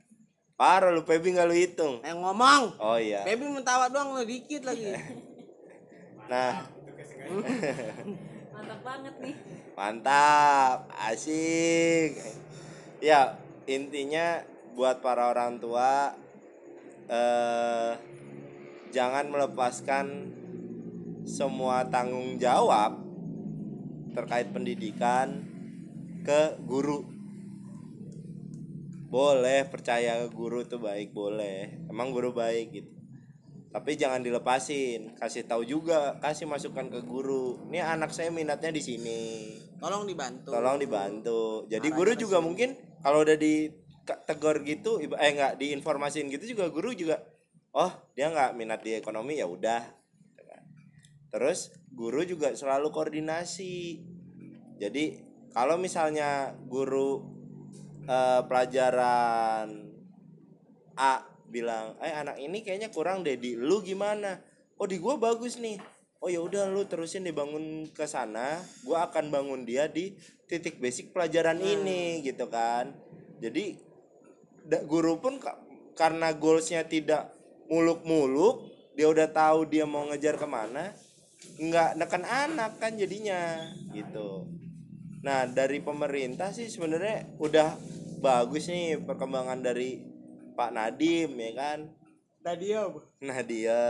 Parah 0.57 0.89
lu 0.93 1.05
Pebi 1.05 1.37
nggak 1.37 1.49
lu 1.49 1.57
hitung. 1.57 1.95
Yang 2.01 2.19
ngomong. 2.25 2.63
Oh 2.81 2.97
iya. 2.97 3.25
Baby 3.29 3.53
mentawa 3.53 3.93
doang 3.93 4.17
lo 4.17 4.25
dikit 4.25 4.65
lagi. 4.65 4.97
Nah. 6.31 6.63
Mantap 8.55 8.81
banget 8.87 9.15
nih. 9.19 9.35
mantap 9.75 10.87
asik. 10.95 12.23
Ya 13.03 13.35
intinya 13.67 14.47
buat 14.79 15.03
para 15.03 15.27
orang 15.35 15.59
tua 15.59 16.15
eh 17.11 17.99
jangan 18.95 19.27
melepaskan 19.27 20.07
semua 21.27 21.91
tanggung 21.91 22.39
jawab 22.39 23.03
terkait 24.15 24.55
pendidikan 24.55 25.51
ke 26.23 26.55
guru 26.63 27.10
boleh 29.11 29.67
percaya 29.67 30.23
guru 30.31 30.63
tuh 30.63 30.79
baik 30.79 31.11
boleh. 31.11 31.91
Emang 31.91 32.15
guru 32.15 32.31
baik 32.31 32.67
gitu. 32.71 32.91
Tapi 33.71 33.95
jangan 33.95 34.23
dilepasin 34.23 35.15
kasih 35.19 35.47
tahu 35.47 35.67
juga 35.67 36.19
kasih 36.23 36.47
masukan 36.47 36.87
ke 36.91 37.03
guru. 37.03 37.59
Ini 37.71 37.83
anak 37.83 38.15
saya 38.15 38.31
minatnya 38.31 38.71
di 38.71 38.83
sini. 38.83 39.23
Tolong 39.83 40.07
dibantu. 40.07 40.55
Tolong 40.55 40.79
dibantu. 40.79 41.67
Jadi 41.67 41.89
guru 41.91 42.15
juga 42.15 42.39
sini. 42.39 42.47
mungkin 42.47 42.69
kalau 43.03 43.27
udah 43.27 43.35
ditegur 43.35 44.63
gitu 44.63 45.03
eh 45.03 45.31
enggak 45.35 45.59
diinformasiin 45.59 46.31
gitu 46.31 46.55
juga 46.55 46.71
guru 46.71 46.95
juga 46.95 47.23
oh 47.71 47.91
dia 48.19 48.31
nggak 48.31 48.59
minat 48.59 48.83
di 48.83 48.95
ekonomi 48.95 49.39
ya 49.39 49.47
udah. 49.51 49.83
Terus 51.31 51.71
guru 51.95 52.27
juga 52.27 52.55
selalu 52.55 52.91
koordinasi. 52.91 54.03
Jadi 54.83 55.23
kalau 55.55 55.79
misalnya 55.79 56.59
guru 56.67 57.40
eh, 58.11 58.41
pelajaran 58.51 59.69
A 60.99 61.23
bilang 61.51 61.97
eh 62.03 62.13
anak 62.13 62.43
ini 62.43 62.61
kayaknya 62.67 62.91
kurang 62.91 63.23
deh 63.23 63.39
di. 63.39 63.55
Lu 63.55 63.81
gimana? 63.81 64.43
Oh 64.77 64.85
di 64.91 64.99
gua 64.99 65.17
bagus 65.17 65.57
nih. 65.57 65.79
Oh 66.21 66.29
ya 66.29 66.45
udah 66.45 66.69
lu 66.69 66.85
terusin 66.85 67.25
dibangun 67.25 67.89
ke 67.95 68.05
sana. 68.05 68.61
Gua 68.85 69.09
akan 69.09 69.33
bangun 69.33 69.63
dia 69.65 69.89
di 69.89 70.13
titik 70.45 70.77
basic 70.83 71.15
pelajaran 71.15 71.63
ini 71.63 72.21
gitu 72.27 72.51
kan. 72.53 72.93
Jadi 73.41 73.79
da- 74.69 74.85
guru 74.85 75.17
pun 75.23 75.41
ka- 75.41 75.57
karena 75.97 76.37
goalsnya 76.37 76.85
tidak 76.85 77.33
muluk-muluk 77.71 78.69
dia 78.99 79.07
udah 79.09 79.31
tahu 79.31 79.65
dia 79.71 79.87
mau 79.87 80.05
ngejar 80.11 80.37
ke 80.37 80.45
mana 80.45 80.93
nggak 81.57 81.97
neken 81.97 82.25
anak 82.27 82.77
kan 82.77 82.97
jadinya 83.01 83.65
gitu. 83.97 84.45
Nah 85.25 85.49
dari 85.49 85.81
pemerintah 85.81 86.53
sih 86.53 86.69
sebenarnya 86.69 87.37
udah 87.41 87.77
bagus 88.21 88.69
nih 88.69 89.01
perkembangan 89.01 89.59
dari 89.59 90.05
Pak 90.53 90.71
Nadim 90.71 91.33
ya 91.35 91.53
kan? 91.57 91.79
Tadi 92.41 92.67
ya 92.69 92.89
nah 93.21 93.41
dia 93.41 93.83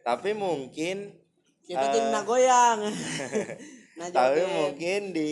tapi 0.00 0.34
mungkin 0.34 1.14
kita 1.62 1.86
Eh. 1.86 1.92
jadi 1.92 2.08
nagoyang 2.10 2.82
nah 4.00 4.08
tapi 4.08 4.42
mungkin 4.42 5.12
di 5.12 5.30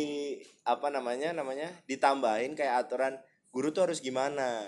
apa 0.63 0.87
namanya 0.87 1.33
namanya 1.33 1.67
ditambahin 1.87 2.53
kayak 2.53 2.87
aturan 2.87 3.17
guru 3.49 3.73
tuh 3.73 3.89
harus 3.89 3.99
gimana. 3.99 4.61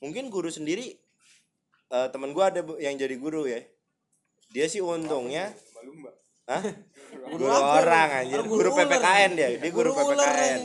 Mungkin 0.00 0.32
guru 0.32 0.48
sendiri 0.48 0.98
eh, 1.88 2.08
temen 2.10 2.32
gua 2.32 2.48
ada 2.48 2.64
bu- 2.64 2.80
yang 2.80 2.96
jadi 2.96 3.14
guru 3.14 3.44
ya. 3.44 3.60
Dia 4.50 4.66
sih 4.66 4.80
untungnya 4.80 5.52
lumba. 5.82 6.10
Hah? 6.48 6.62
Guru 7.32 7.44
orang 7.46 8.08
anjir. 8.24 8.40
Guru 8.42 8.72
ular. 8.72 8.82
PPKN 8.82 9.30
dia. 9.36 9.48
Dia 9.56 9.70
guru 9.70 9.92
PPKN. 9.94 10.58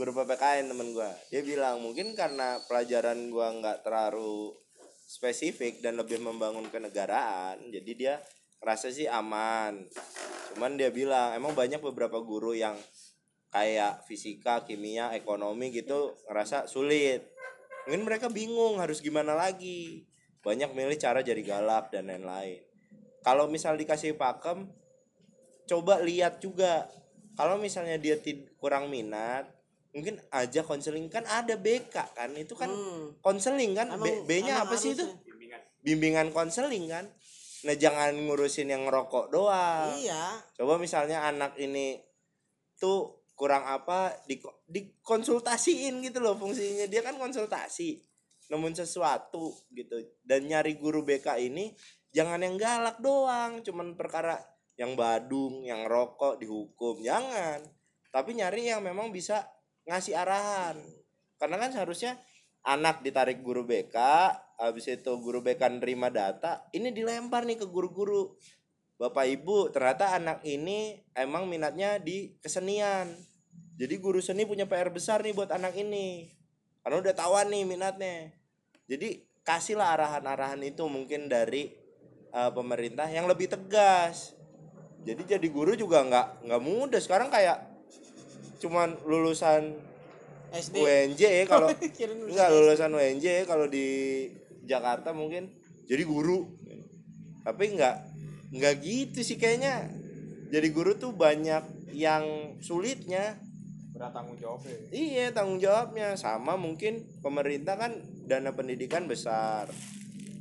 Guru 0.00 0.16
PPKN 0.16 0.72
temen 0.72 0.96
gua. 0.96 1.12
Dia 1.28 1.44
bilang 1.44 1.84
mungkin 1.84 2.16
karena 2.16 2.56
pelajaran 2.64 3.28
gua 3.28 3.52
nggak 3.52 3.84
terlalu 3.84 4.56
spesifik 5.04 5.84
dan 5.84 6.00
lebih 6.00 6.24
membangun 6.24 6.72
kenegaraan 6.72 7.60
jadi 7.68 7.92
dia 7.92 8.14
ngerasa 8.64 8.88
sih 8.88 9.04
aman. 9.04 9.76
Cuman 10.56 10.80
dia 10.80 10.88
bilang 10.88 11.36
emang 11.36 11.52
banyak 11.52 11.84
beberapa 11.84 12.16
guru 12.24 12.56
yang 12.56 12.80
kayak 13.52 14.08
fisika 14.08 14.64
kimia 14.64 15.12
ekonomi 15.12 15.68
gitu 15.68 16.16
ngerasa 16.32 16.64
sulit. 16.64 17.36
Mungkin 17.84 18.08
mereka 18.08 18.32
bingung 18.32 18.80
harus 18.80 19.04
gimana 19.04 19.36
lagi. 19.36 20.08
Banyak 20.40 20.72
milih 20.72 20.96
cara 20.96 21.20
jadi 21.20 21.44
galak 21.44 21.92
dan 21.92 22.08
lain-lain. 22.08 22.64
Kalau 23.20 23.52
misal 23.52 23.76
dikasih 23.76 24.16
pakem 24.16 24.64
coba 25.68 26.00
lihat 26.00 26.40
juga. 26.40 26.88
Kalau 27.36 27.60
misalnya 27.60 28.00
dia 28.00 28.16
kurang 28.56 28.88
minat 28.88 29.59
mungkin 29.90 30.22
aja 30.30 30.62
konseling 30.62 31.06
kan 31.06 31.26
ada 31.26 31.58
BK 31.58 32.14
kan 32.14 32.30
itu 32.32 32.54
kan 32.54 32.70
Hmm. 32.70 33.18
konseling 33.18 33.74
kan 33.74 33.90
Emang- 33.90 34.06
B- 34.06 34.22
B-nya 34.24 34.62
apa 34.62 34.74
sih 34.74 34.94
itu? 34.94 35.02
Bimbingan 35.24 35.60
bimbingan 35.80 36.28
konseling 36.30 36.86
kan. 36.86 37.08
Nah 37.60 37.74
jangan 37.74 38.14
ngurusin 38.14 38.68
yang 38.68 38.84
ngerokok 38.84 39.28
doang. 39.28 39.92
Iya. 39.96 40.40
Coba 40.54 40.76
misalnya 40.76 41.24
anak 41.24 41.56
ini 41.56 41.98
tuh 42.76 43.24
kurang 43.34 43.64
apa 43.64 44.12
di 44.24 44.38
dikonsultasiin 44.64 46.00
gitu 46.00 46.20
loh 46.20 46.36
fungsinya. 46.36 46.86
Dia 46.86 47.00
kan 47.00 47.16
konsultasi 47.16 47.98
nemuin 48.48 48.76
sesuatu 48.76 49.50
gitu. 49.70 49.96
Dan 50.20 50.46
nyari 50.46 50.76
guru 50.76 51.02
BK 51.02 51.40
ini 51.42 51.74
jangan 52.10 52.40
yang 52.40 52.54
galak 52.54 52.96
doang. 52.98 53.60
Cuman 53.60 53.92
perkara 53.94 54.38
yang 54.76 54.94
badung 54.94 55.60
yang 55.60 55.84
rokok 55.84 56.38
dihukum 56.38 57.00
jangan. 57.00 57.60
Tapi 58.08 58.34
nyari 58.34 58.68
yang 58.68 58.80
memang 58.80 59.10
bisa 59.10 59.44
ngasih 59.90 60.14
arahan. 60.14 60.78
Karena 61.42 61.58
kan 61.58 61.74
seharusnya 61.74 62.14
anak 62.62 63.02
ditarik 63.02 63.42
guru 63.42 63.66
BK 63.66 63.96
habis 64.60 64.86
itu 64.86 65.12
guru 65.18 65.40
BK 65.40 65.80
nerima 65.80 66.12
data 66.12 66.68
ini 66.76 66.94
dilempar 66.94 67.42
nih 67.48 67.58
ke 67.58 67.66
guru-guru. 67.66 68.38
Bapak 69.00 69.24
Ibu 69.26 69.72
ternyata 69.72 70.12
anak 70.12 70.44
ini 70.44 71.00
emang 71.16 71.48
minatnya 71.48 71.96
di 71.96 72.36
kesenian. 72.44 73.08
Jadi 73.80 73.96
guru 73.96 74.20
seni 74.20 74.44
punya 74.44 74.68
PR 74.68 74.92
besar 74.92 75.24
nih 75.24 75.32
buat 75.32 75.48
anak 75.48 75.72
ini. 75.72 76.36
Karena 76.84 77.00
udah 77.00 77.14
tawan 77.16 77.48
nih 77.48 77.64
minatnya. 77.64 78.28
Jadi 78.84 79.24
kasihlah 79.40 79.96
arahan-arahan 79.96 80.60
itu 80.60 80.84
mungkin 80.84 81.32
dari 81.32 81.72
uh, 82.36 82.52
pemerintah 82.52 83.08
yang 83.08 83.24
lebih 83.24 83.48
tegas. 83.48 84.36
Jadi 85.00 85.24
jadi 85.24 85.48
guru 85.48 85.72
juga 85.72 86.04
nggak 86.04 86.44
nggak 86.44 86.60
mudah. 86.60 87.00
Sekarang 87.00 87.32
kayak 87.32 87.69
cuman 88.60 89.00
lulusan 89.08 89.72
SD 90.52 90.76
UNJ 90.82 91.22
ya 91.22 91.44
kalau 91.48 91.72
enggak 92.30 92.48
lulusan 92.52 92.90
UNJ 92.92 93.24
ya 93.24 93.44
kalau 93.48 93.66
di 93.66 93.88
Jakarta 94.66 95.10
mungkin. 95.16 95.50
Jadi 95.90 96.02
guru. 96.06 96.46
Tapi 97.42 97.74
nggak 97.74 97.96
nggak 98.54 98.74
gitu 98.84 99.20
sih 99.24 99.40
kayaknya. 99.40 99.90
Jadi 100.50 100.68
guru 100.70 100.94
tuh 100.98 101.16
banyak 101.16 101.90
yang 101.94 102.54
sulitnya. 102.62 103.38
Berat 103.90 104.14
tanggung 104.14 104.38
jawabnya 104.38 104.76
iya 104.94 105.34
tanggung 105.34 105.58
jawabnya. 105.58 106.14
Sama 106.14 106.54
mungkin 106.54 107.06
pemerintah 107.24 107.74
kan 107.74 107.98
dana 108.26 108.54
pendidikan 108.54 109.10
besar. 109.10 109.70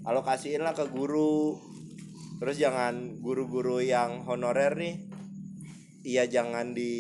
Alokasiinlah 0.05 0.77
ke 0.77 0.85
guru. 0.89 1.57
Terus 2.39 2.55
jangan 2.55 3.19
guru-guru 3.19 3.83
yang 3.83 4.23
honorer 4.23 4.71
nih 4.79 5.08
iya 6.03 6.23
jangan 6.25 6.71
di 6.71 6.93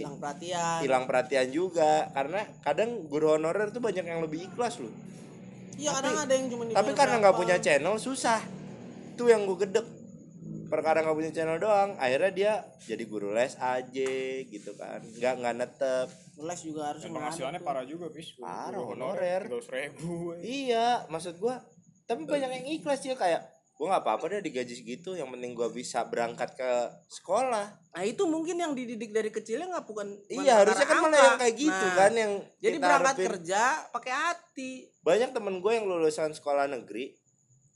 hilang 0.00 0.18
perhatian. 0.20 0.78
hilang 0.84 1.04
perhatian 1.04 1.48
juga. 1.52 2.08
Karena 2.12 2.40
kadang 2.64 3.08
guru 3.08 3.36
honorer 3.36 3.72
tuh 3.72 3.82
banyak 3.84 4.04
yang 4.04 4.20
lebih 4.24 4.48
ikhlas 4.52 4.80
loh. 4.80 4.92
Iya 5.76 5.92
kadang 5.92 6.16
ada 6.24 6.32
yang 6.32 6.46
cuma 6.48 6.62
tapi 6.72 6.90
karena 6.96 7.20
nggak 7.20 7.36
punya 7.36 7.56
channel 7.60 7.96
susah. 8.00 8.40
Tuh 9.16 9.28
yang 9.28 9.44
gue 9.44 9.58
gedek. 9.68 9.86
Perkara 10.66 11.04
nggak 11.04 11.16
punya 11.16 11.32
channel 11.32 11.60
doang. 11.60 11.94
Akhirnya 12.00 12.32
dia 12.32 12.52
jadi 12.84 13.04
guru 13.06 13.32
les 13.32 13.54
aja 13.60 14.12
gitu 14.44 14.72
kan. 14.76 15.04
Nggak 15.04 15.34
nggak 15.40 15.54
netep. 15.60 16.08
Les 16.36 16.60
juga 16.60 16.92
harus 16.92 17.00
dan 17.00 17.16
penghasilannya 17.16 17.60
parah 17.64 17.84
juga 17.88 18.12
bis. 18.12 18.36
Parah, 18.36 18.80
honorer. 18.80 19.48
tiga 19.48 19.72
ribu 19.72 20.36
iya 20.44 21.08
maksud 21.08 21.40
gua 21.40 21.64
tapi 22.06 22.22
banyak 22.22 22.50
yang 22.62 22.66
ikhlas 22.78 23.02
sih 23.02 23.10
kayak 23.16 23.55
gua 23.76 23.86
nggak 23.90 24.02
apa-apa 24.02 24.24
deh 24.30 24.42
digaji 24.42 24.72
segitu 24.74 25.12
yang 25.12 25.28
penting 25.28 25.52
gua 25.52 25.68
bisa 25.68 26.00
berangkat 26.02 26.52
ke 26.52 26.70
sekolah. 27.06 27.66
Nah 27.92 28.02
itu 28.02 28.24
mungkin 28.24 28.56
yang 28.56 28.72
dididik 28.72 29.10
dari 29.10 29.28
kecilnya 29.28 29.68
nggak 29.70 29.84
bukan 29.84 30.16
iya 30.26 30.58
harusnya 30.58 30.84
kan 30.84 30.96
malah 30.98 31.20
yang 31.22 31.36
kayak 31.38 31.54
gitu 31.54 31.84
Nah, 31.84 31.94
kan 31.94 32.12
yang 32.12 32.32
jadi 32.56 32.74
kita 32.74 32.86
berangkat 32.86 33.06
harapin. 33.12 33.26
kerja 33.30 33.62
pakai 33.90 34.12
hati. 34.12 34.70
Banyak 34.98 35.30
temen 35.30 35.54
gue 35.58 35.72
yang 35.72 35.84
lulusan 35.84 36.32
sekolah 36.32 36.64
negeri 36.66 37.12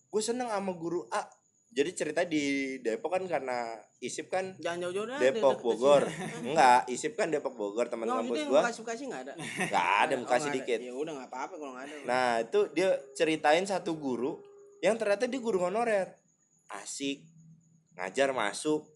gue 0.07 0.19
seneng 0.21 0.49
sama 0.49 0.73
guru 0.73 1.05
A. 1.09 1.23
Jadi 1.71 1.91
cerita 1.95 2.25
di 2.25 2.43
Depok 2.79 3.15
kan 3.15 3.23
karena 3.25 3.79
isip 4.01 4.27
kan 4.27 4.59
jangan 4.59 4.83
jauh-jauh 4.83 5.07
dah 5.07 5.21
Depok 5.21 5.63
Bogor. 5.63 6.03
enggak 6.43 6.83
isip 6.89 7.15
kan 7.15 7.29
Depok 7.29 7.55
Bogor 7.55 7.87
teman 7.87 8.09
Nggak, 8.09 8.19
kampus 8.19 8.35
yang 8.35 8.49
gue 8.49 8.59
bekasi-bekasi 8.59 9.03
nggak 9.07 9.23
ada. 9.23 9.35
Nggak 9.69 9.87
ada 10.01 10.15
Oh, 10.19 10.27
ada. 10.27 10.51
dikit. 10.51 10.79
Ya 10.81 10.91
udah 10.91 11.13
nggak 11.15 11.31
apa-apa 11.31 11.55
kalau 11.55 11.73
nggak 11.77 11.87
ada. 11.87 11.97
Nah 12.03 12.29
itu 12.41 12.61
dia 12.73 12.89
ceritain 13.13 13.63
satu 13.63 13.95
guru 13.95 14.41
yang 14.81 14.97
ternyata 14.97 15.29
dia 15.29 15.41
guru 15.41 15.61
honorer. 15.65 16.17
Asik. 16.73 17.25
Ngajar 17.97 18.33
masuk. 18.33 18.89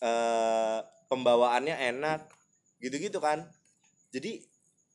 Eh 0.00 0.78
pembawaannya 1.08 1.76
enak. 1.94 2.28
Gitu-gitu 2.80 3.18
kan. 3.20 3.48
Jadi 4.12 4.44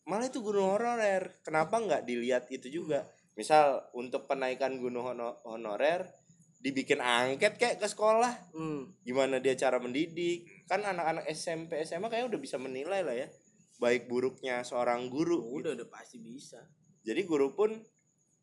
malah 0.05 0.29
itu 0.29 0.41
guru 0.41 0.61
honorer. 0.63 1.41
Kenapa 1.41 1.81
nggak 1.81 2.05
dilihat 2.05 2.49
itu 2.53 2.69
juga? 2.69 3.09
Misal 3.33 3.87
untuk 3.95 4.27
penaikan 4.29 4.77
guru 4.77 4.99
hono- 4.99 5.39
honorer 5.47 6.05
dibikin 6.59 6.99
angket 6.99 7.55
kayak 7.55 7.79
ke 7.79 7.87
sekolah. 7.87 8.51
Hmm. 8.51 8.91
gimana 9.07 9.39
dia 9.39 9.55
cara 9.55 9.79
mendidik? 9.79 10.67
Kan 10.67 10.83
anak-anak 10.83 11.25
SMP 11.31 11.79
SMA 11.87 12.11
kayaknya 12.11 12.35
udah 12.35 12.41
bisa 12.43 12.59
menilai 12.59 13.01
lah 13.01 13.15
ya. 13.15 13.27
Baik 13.79 14.11
buruknya 14.11 14.59
seorang 14.67 15.07
guru 15.07 15.39
gitu. 15.39 15.63
udah 15.63 15.71
udah 15.79 15.87
pasti 15.87 16.19
bisa. 16.19 16.59
Jadi 17.07 17.23
guru 17.23 17.55
pun 17.55 17.79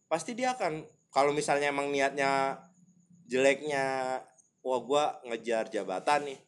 pasti 0.09 0.33
dia 0.33 0.57
akan 0.57 0.81
kalau 1.17 1.33
misalnya 1.33 1.73
emang 1.73 1.89
niatnya 1.89 2.61
jeleknya 3.25 4.21
wah 4.61 4.81
gua 4.85 5.05
ngejar 5.25 5.73
jabatan 5.73 6.29
nih 6.29 6.39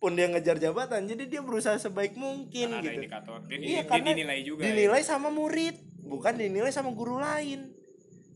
pun 0.00 0.16
dia 0.16 0.32
ngejar 0.32 0.56
jabatan 0.56 1.04
jadi 1.04 1.28
dia 1.28 1.40
berusaha 1.44 1.76
sebaik 1.76 2.16
mungkin 2.16 2.72
ada 2.72 2.80
gitu 2.80 3.04
indikator 3.04 3.44
dia, 3.44 3.56
Iya, 3.60 3.60
dia 3.60 3.82
karena 3.84 4.08
dinilai 4.16 4.40
juga 4.40 4.60
ya. 4.64 4.72
dinilai 4.72 5.02
sama 5.04 5.28
murid 5.28 5.76
bukan 6.00 6.32
dinilai 6.40 6.72
sama 6.72 6.96
guru 6.96 7.20
lain 7.20 7.76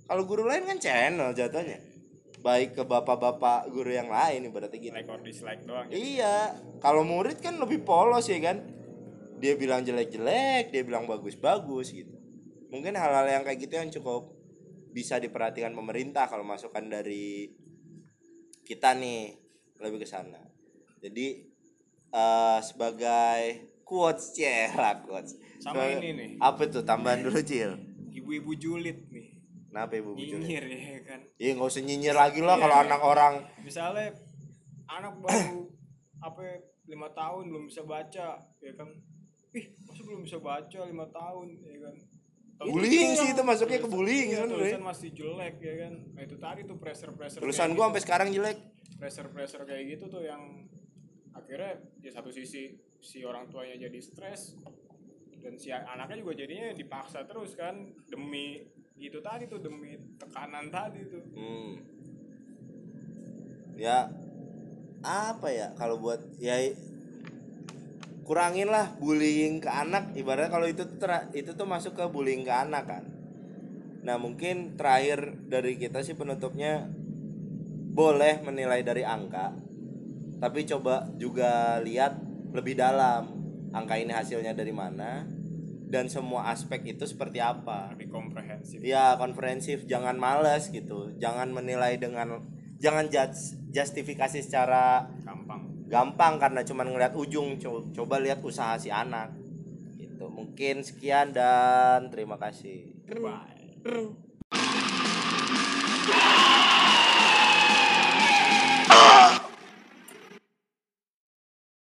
kalau 0.05 0.29
guru 0.29 0.45
lain 0.45 0.69
kan 0.69 0.77
channel 0.77 1.33
jatuhnya 1.33 1.81
baik 2.41 2.73
ke 2.73 2.83
bapak-bapak 2.85 3.69
guru 3.69 3.93
yang 3.93 4.09
lain 4.09 4.49
berarti 4.49 4.81
gitu 4.81 4.97
like 4.97 5.09
or 5.13 5.21
dislike 5.21 5.61
doang 5.69 5.87
ya. 5.93 5.97
Iya, 5.97 6.37
kalau 6.81 7.05
murid 7.05 7.37
kan 7.45 7.61
lebih 7.61 7.85
polos 7.85 8.33
ya 8.33 8.41
kan. 8.41 8.65
Dia 9.41 9.57
bilang 9.61 9.85
jelek-jelek, 9.85 10.73
dia 10.73 10.83
bilang 10.85 11.05
bagus-bagus 11.05 11.93
gitu. 11.93 12.13
Mungkin 12.73 12.97
hal-hal 12.97 13.29
yang 13.29 13.45
kayak 13.45 13.61
gitu 13.61 13.75
yang 13.77 13.93
cukup 13.93 14.40
bisa 14.91 15.17
diperhatikan 15.17 15.71
pemerintah 15.71 16.27
kalau 16.27 16.43
masukan 16.43 16.85
dari 16.85 17.47
kita 18.63 18.93
nih 18.93 19.35
lebih 19.79 19.99
ke 19.99 20.07
sana. 20.07 20.39
Jadi 20.99 21.47
eh 22.11 22.59
sebagai 22.61 23.41
quotes 23.83 24.35
ya 24.35 24.71
lah 24.73 24.99
quotes. 25.01 25.35
Sama 25.59 25.83
Sebagai- 25.83 25.99
ini 25.99 26.11
nih. 26.13 26.31
Apa 26.39 26.67
tuh 26.67 26.83
tambahan 26.83 27.21
dulu 27.21 27.41
Cil? 27.41 27.75
ibu-ibu 28.11 28.53
julid 28.53 29.07
nih 29.09 29.39
Kenapa 29.71 29.95
ibu 29.95 30.13
Bu 30.13 30.19
Juli? 30.19 30.51
nyinyir 30.51 30.65
ya 30.67 30.99
kan 31.05 31.21
Iya 31.37 31.51
nggak 31.55 31.69
usah 31.69 31.79
nyinyir 31.81 32.11
lagi 32.13 32.43
lah 32.43 32.59
Iya. 32.59 32.63
kalau 32.67 32.77
anak 32.81 33.01
orang 33.01 33.35
misalnya 33.61 34.11
anak 34.85 35.15
baru 35.17 35.71
apa 36.19 36.43
lima 36.85 37.07
tahun 37.11 37.47
belum 37.47 37.65
bisa 37.65 37.87
baca 37.87 38.29
ya 38.59 38.73
kan 38.75 38.91
ih 39.53 39.67
masa 39.81 40.03
belum 40.03 40.27
bisa 40.27 40.39
baca 40.39 40.81
lima 40.83 41.07
tahun 41.09 41.55
ya 41.57 41.79
kan 41.81 41.95
bullying 42.63 43.11
sih 43.15 43.29
itu 43.31 43.41
masuknya 43.41 43.79
ke 43.79 43.89
bullying 43.89 44.29
Iya, 44.29 44.37
sebenarnya. 44.43 44.61
tulisan 44.71 44.85
masih 44.85 45.09
jelek 45.11 45.55
ya 45.59 45.75
kan 45.79 45.93
nah 46.13 46.23
itu 46.23 46.37
tadi 46.37 46.61
tuh 46.63 46.77
pressure 46.77 47.13
pressure 47.13 47.41
Tulisan 47.41 47.73
gua 47.73 47.89
sampai 47.89 48.03
sekarang 48.03 48.29
jelek. 48.31 48.59
pressure 48.95 49.29
pressure 49.29 49.65
kayak 49.65 49.85
gitu 49.91 50.05
tuh 50.07 50.21
yang 50.21 50.69
akhirnya 51.33 51.73
di 51.97 52.09
satu 52.09 52.29
sisi 52.29 52.69
si 52.99 53.23
orang 53.23 53.49
tuanya 53.49 53.81
jadi 53.81 53.97
stres 53.99 54.61
dan 55.39 55.57
si 55.57 55.71
anaknya 55.71 56.21
juga 56.21 56.37
jadinya 56.37 56.69
dipaksa 56.71 57.25
terus 57.25 57.55
kan 57.55 57.73
demi 58.05 58.61
itu 58.95 59.17
tadi 59.19 59.49
tuh 59.49 59.57
demi 59.57 59.97
tekanan 60.15 60.69
tadi 60.69 61.01
tuh 61.07 61.25
Hmm. 61.33 61.81
Ya 63.75 64.13
apa 65.01 65.49
ya 65.49 65.73
kalau 65.73 65.97
buat 65.97 66.21
ya 66.37 66.61
kurangin 68.31 68.71
lah 68.71 68.95
bullying 69.03 69.59
ke 69.59 69.67
anak. 69.67 70.15
Ibaratnya 70.15 70.55
kalau 70.55 70.71
itu 70.71 70.87
itu 71.35 71.51
tuh 71.51 71.67
masuk 71.67 71.99
ke 71.99 72.07
bullying 72.07 72.47
ke 72.47 72.55
anak 72.55 72.87
kan. 72.87 73.05
Nah, 74.07 74.23
mungkin 74.23 74.79
terakhir 74.79 75.35
dari 75.51 75.75
kita 75.75 76.07
sih 76.07 76.15
penutupnya 76.15 76.87
boleh 77.91 78.39
menilai 78.47 78.87
dari 78.87 79.03
angka. 79.03 79.51
Tapi 80.39 80.63
coba 80.63 81.11
juga 81.19 81.83
lihat 81.83 82.23
lebih 82.55 82.79
dalam 82.79 83.35
angka 83.75 83.99
ini 83.99 84.15
hasilnya 84.15 84.55
dari 84.55 84.71
mana 84.71 85.27
dan 85.91 86.07
semua 86.07 86.55
aspek 86.55 86.87
itu 86.87 87.03
seperti 87.11 87.43
apa. 87.43 87.99
Lebih 87.99 88.15
komprehensif. 88.15 88.79
Ya 88.79 89.19
konferensif 89.19 89.91
jangan 89.91 90.15
males 90.15 90.71
gitu. 90.71 91.11
Jangan 91.19 91.51
menilai 91.51 91.99
dengan 91.99 92.47
jangan 92.79 93.11
judge, 93.11 93.59
justifikasi 93.75 94.39
secara 94.39 95.11
gampang 95.91 96.39
karena 96.39 96.63
cuman 96.63 96.95
ngeliat 96.95 97.13
ujung. 97.19 97.59
Coba, 97.59 98.23
lihat 98.23 98.41
usaha 98.47 98.79
si 98.79 98.89
anak. 98.89 99.35
Itu 99.99 100.31
mungkin 100.31 100.87
sekian 100.87 101.35
dan 101.35 102.09
terima 102.09 102.39
kasih. 102.39 102.95
Bye 103.11 104.31